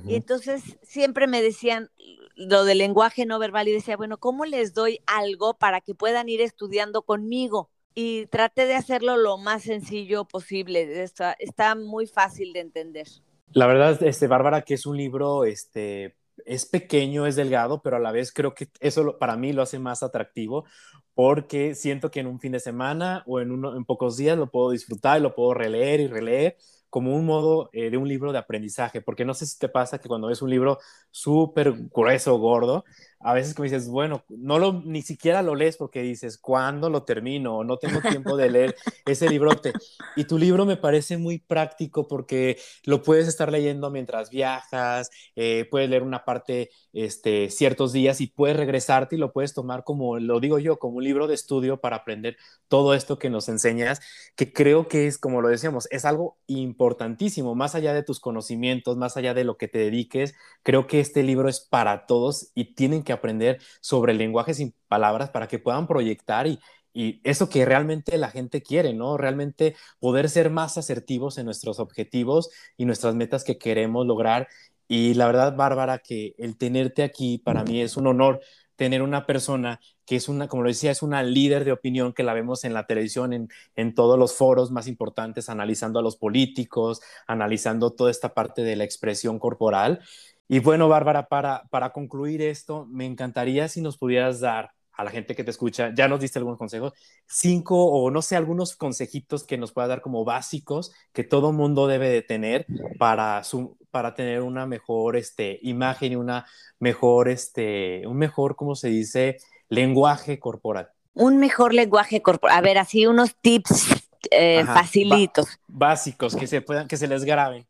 Y 0.07 0.15
entonces 0.15 0.79
siempre 0.81 1.27
me 1.27 1.43
decían 1.43 1.91
lo 2.35 2.65
del 2.65 2.79
lenguaje 2.79 3.27
no 3.27 3.37
verbal 3.37 3.67
y 3.67 3.73
decía, 3.73 3.95
bueno, 3.95 4.17
¿cómo 4.17 4.43
les 4.45 4.73
doy 4.73 4.99
algo 5.05 5.53
para 5.53 5.81
que 5.81 5.93
puedan 5.93 6.29
ir 6.29 6.41
estudiando 6.41 7.03
conmigo? 7.03 7.69
Y 7.93 8.25
traté 8.27 8.65
de 8.65 8.73
hacerlo 8.73 9.17
lo 9.17 9.37
más 9.37 9.61
sencillo 9.61 10.25
posible. 10.25 11.03
Está, 11.03 11.33
está 11.37 11.75
muy 11.75 12.07
fácil 12.07 12.53
de 12.53 12.61
entender. 12.61 13.07
La 13.51 13.67
verdad, 13.67 14.01
este, 14.01 14.25
Bárbara, 14.25 14.63
que 14.63 14.73
es 14.73 14.87
un 14.87 14.97
libro, 14.97 15.45
este, 15.45 16.15
es 16.45 16.65
pequeño, 16.65 17.25
es 17.25 17.35
delgado, 17.35 17.81
pero 17.81 17.97
a 17.97 17.99
la 17.99 18.11
vez 18.11 18.31
creo 18.31 18.53
que 18.53 18.69
eso 18.79 19.17
para 19.19 19.37
mí 19.37 19.53
lo 19.53 19.61
hace 19.61 19.79
más 19.79 20.03
atractivo 20.03 20.65
porque 21.13 21.75
siento 21.75 22.11
que 22.11 22.19
en 22.19 22.27
un 22.27 22.39
fin 22.39 22.51
de 22.53 22.59
semana 22.59 23.23
o 23.27 23.39
en, 23.39 23.51
uno, 23.51 23.73
pocos 23.85 24.17
días 24.17 24.37
lo 24.37 24.49
puedo 24.49 24.71
disfrutar 24.71 25.19
y 25.19 25.23
lo 25.23 25.35
puedo 25.35 25.53
releer 25.53 25.99
y 25.99 26.07
releer 26.07 26.57
como 26.89 27.15
un 27.15 27.25
modo 27.25 27.69
eh, 27.73 27.89
de 27.89 27.97
un 27.97 28.07
libro 28.07 28.31
de 28.31 28.37
aprendizaje, 28.37 29.01
porque 29.01 29.25
no 29.25 29.33
sé 29.33 29.47
si 29.47 29.57
te 29.57 29.67
pasa 29.67 29.99
que 29.99 30.07
cuando 30.07 30.27
ves 30.27 30.43
un 30.43 30.51
libro 30.51 30.77
súper 31.09 31.73
grueso, 31.91 32.37
gordo, 32.37 32.85
a 33.23 33.33
veces 33.33 33.53
como 33.53 33.63
dices, 33.63 33.87
bueno, 33.87 34.23
no 34.29 34.59
lo, 34.59 34.81
ni 34.85 35.01
siquiera 35.01 35.41
lo 35.41 35.55
lees 35.55 35.77
porque 35.77 36.01
dices, 36.01 36.37
¿cuándo 36.37 36.89
lo 36.89 37.03
termino? 37.03 37.63
No 37.63 37.77
tengo 37.77 38.01
tiempo 38.01 38.37
de 38.37 38.49
leer 38.49 38.75
ese 39.05 39.29
librote. 39.29 39.73
Y 40.15 40.25
tu 40.25 40.37
libro 40.37 40.65
me 40.65 40.77
parece 40.77 41.17
muy 41.17 41.39
práctico 41.39 42.07
porque 42.07 42.57
lo 42.85 43.01
puedes 43.01 43.27
estar 43.27 43.51
leyendo 43.51 43.89
mientras 43.89 44.29
viajas, 44.29 45.09
eh, 45.35 45.67
puedes 45.71 45.89
leer 45.89 46.03
una 46.03 46.25
parte 46.25 46.69
este, 46.91 47.49
ciertos 47.49 47.93
días 47.93 48.21
y 48.21 48.27
puedes 48.27 48.57
regresarte 48.57 49.15
y 49.15 49.19
lo 49.19 49.31
puedes 49.31 49.53
tomar 49.53 49.83
como, 49.83 50.19
lo 50.19 50.39
digo 50.39 50.59
yo, 50.59 50.77
como 50.77 50.97
un 50.97 51.03
libro 51.03 51.27
de 51.27 51.35
estudio 51.35 51.77
para 51.77 51.97
aprender 51.97 52.37
todo 52.67 52.93
esto 52.93 53.19
que 53.19 53.29
nos 53.29 53.49
enseñas, 53.49 54.01
que 54.35 54.51
creo 54.51 54.87
que 54.87 55.07
es, 55.07 55.17
como 55.17 55.41
lo 55.41 55.47
decíamos, 55.47 55.87
es 55.91 56.05
algo 56.05 56.37
importantísimo, 56.47 57.55
más 57.55 57.75
allá 57.75 57.93
de 57.93 58.03
tus 58.03 58.19
conocimientos, 58.19 58.97
más 58.97 59.17
allá 59.17 59.33
de 59.33 59.43
lo 59.43 59.57
que 59.57 59.67
te 59.67 59.79
dediques, 59.79 60.35
creo 60.63 60.87
que 60.87 60.99
este 60.99 61.23
libro 61.23 61.49
es 61.49 61.59
para 61.59 62.05
todos 62.05 62.51
y 62.55 62.75
tienen 62.75 63.03
que 63.03 63.12
aprender 63.13 63.59
sobre 63.81 64.11
el 64.13 64.17
lenguaje 64.17 64.53
sin 64.53 64.73
palabras 64.87 65.29
para 65.29 65.47
que 65.47 65.59
puedan 65.59 65.87
proyectar 65.87 66.47
y, 66.47 66.59
y 66.93 67.21
eso 67.23 67.49
que 67.49 67.65
realmente 67.65 68.17
la 68.17 68.29
gente 68.29 68.61
quiere, 68.61 68.93
¿no? 68.93 69.17
Realmente 69.17 69.75
poder 69.99 70.29
ser 70.29 70.49
más 70.49 70.77
asertivos 70.77 71.37
en 71.37 71.45
nuestros 71.45 71.79
objetivos 71.79 72.51
y 72.77 72.85
nuestras 72.85 73.15
metas 73.15 73.43
que 73.43 73.57
queremos 73.57 74.05
lograr. 74.05 74.47
Y 74.87 75.15
la 75.15 75.25
verdad, 75.25 75.55
Bárbara, 75.55 75.99
que 75.99 76.35
el 76.37 76.57
tenerte 76.57 77.03
aquí 77.03 77.39
para 77.39 77.63
mí 77.63 77.81
es 77.81 77.97
un 77.97 78.07
honor 78.07 78.41
tener 78.75 79.01
una 79.01 79.25
persona 79.25 79.79
que 80.05 80.15
es 80.17 80.27
una, 80.27 80.47
como 80.47 80.63
lo 80.63 80.69
decía, 80.69 80.91
es 80.91 81.01
una 81.01 81.23
líder 81.23 81.63
de 81.63 81.71
opinión 81.71 82.13
que 82.13 82.23
la 82.23 82.33
vemos 82.33 82.65
en 82.65 82.73
la 82.73 82.85
televisión, 82.85 83.33
en, 83.33 83.49
en, 83.75 83.95
todos 83.95 84.19
los 84.19 84.33
foros 84.33 84.71
más 84.71 84.87
importantes, 84.87 85.49
analizando 85.49 85.99
a 85.99 86.01
los 86.01 86.17
políticos, 86.17 87.01
analizando 87.27 87.91
toda 87.91 88.11
esta 88.11 88.33
parte 88.33 88.63
de 88.63 88.75
la 88.75 88.83
expresión 88.83 89.39
corporal. 89.39 90.01
Y 90.47 90.59
bueno, 90.59 90.89
Bárbara, 90.89 91.27
para, 91.27 91.63
para 91.69 91.91
concluir 91.91 92.41
esto, 92.41 92.85
me 92.89 93.05
encantaría 93.05 93.67
si 93.67 93.81
nos 93.81 93.97
pudieras 93.97 94.39
dar 94.39 94.71
a 94.93 95.03
la 95.03 95.11
gente 95.11 95.35
que 95.35 95.43
te 95.43 95.51
escucha, 95.51 95.91
ya 95.95 96.07
nos 96.07 96.19
diste 96.19 96.37
algunos 96.37 96.59
consejos, 96.59 96.93
cinco 97.25 97.85
o 97.85 98.11
no 98.11 98.21
sé, 98.21 98.35
algunos 98.35 98.75
consejitos 98.75 99.43
que 99.43 99.57
nos 99.57 99.71
pueda 99.71 99.87
dar 99.87 100.01
como 100.01 100.23
básicos 100.23 100.93
que 101.13 101.23
todo 101.23 101.51
mundo 101.51 101.87
debe 101.87 102.09
de 102.09 102.21
tener 102.21 102.67
para, 102.99 103.43
su, 103.43 103.75
para 103.89 104.13
tener 104.13 104.41
una 104.41 104.67
mejor 104.67 105.15
este, 105.15 105.59
imagen 105.63 106.11
y 106.11 106.15
una 106.15 106.45
mejor, 106.79 107.27
este, 107.27 108.05
un 108.05 108.17
mejor, 108.17 108.55
¿cómo 108.55 108.75
se 108.75 108.89
dice? 108.89 109.37
Lenguaje 109.67 110.39
corporal. 110.39 110.89
Un 111.15 111.37
mejor 111.37 111.73
lenguaje 111.73 112.21
corporal. 112.21 112.57
A 112.57 112.61
ver, 112.61 112.77
así 112.77 113.07
unos 113.07 113.35
tips 113.35 113.87
eh, 114.29 114.63
facilitos. 114.65 115.59
básicos, 115.67 116.35
que 116.35 116.45
se 116.45 116.61
puedan, 116.61 116.87
que 116.87 116.97
se 116.97 117.07
les 117.07 117.23
graben. 117.23 117.65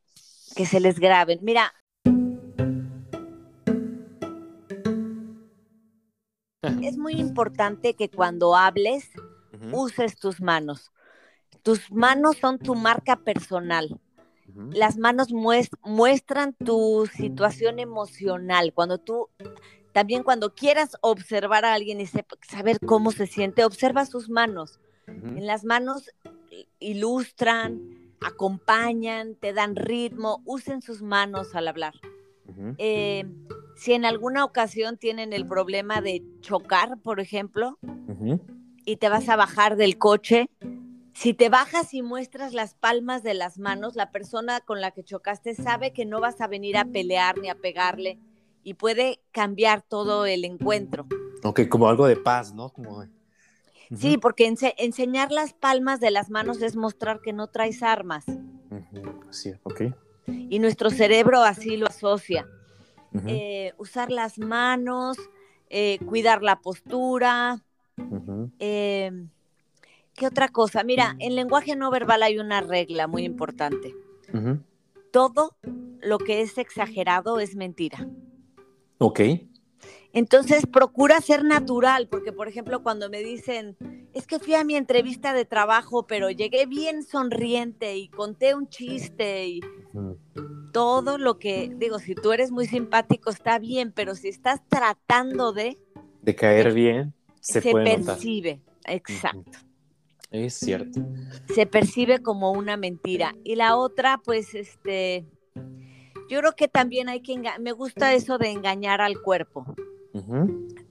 Que 0.56 0.66
se 0.66 0.80
les 0.80 1.00
graben. 1.00 1.40
Mira, 1.42 1.74
es 6.82 6.98
muy 6.98 7.14
importante 7.14 7.94
que 7.94 8.10
cuando 8.10 8.56
hables 8.56 9.10
uses 9.72 10.18
tus 10.18 10.42
manos. 10.42 10.92
Tus 11.62 11.92
manos 11.92 12.38
son 12.38 12.60
tu 12.60 12.76
marca 12.76 13.18
personal. 13.18 14.00
Las 14.72 14.98
manos 14.98 15.30
muestran 15.32 16.54
tu 16.54 17.08
situación 17.14 17.80
emocional. 17.80 18.74
Cuando 18.74 18.98
tú, 18.98 19.30
también 19.94 20.24
cuando 20.24 20.54
quieras 20.54 20.98
observar 21.02 21.66
a 21.66 21.74
alguien 21.74 22.02
y 22.02 22.08
saber 22.08 22.80
cómo 22.86 23.12
se 23.12 23.28
siente, 23.28 23.64
observa 23.64 24.06
sus 24.06 24.30
manos. 24.30 24.80
En 25.08 25.48
las 25.48 25.64
manos 25.64 26.12
ilustran, 26.80 27.82
acompañan, 28.22 29.36
te 29.36 29.54
dan 29.54 29.76
ritmo. 29.76 30.42
Usen 30.46 30.82
sus 30.82 31.02
manos 31.02 31.56
al 31.56 31.68
hablar. 31.68 31.94
Eh, 32.78 33.26
si 33.76 33.94
en 33.94 34.06
alguna 34.06 34.46
ocasión 34.46 34.98
tienen 34.98 35.34
el 35.34 35.46
problema 35.46 36.02
de 36.02 36.24
chocar, 36.42 36.98
por 37.02 37.20
ejemplo, 37.20 37.78
y 38.86 38.98
te 38.98 39.10
vas 39.10 39.30
a 39.30 39.36
bajar 39.36 39.76
del 39.76 39.98
coche, 39.98 40.50
si 41.14 41.34
te 41.34 41.50
bajas 41.50 41.94
y 41.94 42.02
muestras 42.02 42.54
las 42.54 42.74
palmas 42.74 43.24
de 43.24 43.34
las 43.34 43.60
manos, 43.60 43.96
la 43.96 44.12
persona 44.12 44.62
con 44.62 44.82
la 44.82 44.92
que 44.92 45.04
chocaste 45.04 45.54
sabe 45.54 45.94
que 45.94 46.06
no 46.06 46.20
vas 46.20 46.42
a 46.42 46.48
venir 46.48 46.78
a 46.78 46.86
pelear 46.86 47.38
ni 47.40 47.50
a 47.50 47.56
pegarle 47.56 48.18
y 48.64 48.74
puede 48.76 49.20
cambiar 49.32 49.82
todo 49.82 50.26
el 50.26 50.44
encuentro. 50.44 51.06
Ok, 51.44 51.68
como 51.70 51.88
algo 51.88 52.08
de 52.08 52.16
paz, 52.16 52.54
¿no? 52.54 52.74
Sí, 53.96 54.18
porque 54.18 54.52
enseñar 54.78 55.32
las 55.32 55.54
palmas 55.54 56.00
de 56.00 56.10
las 56.10 56.30
manos 56.30 56.62
es 56.62 56.76
mostrar 56.76 57.22
que 57.22 57.32
no 57.32 57.48
traes 57.48 57.84
armas. 57.84 58.26
Sí, 59.30 59.54
ok. 59.64 59.82
Y 60.28 60.60
nuestro 60.60 60.90
cerebro 60.90 61.44
así 61.44 61.78
lo 61.78 61.88
asocia. 61.88 62.48
Eh, 63.28 63.74
usar 63.78 64.12
las 64.12 64.40
manos, 64.40 65.18
eh, 65.70 66.00
cuidar 66.06 66.42
la 66.44 66.60
postura. 66.60 67.64
Em, 68.60 69.30
¿Qué 70.16 70.28
otra 70.28 70.48
cosa? 70.48 70.84
Mira, 70.84 71.16
en 71.20 71.36
lenguaje 71.36 71.76
no 71.76 71.90
verbal 71.90 72.24
hay 72.24 72.38
una 72.38 72.62
regla 72.62 73.08
muy 73.08 73.24
importante. 73.24 73.96
Todo 75.12 75.56
lo 76.02 76.18
que 76.18 76.42
es 76.42 76.58
exagerado 76.58 77.40
es 77.40 77.56
mentira. 77.56 78.08
Ok. 79.00 79.22
Entonces, 80.14 80.68
procura 80.68 81.20
ser 81.22 81.44
natural, 81.44 82.08
porque 82.08 82.32
por 82.32 82.48
ejemplo, 82.48 82.84
cuando 82.84 83.10
me 83.10 83.20
dicen, 83.20 83.76
es 84.14 84.28
que 84.28 84.38
fui 84.38 84.54
a 84.54 84.64
mi 84.64 84.76
entrevista 84.76 85.34
de 85.34 85.44
trabajo, 85.44 86.06
pero 86.06 86.30
llegué 86.30 86.68
bien 86.68 87.02
sonriente 87.02 87.98
y 87.98 88.10
conté 88.10 88.54
un 88.54 88.70
chiste 88.70 89.48
y 89.48 89.62
todo 90.72 91.18
lo 91.18 91.40
que, 91.40 91.72
digo, 91.76 91.98
si 91.98 92.14
tú 92.14 92.32
eres 92.32 92.52
muy 92.52 92.68
simpático 92.68 93.32
está 93.32 93.58
bien, 93.58 93.92
pero 93.92 94.14
si 94.14 94.28
estás 94.28 94.62
tratando 94.68 95.52
de... 95.52 95.80
De 96.22 96.36
caer 96.36 96.74
bien, 96.74 97.14
se, 97.42 97.62
percibe, 97.62 98.62
exacto. 98.86 99.60
Es 100.30 100.54
cierto. 100.54 101.02
Se 101.54 101.66
percibe 101.66 102.20
como 102.20 102.52
una 102.52 102.78
mentira. 102.78 103.36
Y 103.44 103.56
la 103.56 103.78
otra, 103.78 104.22
pues, 104.24 104.54
este, 104.54 105.26
yo 106.30 106.40
creo 106.40 106.54
que 106.54 106.68
también 106.68 107.10
hay 107.10 107.22
que, 107.22 107.40
me 107.60 107.72
gusta 107.72 108.14
eso 108.14 108.38
de 108.38 108.52
engañar 108.52 109.02
al 109.02 109.22
cuerpo. 109.22 109.76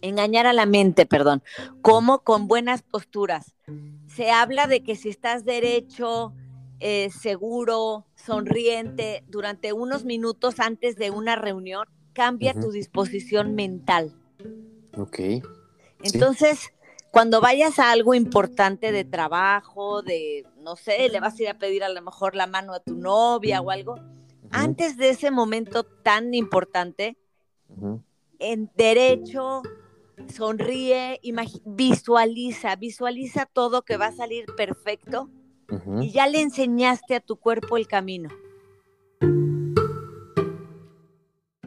Engañar 0.00 0.46
a 0.46 0.52
la 0.52 0.66
mente, 0.66 1.06
perdón. 1.06 1.42
como 1.80 2.20
Con 2.20 2.48
buenas 2.48 2.82
posturas. 2.82 3.54
Se 4.08 4.30
habla 4.30 4.66
de 4.66 4.82
que 4.82 4.96
si 4.96 5.08
estás 5.08 5.44
derecho, 5.44 6.34
eh, 6.80 7.10
seguro, 7.10 8.06
sonriente, 8.16 9.24
durante 9.28 9.72
unos 9.72 10.04
minutos 10.04 10.58
antes 10.58 10.96
de 10.96 11.10
una 11.10 11.36
reunión, 11.36 11.86
cambia 12.12 12.54
tu 12.54 12.72
disposición 12.72 13.54
mental. 13.54 14.12
Ok. 14.96 15.20
Entonces, 16.02 16.72
cuando 17.12 17.40
vayas 17.40 17.78
a 17.78 17.92
algo 17.92 18.14
importante 18.14 18.90
de 18.90 19.04
trabajo, 19.04 20.02
de, 20.02 20.46
no 20.62 20.76
sé, 20.76 21.08
le 21.08 21.20
vas 21.20 21.38
a 21.38 21.42
ir 21.42 21.48
a 21.50 21.58
pedir 21.58 21.84
a 21.84 21.88
lo 21.88 22.02
mejor 22.02 22.34
la 22.34 22.46
mano 22.46 22.74
a 22.74 22.80
tu 22.80 22.96
novia 22.96 23.60
o 23.60 23.70
algo, 23.70 23.96
antes 24.50 24.96
de 24.96 25.10
ese 25.10 25.30
momento 25.30 25.84
tan 25.84 26.34
importante, 26.34 27.16
en 28.42 28.70
derecho, 28.76 29.62
sonríe, 30.28 31.20
visualiza, 31.64 32.76
visualiza 32.76 33.46
todo 33.46 33.82
que 33.82 33.96
va 33.96 34.06
a 34.06 34.12
salir 34.12 34.46
perfecto 34.56 35.30
y 36.00 36.10
ya 36.10 36.26
le 36.26 36.42
enseñaste 36.42 37.14
a 37.14 37.20
tu 37.20 37.36
cuerpo 37.36 37.78
el 37.78 37.86
camino. 37.86 38.28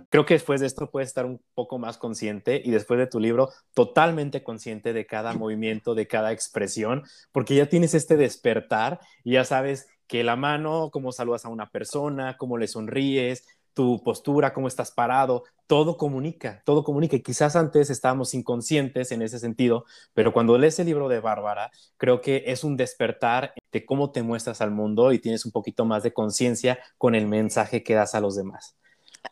Creo 0.09 0.25
que 0.25 0.35
después 0.35 0.61
de 0.61 0.67
esto 0.67 0.89
puedes 0.91 1.09
estar 1.09 1.25
un 1.25 1.41
poco 1.55 1.77
más 1.77 1.97
consciente 1.97 2.61
y 2.63 2.71
después 2.71 2.99
de 2.99 3.07
tu 3.07 3.19
libro 3.19 3.49
totalmente 3.73 4.43
consciente 4.43 4.93
de 4.93 5.05
cada 5.05 5.33
movimiento, 5.33 5.95
de 5.95 6.07
cada 6.07 6.31
expresión, 6.31 7.03
porque 7.31 7.55
ya 7.55 7.67
tienes 7.67 7.93
este 7.93 8.15
despertar 8.15 8.99
y 9.23 9.33
ya 9.33 9.43
sabes 9.43 9.87
que 10.07 10.23
la 10.23 10.35
mano, 10.35 10.89
cómo 10.91 11.11
saludas 11.11 11.45
a 11.45 11.49
una 11.49 11.69
persona, 11.69 12.37
cómo 12.37 12.57
le 12.57 12.67
sonríes, 12.67 13.45
tu 13.75 14.01
postura, 14.03 14.53
cómo 14.53 14.67
estás 14.67 14.89
parado, 14.89 15.43
todo 15.67 15.97
comunica, 15.97 16.63
todo 16.65 16.83
comunica. 16.83 17.17
Y 17.17 17.21
quizás 17.21 17.55
antes 17.55 17.91
estábamos 17.91 18.33
inconscientes 18.33 19.11
en 19.11 19.21
ese 19.21 19.37
sentido, 19.37 19.85
pero 20.13 20.33
cuando 20.33 20.57
lees 20.57 20.79
el 20.79 20.87
libro 20.87 21.09
de 21.09 21.19
Bárbara, 21.19 21.69
creo 21.97 22.21
que 22.21 22.45
es 22.47 22.63
un 22.63 22.77
despertar 22.77 23.53
de 23.71 23.85
cómo 23.85 24.11
te 24.11 24.23
muestras 24.23 24.61
al 24.61 24.71
mundo 24.71 25.11
y 25.11 25.19
tienes 25.19 25.45
un 25.45 25.51
poquito 25.51 25.85
más 25.85 26.01
de 26.01 26.13
conciencia 26.13 26.79
con 26.97 27.13
el 27.13 27.27
mensaje 27.27 27.83
que 27.83 27.93
das 27.93 28.15
a 28.15 28.21
los 28.21 28.35
demás. 28.35 28.77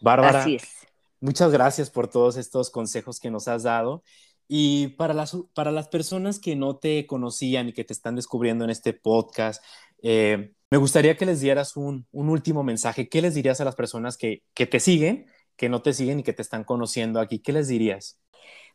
Bárbara, 0.01 0.45
muchas 1.21 1.51
gracias 1.51 1.89
por 1.89 2.09
todos 2.09 2.35
estos 2.35 2.69
consejos 2.69 3.19
que 3.19 3.31
nos 3.31 3.47
has 3.47 3.63
dado. 3.63 4.03
Y 4.49 4.89
para 4.89 5.13
las, 5.13 5.37
para 5.53 5.71
las 5.71 5.87
personas 5.87 6.37
que 6.37 6.57
no 6.57 6.75
te 6.75 7.07
conocían 7.07 7.69
y 7.69 7.73
que 7.73 7.85
te 7.85 7.93
están 7.93 8.17
descubriendo 8.17 8.65
en 8.65 8.71
este 8.71 8.91
podcast, 8.91 9.63
eh, 10.01 10.53
me 10.74 10.78
gustaría 10.78 11.15
que 11.15 11.28
les 11.28 11.39
dieras 11.39 11.78
un, 11.78 12.07
último 12.11 12.63
mensaje. 12.63 13.07
¿Qué 13.07 13.21
les 13.21 13.36
dirías 13.36 13.61
a 13.61 13.63
las 13.63 13.76
personas 13.76 14.17
que, 14.17 14.41
te 14.55 14.80
siguen, 14.80 15.28
que 15.55 15.69
no 15.69 15.84
te 15.84 15.93
siguen 15.93 16.21
y 16.21 16.24
que 16.24 16.34
te 16.34 16.41
están 16.41 16.63
conociendo 16.63 17.19
aquí? 17.19 17.38
¿Qué 17.38 17.51
les 17.51 17.67
dirías? 17.67 18.19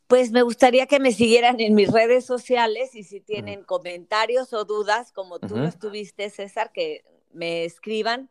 Pues 0.06 0.30
me 0.30 0.42
gustaría 0.42 0.86
que 0.86 1.00
me 1.00 1.10
siguieran 1.10 1.58
en 1.58 1.74
mis 1.74 1.90
redes 1.90 2.24
sociales 2.24 2.94
y 2.94 3.02
si 3.02 3.20
tienen 3.20 3.64
comentarios 3.64 4.52
o 4.52 4.64
dudas, 4.64 5.10
como 5.10 5.40
tú 5.40 5.56
lo 5.56 5.72
tuviste, 5.72 6.30
César, 6.30 6.70
que 6.72 7.02
me 7.32 7.64
escriban. 7.64 8.30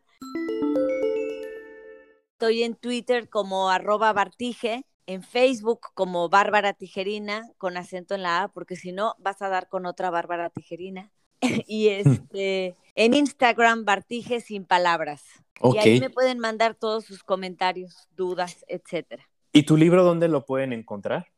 Estoy 2.31 2.63
en 2.63 2.75
Twitter 2.75 3.27
como 3.27 3.69
arroba 3.69 4.13
Bartige, 4.13 4.85
en 5.07 5.23
Facebook 5.23 5.81
como 5.93 6.29
Bárbara 6.29 6.71
Tijerina, 6.71 7.43
con 7.57 7.75
acento 7.75 8.15
en 8.15 8.21
la 8.21 8.43
A, 8.43 8.47
porque 8.47 8.77
si 8.77 8.93
no 8.93 9.15
vas 9.19 9.41
a 9.41 9.49
dar 9.49 9.67
con 9.67 9.85
otra 9.85 10.09
Bárbara 10.09 10.51
Tijerina. 10.51 11.11
y 11.67 11.89
este, 11.89 12.75
en 12.95 13.13
Instagram, 13.13 13.85
Bartige 13.85 14.41
sin 14.41 14.65
palabras. 14.65 15.23
Y 15.63 15.77
ahí 15.77 15.99
me 15.99 16.09
pueden 16.09 16.39
mandar 16.39 16.75
todos 16.75 17.05
sus 17.05 17.23
comentarios, 17.23 18.07
dudas, 18.15 18.63
etcétera. 18.67 19.27
¿Y 19.51 19.63
tu 19.63 19.75
libro 19.75 20.03
dónde 20.03 20.27
lo 20.27 20.45
pueden 20.45 20.71
encontrar? 20.71 21.31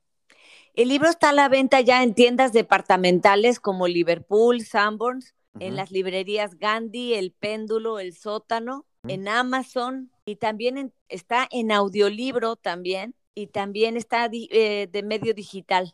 El 0.73 0.89
libro 0.89 1.09
está 1.09 1.29
a 1.29 1.33
la 1.33 1.49
venta 1.49 1.81
ya 1.81 2.03
en 2.03 2.13
tiendas 2.13 2.53
departamentales 2.53 3.59
como 3.59 3.87
Liverpool, 3.87 4.61
Sanborns, 4.61 5.35
en 5.59 5.75
las 5.75 5.91
librerías 5.91 6.57
Gandhi, 6.57 7.15
El 7.15 7.31
Péndulo, 7.31 7.99
El 7.99 8.13
Sótano, 8.13 8.85
en 9.07 9.27
Amazon 9.27 10.11
y 10.25 10.35
también 10.35 10.93
está 11.07 11.47
en 11.51 11.71
audiolibro 11.71 12.55
también 12.55 13.15
y 13.33 13.47
también 13.47 13.97
está 13.97 14.29
eh, 14.31 14.87
de 14.91 15.03
medio 15.03 15.33
digital. 15.33 15.93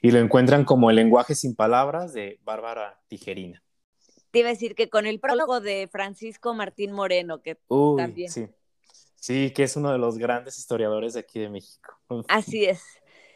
Y 0.00 0.10
lo 0.10 0.18
encuentran 0.18 0.64
como 0.64 0.90
El 0.90 0.96
lenguaje 0.96 1.34
sin 1.34 1.54
palabras 1.54 2.12
de 2.12 2.40
Bárbara 2.44 3.00
Tijerina. 3.08 3.62
Te 4.30 4.40
iba 4.40 4.48
a 4.48 4.52
decir 4.52 4.74
que 4.74 4.88
con 4.88 5.06
el 5.06 5.20
prólogo 5.20 5.60
de 5.60 5.88
Francisco 5.90 6.54
Martín 6.54 6.92
Moreno, 6.92 7.42
que 7.42 7.58
también. 7.96 8.30
Sí. 8.30 8.48
sí, 9.16 9.50
que 9.50 9.64
es 9.64 9.76
uno 9.76 9.92
de 9.92 9.98
los 9.98 10.16
grandes 10.16 10.58
historiadores 10.58 11.14
de 11.14 11.20
aquí 11.20 11.38
de 11.40 11.50
México. 11.50 11.98
Así 12.28 12.64
es. 12.64 12.82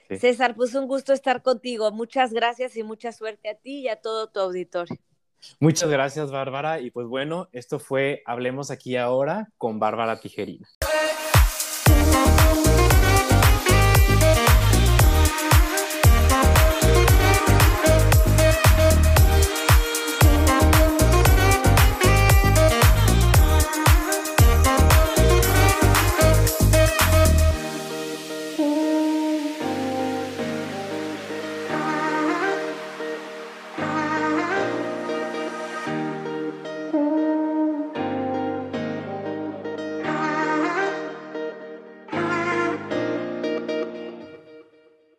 César, 0.09 0.55
pues 0.55 0.75
un 0.75 0.87
gusto 0.87 1.13
estar 1.13 1.43
contigo. 1.43 1.91
Muchas 1.91 2.33
gracias 2.33 2.77
y 2.77 2.83
mucha 2.83 3.13
suerte 3.13 3.49
a 3.49 3.55
ti 3.55 3.81
y 3.81 3.89
a 3.89 3.97
todo 3.97 4.29
tu 4.29 4.41
auditorio. 4.41 4.97
Muchas 5.61 5.91
gracias, 5.91 6.31
Bárbara. 6.31 6.81
Y 6.81 6.91
pues 6.91 7.07
bueno, 7.07 7.49
esto 7.53 7.79
fue 7.79 8.23
Hablemos 8.25 8.71
aquí 8.71 8.97
ahora 8.97 9.53
con 9.59 9.79
Bárbara 9.79 10.21
Tijerina. 10.21 10.67